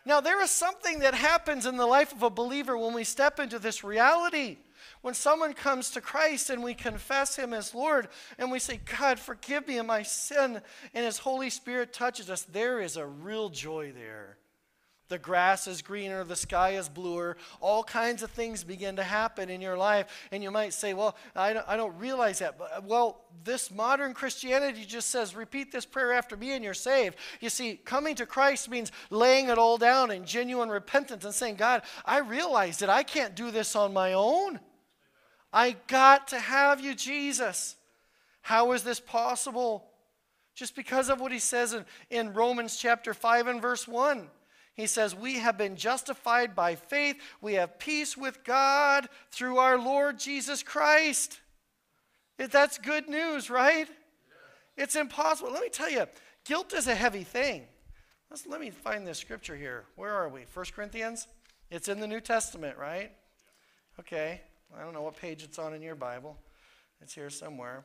Now, 0.07 0.21
there 0.21 0.43
is 0.43 0.51
something 0.51 0.99
that 0.99 1.15
happens 1.15 1.65
in 1.65 1.77
the 1.77 1.87
life 1.87 2.13
of 2.13 2.23
a 2.23 2.31
believer 2.31 2.77
when 2.77 2.93
we 2.93 3.05
step 3.05 3.41
into 3.41 3.59
this 3.59 3.83
reality. 3.83 4.59
When 5.01 5.15
someone 5.15 5.55
comes 5.55 5.91
to 5.91 6.01
Christ 6.01 6.51
and 6.51 6.63
we 6.63 6.75
confess 6.75 7.37
Him 7.37 7.55
as 7.55 7.75
Lord 7.75 8.09
and 8.39 8.51
we 8.51 8.59
say, 8.59 8.81
God, 8.99 9.19
forgive 9.19 9.67
me 9.67 9.79
of 9.79 9.87
my 9.87 10.03
sin, 10.03 10.61
and 10.93 11.05
His 11.05 11.19
Holy 11.19 11.49
Spirit 11.49 11.93
touches 11.93 12.29
us, 12.29 12.43
there 12.43 12.81
is 12.81 12.97
a 12.97 13.07
real 13.07 13.49
joy 13.49 13.93
there. 13.93 14.37
The 15.15 15.21
grass 15.21 15.69
is 15.69 15.81
greener, 15.81 16.25
the 16.25 16.35
sky 16.35 16.71
is 16.71 16.89
bluer, 16.89 17.37
all 17.61 17.85
kinds 17.85 18.25
of 18.25 18.33
things 18.33 18.65
begin 18.65 18.97
to 18.97 19.05
happen 19.05 19.49
in 19.49 19.61
your 19.61 19.77
life. 19.77 20.09
And 20.33 20.43
you 20.43 20.51
might 20.51 20.75
say, 20.75 20.93
Well, 20.93 21.15
I 21.37 21.53
don't, 21.53 21.65
I 21.69 21.77
don't 21.77 21.97
realize 22.01 22.41
that. 22.41 22.59
But, 22.59 22.73
uh, 22.77 22.81
well, 22.85 23.21
this 23.45 23.71
modern 23.71 24.13
Christianity 24.13 24.85
just 24.85 25.11
says, 25.11 25.37
Repeat 25.37 25.71
this 25.71 25.87
prayer 25.87 26.13
after 26.13 26.37
me 26.37 26.51
and 26.51 26.65
you're 26.65 26.75
saved. 26.75 27.15
You 27.41 27.49
see, 27.49 27.77
coming 27.77 28.17
to 28.17 28.27
Christ 28.27 28.69
means 28.69 28.91
laying 29.09 29.51
it 29.51 29.57
all 29.57 29.79
down 29.79 30.11
in 30.11 30.25
genuine 30.25 30.69
repentance 30.69 31.25
and 31.25 31.33
saying, 31.33 31.55
God, 31.55 31.83
I 32.05 32.19
realize 32.19 32.79
that 32.79 32.91
I 32.91 33.05
can't 33.05 33.37
do 33.37 33.53
this 33.53 33.77
on 33.77 33.93
my 33.93 34.15
own. 34.15 34.59
I 35.53 35.77
got 35.87 36.27
to 36.29 36.41
have 36.41 36.81
you, 36.81 36.93
Jesus. 36.93 37.77
How 38.43 38.73
is 38.73 38.83
this 38.83 38.99
possible? 38.99 39.85
Just 40.57 40.75
because 40.75 41.09
of 41.09 41.21
what 41.21 41.31
he 41.31 41.39
says 41.39 41.73
in, 41.73 41.85
in 42.11 42.35
Romans 42.35 42.77
chapter 42.77 43.15
5 43.15 43.47
and 43.47 43.63
verse 43.63 43.87
1. 43.87 44.29
He 44.75 44.87
says, 44.87 45.15
We 45.15 45.39
have 45.39 45.57
been 45.57 45.77
justified 45.77 46.55
by 46.55 46.75
faith. 46.75 47.17
We 47.41 47.55
have 47.55 47.79
peace 47.79 48.17
with 48.17 48.45
God 48.45 49.09
through 49.31 49.59
our 49.59 49.79
Lord 49.79 50.19
Jesus 50.19 50.63
Christ. 50.63 51.41
That's 52.37 52.79
good 52.79 53.09
news, 53.09 53.49
right? 53.49 53.89
It's 54.77 54.97
impossible. 54.97 55.53
Let 55.53 55.63
me 55.63 55.69
tell 55.69 55.91
you, 55.91 56.07
guilt 56.45 56.75
is 56.75 56.89
a 56.89 56.95
heavy 56.95 57.23
thing. 57.23 57.63
Let's, 58.29 58.47
let 58.47 58.61
me 58.61 58.71
find 58.71 59.07
this 59.07 59.19
scripture 59.19 59.55
here. 59.55 59.85
Where 59.95 60.13
are 60.13 60.29
we? 60.29 60.45
1 60.53 60.67
Corinthians? 60.75 61.29
It's 61.71 61.89
in 61.89 62.01
the 62.01 62.09
New 62.09 62.21
Testament, 62.21 62.77
right? 62.77 63.13
Okay. 64.01 64.41
I 64.77 64.83
don't 64.83 64.93
know 64.93 65.03
what 65.03 65.17
page 65.17 65.45
it's 65.45 65.59
on 65.59 65.73
in 65.73 65.83
your 65.83 65.95
Bible. 65.95 66.37
It's 67.01 67.15
here 67.15 67.31
somewhere. 67.31 67.85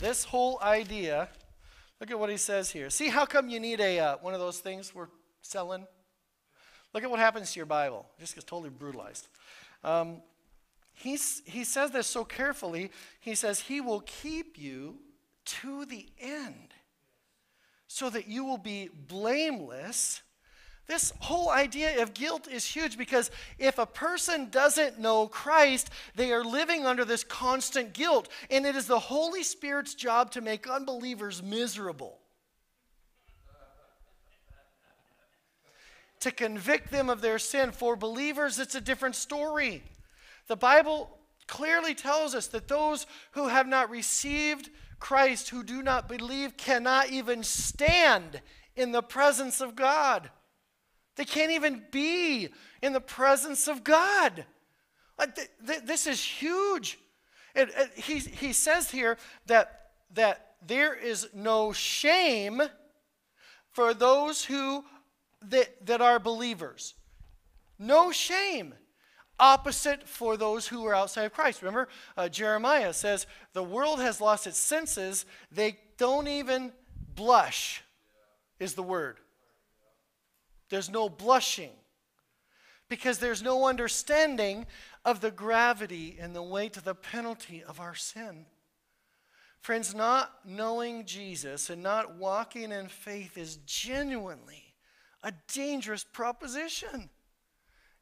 This 0.00 0.24
whole 0.24 0.58
idea, 0.62 1.28
look 2.00 2.10
at 2.10 2.18
what 2.18 2.30
he 2.30 2.38
says 2.38 2.70
here. 2.70 2.88
See 2.88 3.08
how 3.08 3.26
come 3.26 3.50
you 3.50 3.60
need 3.60 3.80
a 3.80 3.98
uh, 3.98 4.16
one 4.22 4.32
of 4.32 4.40
those 4.40 4.60
things 4.60 4.94
we're 4.94 5.08
selling? 5.42 5.86
Look 6.94 7.04
at 7.04 7.10
what 7.10 7.20
happens 7.20 7.52
to 7.52 7.58
your 7.58 7.66
Bible. 7.66 8.06
It 8.18 8.22
just 8.22 8.34
gets 8.34 8.46
totally 8.46 8.70
brutalized. 8.70 9.28
Um, 9.84 10.22
he 10.94 11.16
says 11.16 11.90
this 11.90 12.06
so 12.06 12.24
carefully. 12.24 12.90
He 13.20 13.34
says, 13.34 13.60
He 13.60 13.80
will 13.80 14.00
keep 14.00 14.58
you 14.58 14.98
to 15.44 15.84
the 15.84 16.06
end 16.20 16.74
so 17.88 18.08
that 18.10 18.28
you 18.28 18.44
will 18.44 18.58
be 18.58 18.88
blameless 19.08 20.22
this 20.86 21.12
whole 21.20 21.48
idea 21.48 22.02
of 22.02 22.12
guilt 22.12 22.48
is 22.48 22.64
huge 22.64 22.98
because 22.98 23.30
if 23.58 23.78
a 23.78 23.86
person 23.86 24.50
doesn't 24.50 24.98
know 24.98 25.28
Christ, 25.28 25.90
they 26.16 26.32
are 26.32 26.44
living 26.44 26.84
under 26.84 27.04
this 27.04 27.22
constant 27.24 27.92
guilt. 27.92 28.28
And 28.50 28.66
it 28.66 28.74
is 28.74 28.86
the 28.86 28.98
Holy 28.98 29.44
Spirit's 29.44 29.94
job 29.94 30.32
to 30.32 30.40
make 30.40 30.68
unbelievers 30.68 31.42
miserable, 31.42 32.18
to 36.22 36.30
convict 36.30 36.90
them 36.90 37.10
of 37.10 37.20
their 37.20 37.38
sin. 37.38 37.72
For 37.72 37.96
believers, 37.96 38.58
it's 38.58 38.74
a 38.74 38.80
different 38.80 39.16
story. 39.16 39.82
The 40.48 40.56
Bible 40.56 41.18
clearly 41.46 41.94
tells 41.94 42.34
us 42.34 42.46
that 42.48 42.68
those 42.68 43.06
who 43.32 43.48
have 43.48 43.66
not 43.66 43.90
received 43.90 44.70
Christ, 44.98 45.50
who 45.50 45.62
do 45.62 45.82
not 45.82 46.08
believe, 46.08 46.56
cannot 46.56 47.10
even 47.10 47.42
stand 47.42 48.40
in 48.76 48.92
the 48.92 49.02
presence 49.02 49.60
of 49.60 49.74
God. 49.74 50.30
They 51.16 51.24
can't 51.24 51.52
even 51.52 51.82
be 51.90 52.48
in 52.80 52.92
the 52.92 53.00
presence 53.00 53.68
of 53.68 53.84
God. 53.84 54.46
Uh, 55.18 55.26
this 55.84 56.06
is 56.06 56.22
huge. 56.22 56.98
And 57.54 57.70
uh, 57.76 57.86
he, 57.96 58.18
he 58.18 58.52
says 58.52 58.90
here 58.90 59.18
that, 59.46 59.90
that 60.14 60.54
there 60.64 60.94
is 60.94 61.28
no 61.34 61.72
shame 61.72 62.62
for 63.72 63.92
those 63.92 64.44
who 64.44 64.84
that, 65.50 65.86
that 65.86 66.00
are 66.00 66.18
believers. 66.18 66.94
No 67.78 68.12
shame. 68.12 68.74
Opposite 69.40 70.08
for 70.08 70.36
those 70.36 70.68
who 70.68 70.86
are 70.86 70.94
outside 70.94 71.24
of 71.24 71.32
Christ. 71.32 71.62
Remember, 71.62 71.88
uh, 72.16 72.28
Jeremiah 72.28 72.92
says, 72.92 73.26
The 73.54 73.62
world 73.62 74.00
has 74.00 74.20
lost 74.20 74.46
its 74.46 74.58
senses. 74.58 75.24
They 75.50 75.78
don't 75.98 76.28
even 76.28 76.72
blush, 77.14 77.82
is 78.60 78.74
the 78.74 78.82
word. 78.82 79.18
There's 80.68 80.90
no 80.90 81.08
blushing 81.08 81.72
because 82.88 83.18
there's 83.18 83.42
no 83.42 83.66
understanding 83.66 84.66
of 85.04 85.20
the 85.20 85.30
gravity 85.30 86.16
and 86.20 86.36
the 86.36 86.42
weight 86.42 86.76
of 86.76 86.84
the 86.84 86.94
penalty 86.94 87.64
of 87.66 87.80
our 87.80 87.94
sin. 87.94 88.46
Friends, 89.60 89.94
not 89.94 90.32
knowing 90.44 91.04
Jesus 91.04 91.70
and 91.70 91.82
not 91.82 92.16
walking 92.16 92.72
in 92.72 92.88
faith 92.88 93.38
is 93.38 93.56
genuinely 93.64 94.61
a 95.22 95.32
dangerous 95.52 96.04
proposition. 96.04 97.10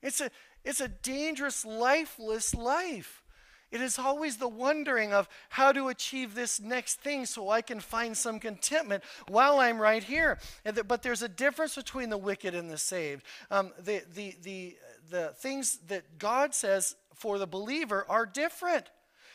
It's 0.03 0.21
a, 0.21 0.31
it's 0.65 0.81
a 0.81 0.89
dangerous, 0.89 1.65
lifeless 1.65 2.55
life. 2.55 3.23
It 3.71 3.81
is 3.81 3.99
always 3.99 4.37
the 4.37 4.49
wondering 4.49 5.13
of 5.13 5.29
how 5.49 5.71
to 5.73 5.89
achieve 5.89 6.35
this 6.35 6.61
next 6.61 7.01
thing 7.01 7.25
so 7.25 7.51
I 7.51 7.63
can 7.63 7.79
find 7.79 8.17
some 8.17 8.41
contentment 8.41 9.05
while 9.29 9.61
I'm 9.61 9.79
right 9.79 10.03
here. 10.03 10.39
But 10.65 11.03
there's 11.03 11.23
a 11.23 11.29
difference 11.29 11.77
between 11.77 12.11
the 12.11 12.19
wicked 12.19 12.55
and 12.55 12.69
the 12.69 12.79
saved. 12.79 13.23
Um, 13.51 13.71
the, 13.79 14.03
the, 14.13 14.35
the, 14.43 14.77
the 15.09 15.35
things 15.39 15.79
that 15.87 16.19
God 16.19 16.53
says 16.53 16.97
for 17.15 17.39
the 17.39 17.47
believer 17.47 18.05
are 18.09 18.27
different. 18.27 18.87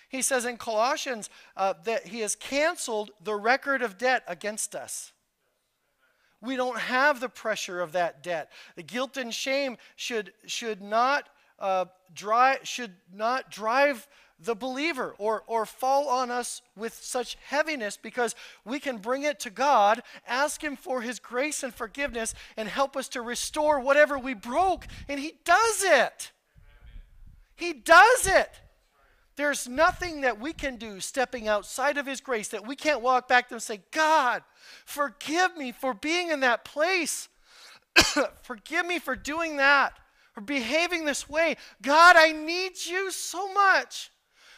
He 0.10 0.22
says 0.22 0.46
in 0.46 0.58
Colossians 0.58 1.30
uh, 1.56 1.74
that 1.86 2.08
He 2.08 2.20
has 2.20 2.36
canceled 2.36 3.12
the 3.24 3.36
record 3.36 3.82
of 3.82 3.98
debt 3.98 4.24
against 4.28 4.76
us. 4.76 5.14
We 6.42 6.56
don't 6.56 6.80
have 6.80 7.20
the 7.20 7.30
pressure 7.30 7.82
of 7.82 7.94
that 7.94 8.22
debt. 8.24 8.52
The 8.76 8.84
guilt 8.84 9.18
and 9.18 9.34
shame 9.34 9.78
should, 9.96 10.34
should 10.46 10.82
not 10.82 11.30
uh, 11.60 11.86
drive 12.14 12.60
should 12.64 12.94
not 13.14 13.50
drive 13.50 14.08
the 14.40 14.56
believer 14.56 15.16
or, 15.18 15.44
or 15.48 15.66
fall 15.66 16.10
on 16.10 16.30
us 16.30 16.62
with 16.76 16.94
such 16.94 17.38
heaviness 17.48 17.96
because 17.96 18.36
we 18.66 18.80
can 18.80 18.98
bring 18.98 19.24
it 19.24 19.40
to 19.40 19.50
God, 19.50 20.04
ask 20.28 20.62
Him 20.62 20.76
for 20.76 21.02
His 21.02 21.20
grace 21.20 21.64
and 21.64 21.74
forgiveness, 21.74 22.34
and 22.58 22.68
help 22.68 22.98
us 22.98 23.08
to 23.10 23.22
restore 23.22 23.80
whatever 23.80 24.20
we 24.20 24.34
broke. 24.34 24.86
And 25.08 25.20
He 25.20 25.36
does 25.46 25.84
it. 25.84 26.32
He 27.56 27.72
does 27.72 28.28
it. 28.28 28.52
There's 29.36 29.68
nothing 29.68 30.22
that 30.22 30.40
we 30.40 30.54
can 30.54 30.78
do 30.78 31.00
stepping 31.00 31.48
outside 31.48 31.98
of 31.98 32.06
His 32.06 32.22
grace 32.22 32.48
that 32.50 32.66
we 32.66 32.76
can't 32.76 33.02
walk 33.02 33.28
back 33.28 33.50
to 33.50 33.56
and 33.56 33.62
say, 33.62 33.82
God, 33.92 34.44
forgive 34.86 35.58
me 35.58 35.72
for 35.72 35.94
being 35.94 36.30
in 36.30 36.40
that 36.42 36.64
place. 36.64 37.28
forgive 38.44 38.86
me 38.86 39.00
for 39.00 39.16
doing 39.16 39.58
that, 39.58 39.94
for 40.34 40.42
behaving 40.42 41.06
this 41.06 41.28
way. 41.28 41.58
God, 41.82 42.16
I 42.16 42.32
need 42.32 42.74
you 42.86 43.12
so 43.12 43.54
much. 43.54 44.12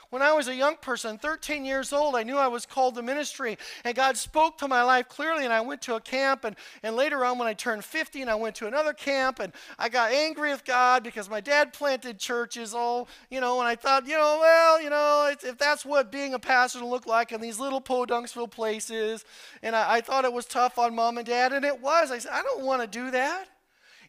When 0.09 0.21
I 0.21 0.31
was 0.31 0.47
a 0.47 0.55
young 0.55 0.77
person, 0.77 1.17
13 1.17 1.65
years 1.65 1.91
old, 1.91 2.15
I 2.15 2.23
knew 2.23 2.37
I 2.37 2.47
was 2.47 2.65
called 2.65 2.95
to 2.95 3.01
ministry, 3.01 3.57
and 3.83 3.93
God 3.93 4.15
spoke 4.15 4.57
to 4.59 4.67
my 4.67 4.81
life 4.81 5.09
clearly, 5.09 5.43
and 5.43 5.53
I 5.53 5.59
went 5.59 5.81
to 5.83 5.95
a 5.95 5.99
camp, 5.99 6.45
and, 6.45 6.55
and 6.81 6.95
later 6.95 7.25
on 7.25 7.37
when 7.37 7.47
I 7.47 7.53
turned 7.53 7.83
50, 7.83 8.21
and 8.21 8.31
I 8.31 8.35
went 8.35 8.55
to 8.57 8.67
another 8.67 8.93
camp, 8.93 9.39
and 9.39 9.51
I 9.77 9.89
got 9.89 10.11
angry 10.11 10.51
with 10.51 10.63
God 10.63 11.03
because 11.03 11.29
my 11.29 11.41
dad 11.41 11.73
planted 11.73 12.19
churches, 12.19 12.73
all, 12.73 13.09
you 13.29 13.41
know, 13.41 13.59
and 13.59 13.67
I 13.67 13.75
thought, 13.75 14.07
you 14.07 14.17
know, 14.17 14.37
well, 14.39 14.81
you 14.81 14.89
know, 14.89 15.33
if 15.43 15.57
that's 15.57 15.85
what 15.85 16.09
being 16.09 16.33
a 16.33 16.39
pastor 16.39 16.79
looked 16.79 17.07
like 17.07 17.33
in 17.33 17.41
these 17.41 17.59
little 17.59 17.81
podunksville 17.81 18.49
places, 18.49 19.25
and 19.61 19.75
I, 19.75 19.95
I 19.95 20.01
thought 20.01 20.23
it 20.23 20.31
was 20.31 20.45
tough 20.45 20.79
on 20.79 20.95
mom 20.95 21.17
and 21.17 21.27
dad, 21.27 21.51
and 21.51 21.65
it 21.65 21.81
was. 21.81 22.11
I 22.11 22.19
said, 22.19 22.31
I 22.33 22.43
don't 22.43 22.63
want 22.63 22.81
to 22.81 22.87
do 22.87 23.11
that. 23.11 23.49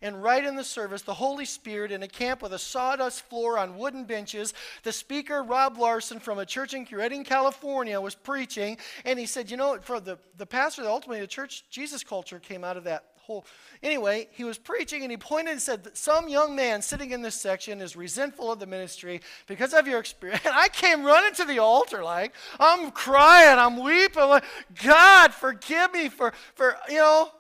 And 0.03 0.23
right 0.23 0.45
in 0.45 0.57
the 0.57 0.65
service, 0.65 1.03
the 1.03 1.15
Holy 1.15 1.45
Spirit 1.45 1.93
in 1.93 2.03
a 2.03 2.09
camp 2.09 2.43
with 2.43 2.53
a 2.53 2.59
sawdust 2.59 3.23
floor 3.29 3.59
on 3.59 3.77
wooden 3.77 4.05
benches, 4.05 4.55
the 4.83 4.93
speaker, 4.93 5.43
Rob 5.43 5.79
Larson 5.79 6.21
from 6.21 6.39
a 6.39 6.47
church 6.47 6.75
in 6.75 6.87
Redding, 6.91 7.25
California, 7.25 8.01
was 8.01 8.15
preaching. 8.15 8.79
And 9.05 9.19
he 9.19 9.27
said, 9.27 9.51
You 9.51 9.57
know, 9.57 9.79
for 9.81 10.01
the, 10.01 10.19
the 10.37 10.47
pastor, 10.47 10.83
ultimately 10.85 11.21
the 11.21 11.27
church 11.27 11.65
Jesus 11.71 12.05
culture 12.05 12.39
came 12.39 12.65
out 12.65 12.77
of 12.77 12.85
that 12.85 13.05
whole. 13.29 13.45
Anyway, 13.83 14.27
he 14.33 14.43
was 14.43 14.59
preaching 14.59 15.03
and 15.03 15.11
he 15.11 15.17
pointed 15.17 15.53
and 15.53 15.63
said, 15.63 15.97
Some 15.97 16.29
young 16.29 16.57
man 16.57 16.83
sitting 16.83 17.11
in 17.11 17.23
this 17.23 17.35
section 17.35 17.81
is 17.81 17.95
resentful 17.95 18.51
of 18.51 18.59
the 18.59 18.67
ministry 18.67 19.21
because 19.47 19.75
of 19.75 19.87
your 19.87 20.01
experience. 20.01 20.41
And 20.49 20.55
I 20.55 20.69
came 20.69 21.05
running 21.05 21.35
to 21.35 21.45
the 21.45 21.59
altar 21.59 22.03
like, 22.03 22.33
I'm 22.59 22.91
crying, 22.91 23.59
I'm 23.59 23.83
weeping, 23.83 24.23
like, 24.23 24.45
God, 24.83 25.35
forgive 25.35 25.93
me 25.93 26.09
for, 26.09 26.33
for, 26.55 26.77
you 26.89 26.97
know. 26.97 27.31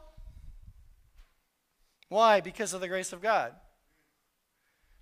Why? 2.08 2.40
Because 2.40 2.72
of 2.72 2.80
the 2.80 2.88
grace 2.88 3.12
of 3.12 3.20
God. 3.20 3.52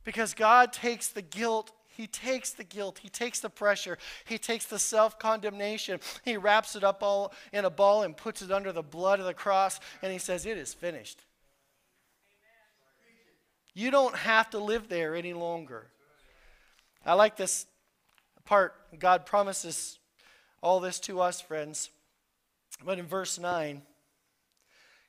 Because 0.04 0.34
God 0.34 0.72
takes 0.72 1.09
the 1.09 1.22
guilt 1.22 1.72
he 1.96 2.07
takes 2.07 2.50
the 2.50 2.64
guilt, 2.64 2.98
he 2.98 3.09
takes 3.09 3.40
the 3.40 3.48
pressure, 3.48 3.96
he 4.26 4.36
takes 4.36 4.66
the 4.66 4.78
self 4.78 5.18
condemnation, 5.18 5.98
he 6.24 6.36
wraps 6.36 6.76
it 6.76 6.84
up 6.84 7.02
all 7.02 7.32
in 7.54 7.64
a 7.64 7.70
ball 7.70 8.02
and 8.02 8.14
puts 8.14 8.42
it 8.42 8.52
under 8.52 8.70
the 8.70 8.82
blood 8.82 9.18
of 9.18 9.24
the 9.24 9.32
cross, 9.32 9.80
and 10.02 10.12
he 10.12 10.18
says, 10.18 10.44
It 10.44 10.59
is 10.59 10.74
finished. 10.74 11.24
You 13.72 13.90
don't 13.90 14.14
have 14.14 14.50
to 14.50 14.59
live 14.59 14.88
there 14.88 15.14
any 15.14 15.32
longer. 15.32 15.86
I 17.04 17.14
like 17.14 17.36
this 17.36 17.66
part. 18.44 18.74
God 18.98 19.24
promises 19.24 19.98
all 20.62 20.80
this 20.80 21.00
to 21.00 21.20
us, 21.20 21.40
friends. 21.40 21.90
But 22.84 22.98
in 22.98 23.07
verse 23.07 23.38
9, 23.38 23.80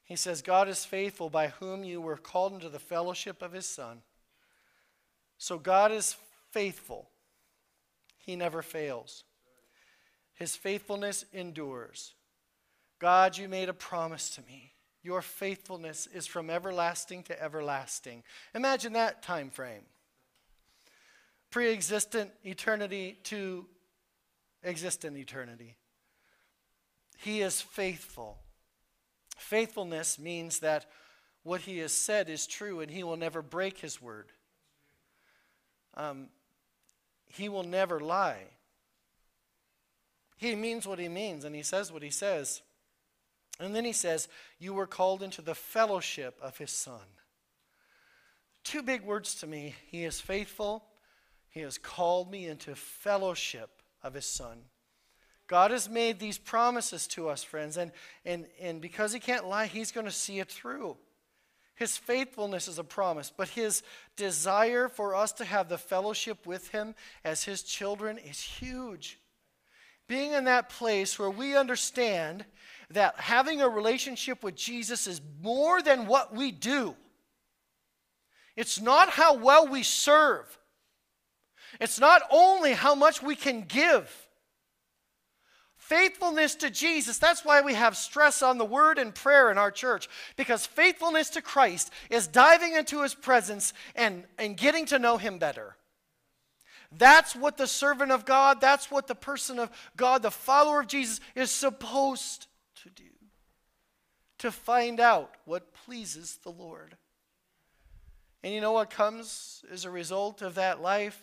he 0.08 0.16
says, 0.16 0.41
God 0.41 0.70
is 0.70 0.86
faithful 0.86 1.30
by 1.30 1.49
whom 1.49 1.84
you 1.84 1.99
were 1.99 2.16
called 2.16 2.53
into 2.53 2.70
the 2.70 2.80
fellowship 2.80 3.41
of 3.41 3.51
his 3.51 3.66
Son. 3.66 4.03
So 5.38 5.60
God 5.60 5.91
is 5.91 6.16
faithful. 6.51 7.10
He 8.18 8.38
never 8.38 8.62
fails. 8.62 9.26
His 10.34 10.55
faithfulness 10.55 11.26
endures. 11.34 12.14
God, 12.99 13.38
you 13.38 13.49
made 13.49 13.68
a 13.68 13.74
promise 13.74 14.30
to 14.36 14.41
me. 14.43 14.72
Your 15.03 15.22
faithfulness 15.22 16.08
is 16.14 16.26
from 16.26 16.49
everlasting 16.49 17.24
to 17.24 17.43
everlasting. 17.43 18.24
Imagine 18.55 18.93
that 18.93 19.22
time 19.22 19.49
frame. 19.49 19.84
Pre 21.51 21.70
existent 21.70 22.32
eternity 22.45 23.20
to 23.24 23.66
existent 24.64 25.18
eternity. 25.18 25.76
He 27.18 27.41
is 27.41 27.62
faithful. 27.62 28.38
Faithfulness 29.38 30.19
means 30.19 30.59
that 30.59 30.85
what 31.43 31.61
he 31.61 31.77
has 31.77 31.93
said 31.93 32.29
is 32.29 32.45
true 32.45 32.81
and 32.81 32.91
he 32.91 33.03
will 33.03 33.15
never 33.15 33.41
break 33.41 33.77
his 33.77 34.01
word. 34.01 34.31
Um, 35.95 36.27
he 37.25 37.47
will 37.47 37.63
never 37.63 37.99
lie. 37.99 38.43
He 40.35 40.55
means 40.55 40.85
what 40.85 40.99
he 40.99 41.07
means 41.07 41.45
and 41.45 41.55
he 41.55 41.63
says 41.63 41.91
what 41.91 42.03
he 42.03 42.09
says. 42.09 42.61
And 43.59 43.75
then 43.75 43.85
he 43.85 43.93
says, 43.93 44.27
You 44.59 44.73
were 44.73 44.88
called 44.88 45.23
into 45.23 45.41
the 45.41 45.55
fellowship 45.55 46.38
of 46.41 46.57
his 46.57 46.71
Son. 46.71 47.01
Two 48.63 48.83
big 48.83 49.03
words 49.03 49.35
to 49.35 49.47
me. 49.47 49.75
He 49.88 50.03
is 50.03 50.19
faithful. 50.19 50.83
He 51.49 51.61
has 51.61 51.77
called 51.77 52.29
me 52.29 52.45
into 52.45 52.75
fellowship 52.75 53.81
of 54.03 54.13
his 54.13 54.25
Son. 54.25 54.63
God 55.47 55.71
has 55.71 55.89
made 55.89 56.19
these 56.19 56.37
promises 56.37 57.07
to 57.07 57.29
us, 57.29 57.41
friends, 57.41 57.77
and, 57.77 57.91
and, 58.25 58.45
and 58.59 58.81
because 58.81 59.13
he 59.13 59.19
can't 59.19 59.47
lie, 59.47 59.65
he's 59.65 59.93
going 59.93 60.05
to 60.05 60.11
see 60.11 60.39
it 60.39 60.51
through. 60.51 60.97
His 61.75 61.95
faithfulness 61.95 62.67
is 62.67 62.79
a 62.79 62.83
promise, 62.83 63.31
but 63.35 63.49
his 63.49 63.83
desire 64.15 64.89
for 64.89 65.15
us 65.15 65.31
to 65.33 65.45
have 65.45 65.69
the 65.69 65.77
fellowship 65.77 66.45
with 66.45 66.69
him 66.69 66.95
as 67.23 67.43
his 67.43 67.63
children 67.63 68.17
is 68.17 68.41
huge. 68.41 69.19
Being 70.07 70.33
in 70.33 70.45
that 70.45 70.69
place 70.69 71.19
where 71.19 71.29
we 71.29 71.55
understand 71.55 72.45
that 72.89 73.19
having 73.19 73.61
a 73.61 73.69
relationship 73.69 74.43
with 74.43 74.55
Jesus 74.55 75.07
is 75.07 75.21
more 75.41 75.81
than 75.81 76.07
what 76.07 76.33
we 76.35 76.51
do. 76.51 76.95
It's 78.55 78.81
not 78.81 79.09
how 79.09 79.35
well 79.35 79.67
we 79.67 79.83
serve. 79.83 80.57
It's 81.79 81.99
not 81.99 82.23
only 82.31 82.73
how 82.73 82.95
much 82.95 83.21
we 83.21 83.35
can 83.35 83.61
give. 83.61 84.26
Faithfulness 85.88 86.55
to 86.55 86.69
Jesus, 86.69 87.17
that's 87.17 87.45
why 87.45 87.61
we 87.61 87.73
have 87.73 87.95
stress 87.95 88.41
on 88.41 88.57
the 88.57 88.65
word 88.65 88.97
and 88.97 89.15
prayer 89.15 89.49
in 89.49 89.57
our 89.57 89.71
church. 89.71 90.09
Because 90.35 90.65
faithfulness 90.65 91.29
to 91.29 91.41
Christ 91.41 91.91
is 92.09 92.27
diving 92.27 92.73
into 92.73 93.03
his 93.03 93.13
presence 93.13 93.71
and, 93.95 94.25
and 94.38 94.57
getting 94.57 94.85
to 94.88 94.99
know 94.99 95.15
him 95.15 95.38
better. 95.38 95.77
That's 96.91 97.38
what 97.38 97.55
the 97.55 97.67
servant 97.67 98.11
of 98.11 98.25
God, 98.25 98.59
that's 98.59 98.91
what 98.91 99.07
the 99.07 99.15
person 99.15 99.59
of 99.59 99.69
God, 99.95 100.23
the 100.23 100.29
follower 100.29 100.81
of 100.81 100.88
Jesus, 100.88 101.21
is 101.35 101.51
supposed 101.51 102.47
to 102.83 102.89
do. 102.89 103.03
To 104.39 104.51
find 104.51 104.99
out 104.99 105.35
what 105.45 105.73
pleases 105.73 106.38
the 106.43 106.51
Lord. 106.51 106.97
And 108.43 108.53
you 108.53 108.59
know 108.59 108.73
what 108.73 108.89
comes 108.89 109.63
as 109.71 109.85
a 109.85 109.89
result 109.89 110.41
of 110.41 110.55
that 110.55 110.81
life? 110.81 111.21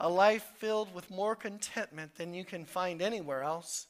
A 0.00 0.08
life 0.08 0.50
filled 0.56 0.92
with 0.94 1.10
more 1.10 1.36
contentment 1.36 2.16
than 2.16 2.32
you 2.32 2.44
can 2.44 2.64
find 2.64 3.02
anywhere 3.02 3.42
else. 3.42 3.86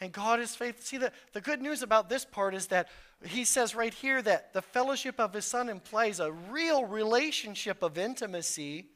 And 0.00 0.12
God 0.12 0.38
is 0.38 0.54
faithful. 0.54 0.84
See, 0.84 0.98
the, 0.98 1.12
the 1.32 1.40
good 1.40 1.62
news 1.62 1.82
about 1.82 2.08
this 2.08 2.24
part 2.24 2.54
is 2.54 2.66
that 2.68 2.88
he 3.24 3.44
says 3.44 3.74
right 3.74 3.94
here 3.94 4.20
that 4.20 4.52
the 4.52 4.60
fellowship 4.60 5.18
of 5.18 5.32
his 5.32 5.44
son 5.44 5.68
implies 5.68 6.20
a 6.20 6.32
real 6.32 6.84
relationship 6.84 7.82
of 7.82 7.96
intimacy, 7.96 8.86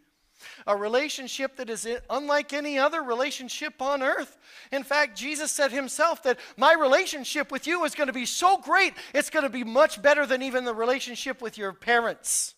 a 0.66 0.76
relationship 0.76 1.56
that 1.56 1.70
is 1.70 1.88
unlike 2.10 2.52
any 2.52 2.78
other 2.78 3.02
relationship 3.02 3.80
on 3.80 4.02
earth. 4.02 4.36
In 4.72 4.82
fact, 4.82 5.16
Jesus 5.16 5.50
said 5.50 5.72
himself 5.72 6.22
that 6.24 6.38
my 6.56 6.74
relationship 6.74 7.50
with 7.50 7.66
you 7.66 7.84
is 7.84 7.94
going 7.94 8.08
to 8.08 8.12
be 8.12 8.26
so 8.26 8.58
great, 8.58 8.92
it's 9.14 9.30
going 9.30 9.44
to 9.44 9.48
be 9.48 9.64
much 9.64 10.02
better 10.02 10.26
than 10.26 10.42
even 10.42 10.64
the 10.64 10.74
relationship 10.74 11.40
with 11.40 11.56
your 11.56 11.72
parents 11.72 12.54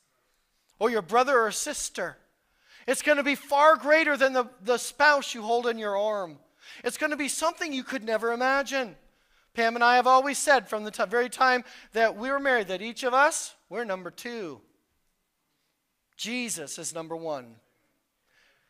or 0.80 0.91
your 0.91 1.03
brother 1.03 1.39
or 1.39 1.53
sister. 1.53 2.16
It's 2.89 3.03
going 3.03 3.18
to 3.18 3.22
be 3.22 3.34
far 3.34 3.76
greater 3.76 4.16
than 4.16 4.32
the, 4.32 4.49
the 4.62 4.78
spouse 4.78 5.34
you 5.34 5.43
hold 5.43 5.66
in 5.66 5.76
your 5.76 5.99
arm. 5.99 6.39
It's 6.82 6.97
going 6.97 7.11
to 7.11 7.18
be 7.18 7.28
something 7.28 7.70
you 7.70 7.84
could 7.84 8.03
never 8.03 8.32
imagine. 8.32 8.97
Pam 9.53 9.74
and 9.74 9.84
I 9.84 9.97
have 9.97 10.07
always 10.07 10.39
said 10.39 10.68
from 10.68 10.84
the 10.84 10.91
t- 10.91 11.05
very 11.05 11.28
time 11.28 11.64
that 11.93 12.16
we 12.16 12.30
were 12.30 12.41
married 12.41 12.68
that 12.68 12.80
each 12.80 13.03
of 13.03 13.12
us, 13.12 13.55
we're 13.68 13.84
number 13.84 14.11
two. 14.11 14.62
Jesus 16.16 16.78
is 16.78 16.95
number 16.95 17.14
one. 17.14 17.57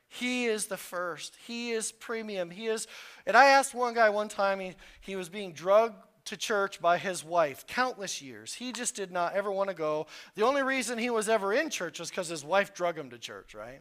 He 0.09 0.47
is 0.47 0.67
the 0.67 0.77
first. 0.77 1.37
He 1.47 1.71
is 1.71 1.93
premium. 1.93 2.51
He 2.51 2.67
is, 2.67 2.89
and 3.25 3.37
I 3.37 3.47
asked 3.47 3.73
one 3.73 3.95
guy 3.95 4.11
one 4.11 4.29
time, 4.29 4.59
he, 4.59 4.75
he 5.01 5.15
was 5.15 5.29
being 5.29 5.53
drugged 5.53 5.95
to 6.25 6.37
church 6.37 6.81
by 6.81 6.99
his 6.99 7.23
wife 7.23 7.69
countless 7.69 8.21
years. 8.21 8.55
He 8.55 8.73
just 8.73 8.97
did 8.97 9.13
not 9.13 9.35
ever 9.35 9.53
want 9.53 9.69
to 9.69 9.77
go. 9.77 10.09
The 10.35 10.45
only 10.45 10.65
reason 10.65 10.99
he 10.99 11.09
was 11.09 11.29
ever 11.29 11.53
in 11.53 11.71
church 11.71 12.01
was 12.01 12.11
because 12.11 12.27
his 12.27 12.45
wife 12.45 12.75
drug 12.75 12.99
him 12.99 13.11
to 13.11 13.19
church, 13.19 13.55
right? 13.55 13.81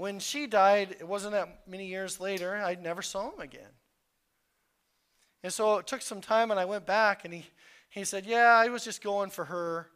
When 0.00 0.18
she 0.18 0.46
died, 0.46 0.96
it 0.98 1.06
wasn't 1.06 1.32
that 1.32 1.68
many 1.68 1.84
years 1.84 2.18
later, 2.18 2.56
I 2.56 2.74
never 2.74 3.02
saw 3.02 3.32
him 3.32 3.38
again. 3.38 3.68
And 5.42 5.52
so 5.52 5.76
it 5.76 5.86
took 5.86 6.00
some 6.00 6.22
time, 6.22 6.50
and 6.50 6.58
I 6.58 6.64
went 6.64 6.86
back, 6.86 7.26
and 7.26 7.34
he, 7.34 7.44
he 7.90 8.04
said, 8.04 8.24
Yeah, 8.24 8.46
I 8.46 8.68
was 8.68 8.82
just 8.82 9.02
going 9.02 9.28
for 9.28 9.44
her. 9.44 9.90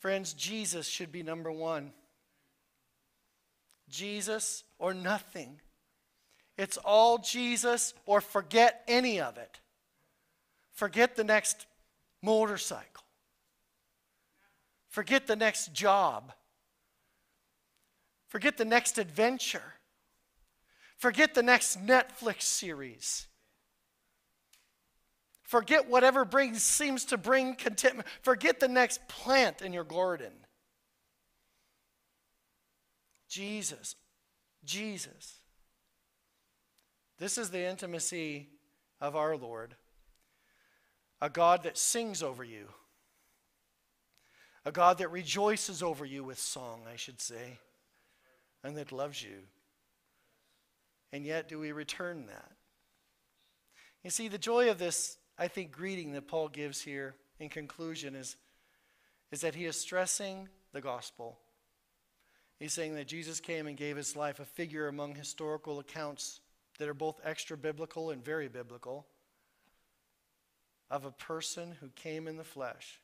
Friends, 0.00 0.32
Jesus 0.32 0.88
should 0.88 1.12
be 1.12 1.22
number 1.22 1.52
one. 1.52 1.92
Jesus 3.88 4.64
or 4.80 4.92
nothing. 4.92 5.60
It's 6.58 6.76
all 6.78 7.18
Jesus 7.18 7.94
or 8.04 8.20
forget 8.20 8.82
any 8.88 9.20
of 9.20 9.38
it. 9.38 9.60
Forget 10.72 11.14
the 11.14 11.22
next 11.22 11.66
motorcycle. 12.20 13.04
Forget 14.88 15.28
the 15.28 15.36
next 15.36 15.72
job. 15.72 16.32
Forget 18.28 18.56
the 18.56 18.64
next 18.64 18.98
adventure. 18.98 19.74
Forget 20.96 21.34
the 21.34 21.42
next 21.42 21.84
Netflix 21.84 22.42
series. 22.42 23.26
Forget 25.42 25.88
whatever 25.88 26.24
brings, 26.24 26.62
seems 26.62 27.04
to 27.06 27.18
bring 27.18 27.54
contentment. 27.54 28.08
Forget 28.22 28.60
the 28.60 28.68
next 28.68 29.06
plant 29.08 29.62
in 29.62 29.72
your 29.72 29.84
garden. 29.84 30.32
Jesus. 33.28 33.94
Jesus. 34.64 35.38
This 37.18 37.38
is 37.38 37.50
the 37.50 37.68
intimacy 37.68 38.48
of 39.00 39.14
our 39.14 39.36
Lord. 39.36 39.74
A 41.20 41.28
God 41.28 41.62
that 41.64 41.78
sings 41.78 42.22
over 42.22 42.42
you. 42.42 42.66
A 44.64 44.72
God 44.72 44.98
that 44.98 45.10
rejoices 45.10 45.82
over 45.82 46.04
you 46.04 46.24
with 46.24 46.38
song, 46.38 46.80
I 46.90 46.96
should 46.96 47.20
say 47.20 47.58
and 48.64 48.76
that 48.76 48.90
loves 48.90 49.22
you. 49.22 49.36
And 51.12 51.24
yet, 51.24 51.48
do 51.48 51.60
we 51.60 51.70
return 51.70 52.26
that? 52.26 52.50
You 54.02 54.10
see, 54.10 54.26
the 54.26 54.38
joy 54.38 54.70
of 54.70 54.78
this, 54.78 55.16
I 55.38 55.46
think, 55.46 55.70
greeting 55.70 56.12
that 56.12 56.26
Paul 56.26 56.48
gives 56.48 56.80
here 56.80 57.14
in 57.38 57.48
conclusion 57.48 58.16
is, 58.16 58.36
is 59.30 59.42
that 59.42 59.54
he 59.54 59.66
is 59.66 59.80
stressing 59.80 60.48
the 60.72 60.80
gospel. 60.80 61.38
He's 62.58 62.72
saying 62.72 62.94
that 62.96 63.06
Jesus 63.06 63.38
came 63.38 63.66
and 63.66 63.76
gave 63.76 63.96
his 63.96 64.16
life 64.16 64.40
a 64.40 64.44
figure 64.44 64.88
among 64.88 65.14
historical 65.14 65.78
accounts 65.78 66.40
that 66.78 66.88
are 66.88 66.94
both 66.94 67.20
extra 67.24 67.56
biblical 67.56 68.10
and 68.10 68.24
very 68.24 68.48
biblical. 68.48 69.06
of 70.90 71.04
a 71.04 71.10
person 71.10 71.76
who 71.80 71.88
came 71.88 72.28
in 72.28 72.36
the 72.36 72.44
flesh. 72.44 73.00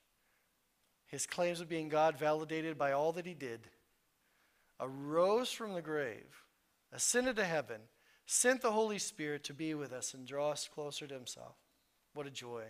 His 1.06 1.26
claims 1.26 1.60
of 1.60 1.68
being 1.68 1.88
God 1.88 2.16
validated 2.16 2.78
by 2.78 2.92
all 2.92 3.12
that 3.12 3.26
he 3.26 3.34
did, 3.34 3.68
arose 4.80 5.52
from 5.52 5.74
the 5.74 5.82
grave, 5.82 6.44
ascended 6.92 7.36
to 7.36 7.44
heaven, 7.44 7.82
sent 8.26 8.62
the 8.62 8.72
Holy 8.72 8.98
Spirit 8.98 9.44
to 9.44 9.54
be 9.54 9.74
with 9.74 9.92
us 9.92 10.14
and 10.14 10.26
draw 10.26 10.50
us 10.50 10.68
closer 10.72 11.06
to 11.06 11.14
himself. 11.14 11.56
What 12.14 12.26
a 12.26 12.30
joy. 12.30 12.64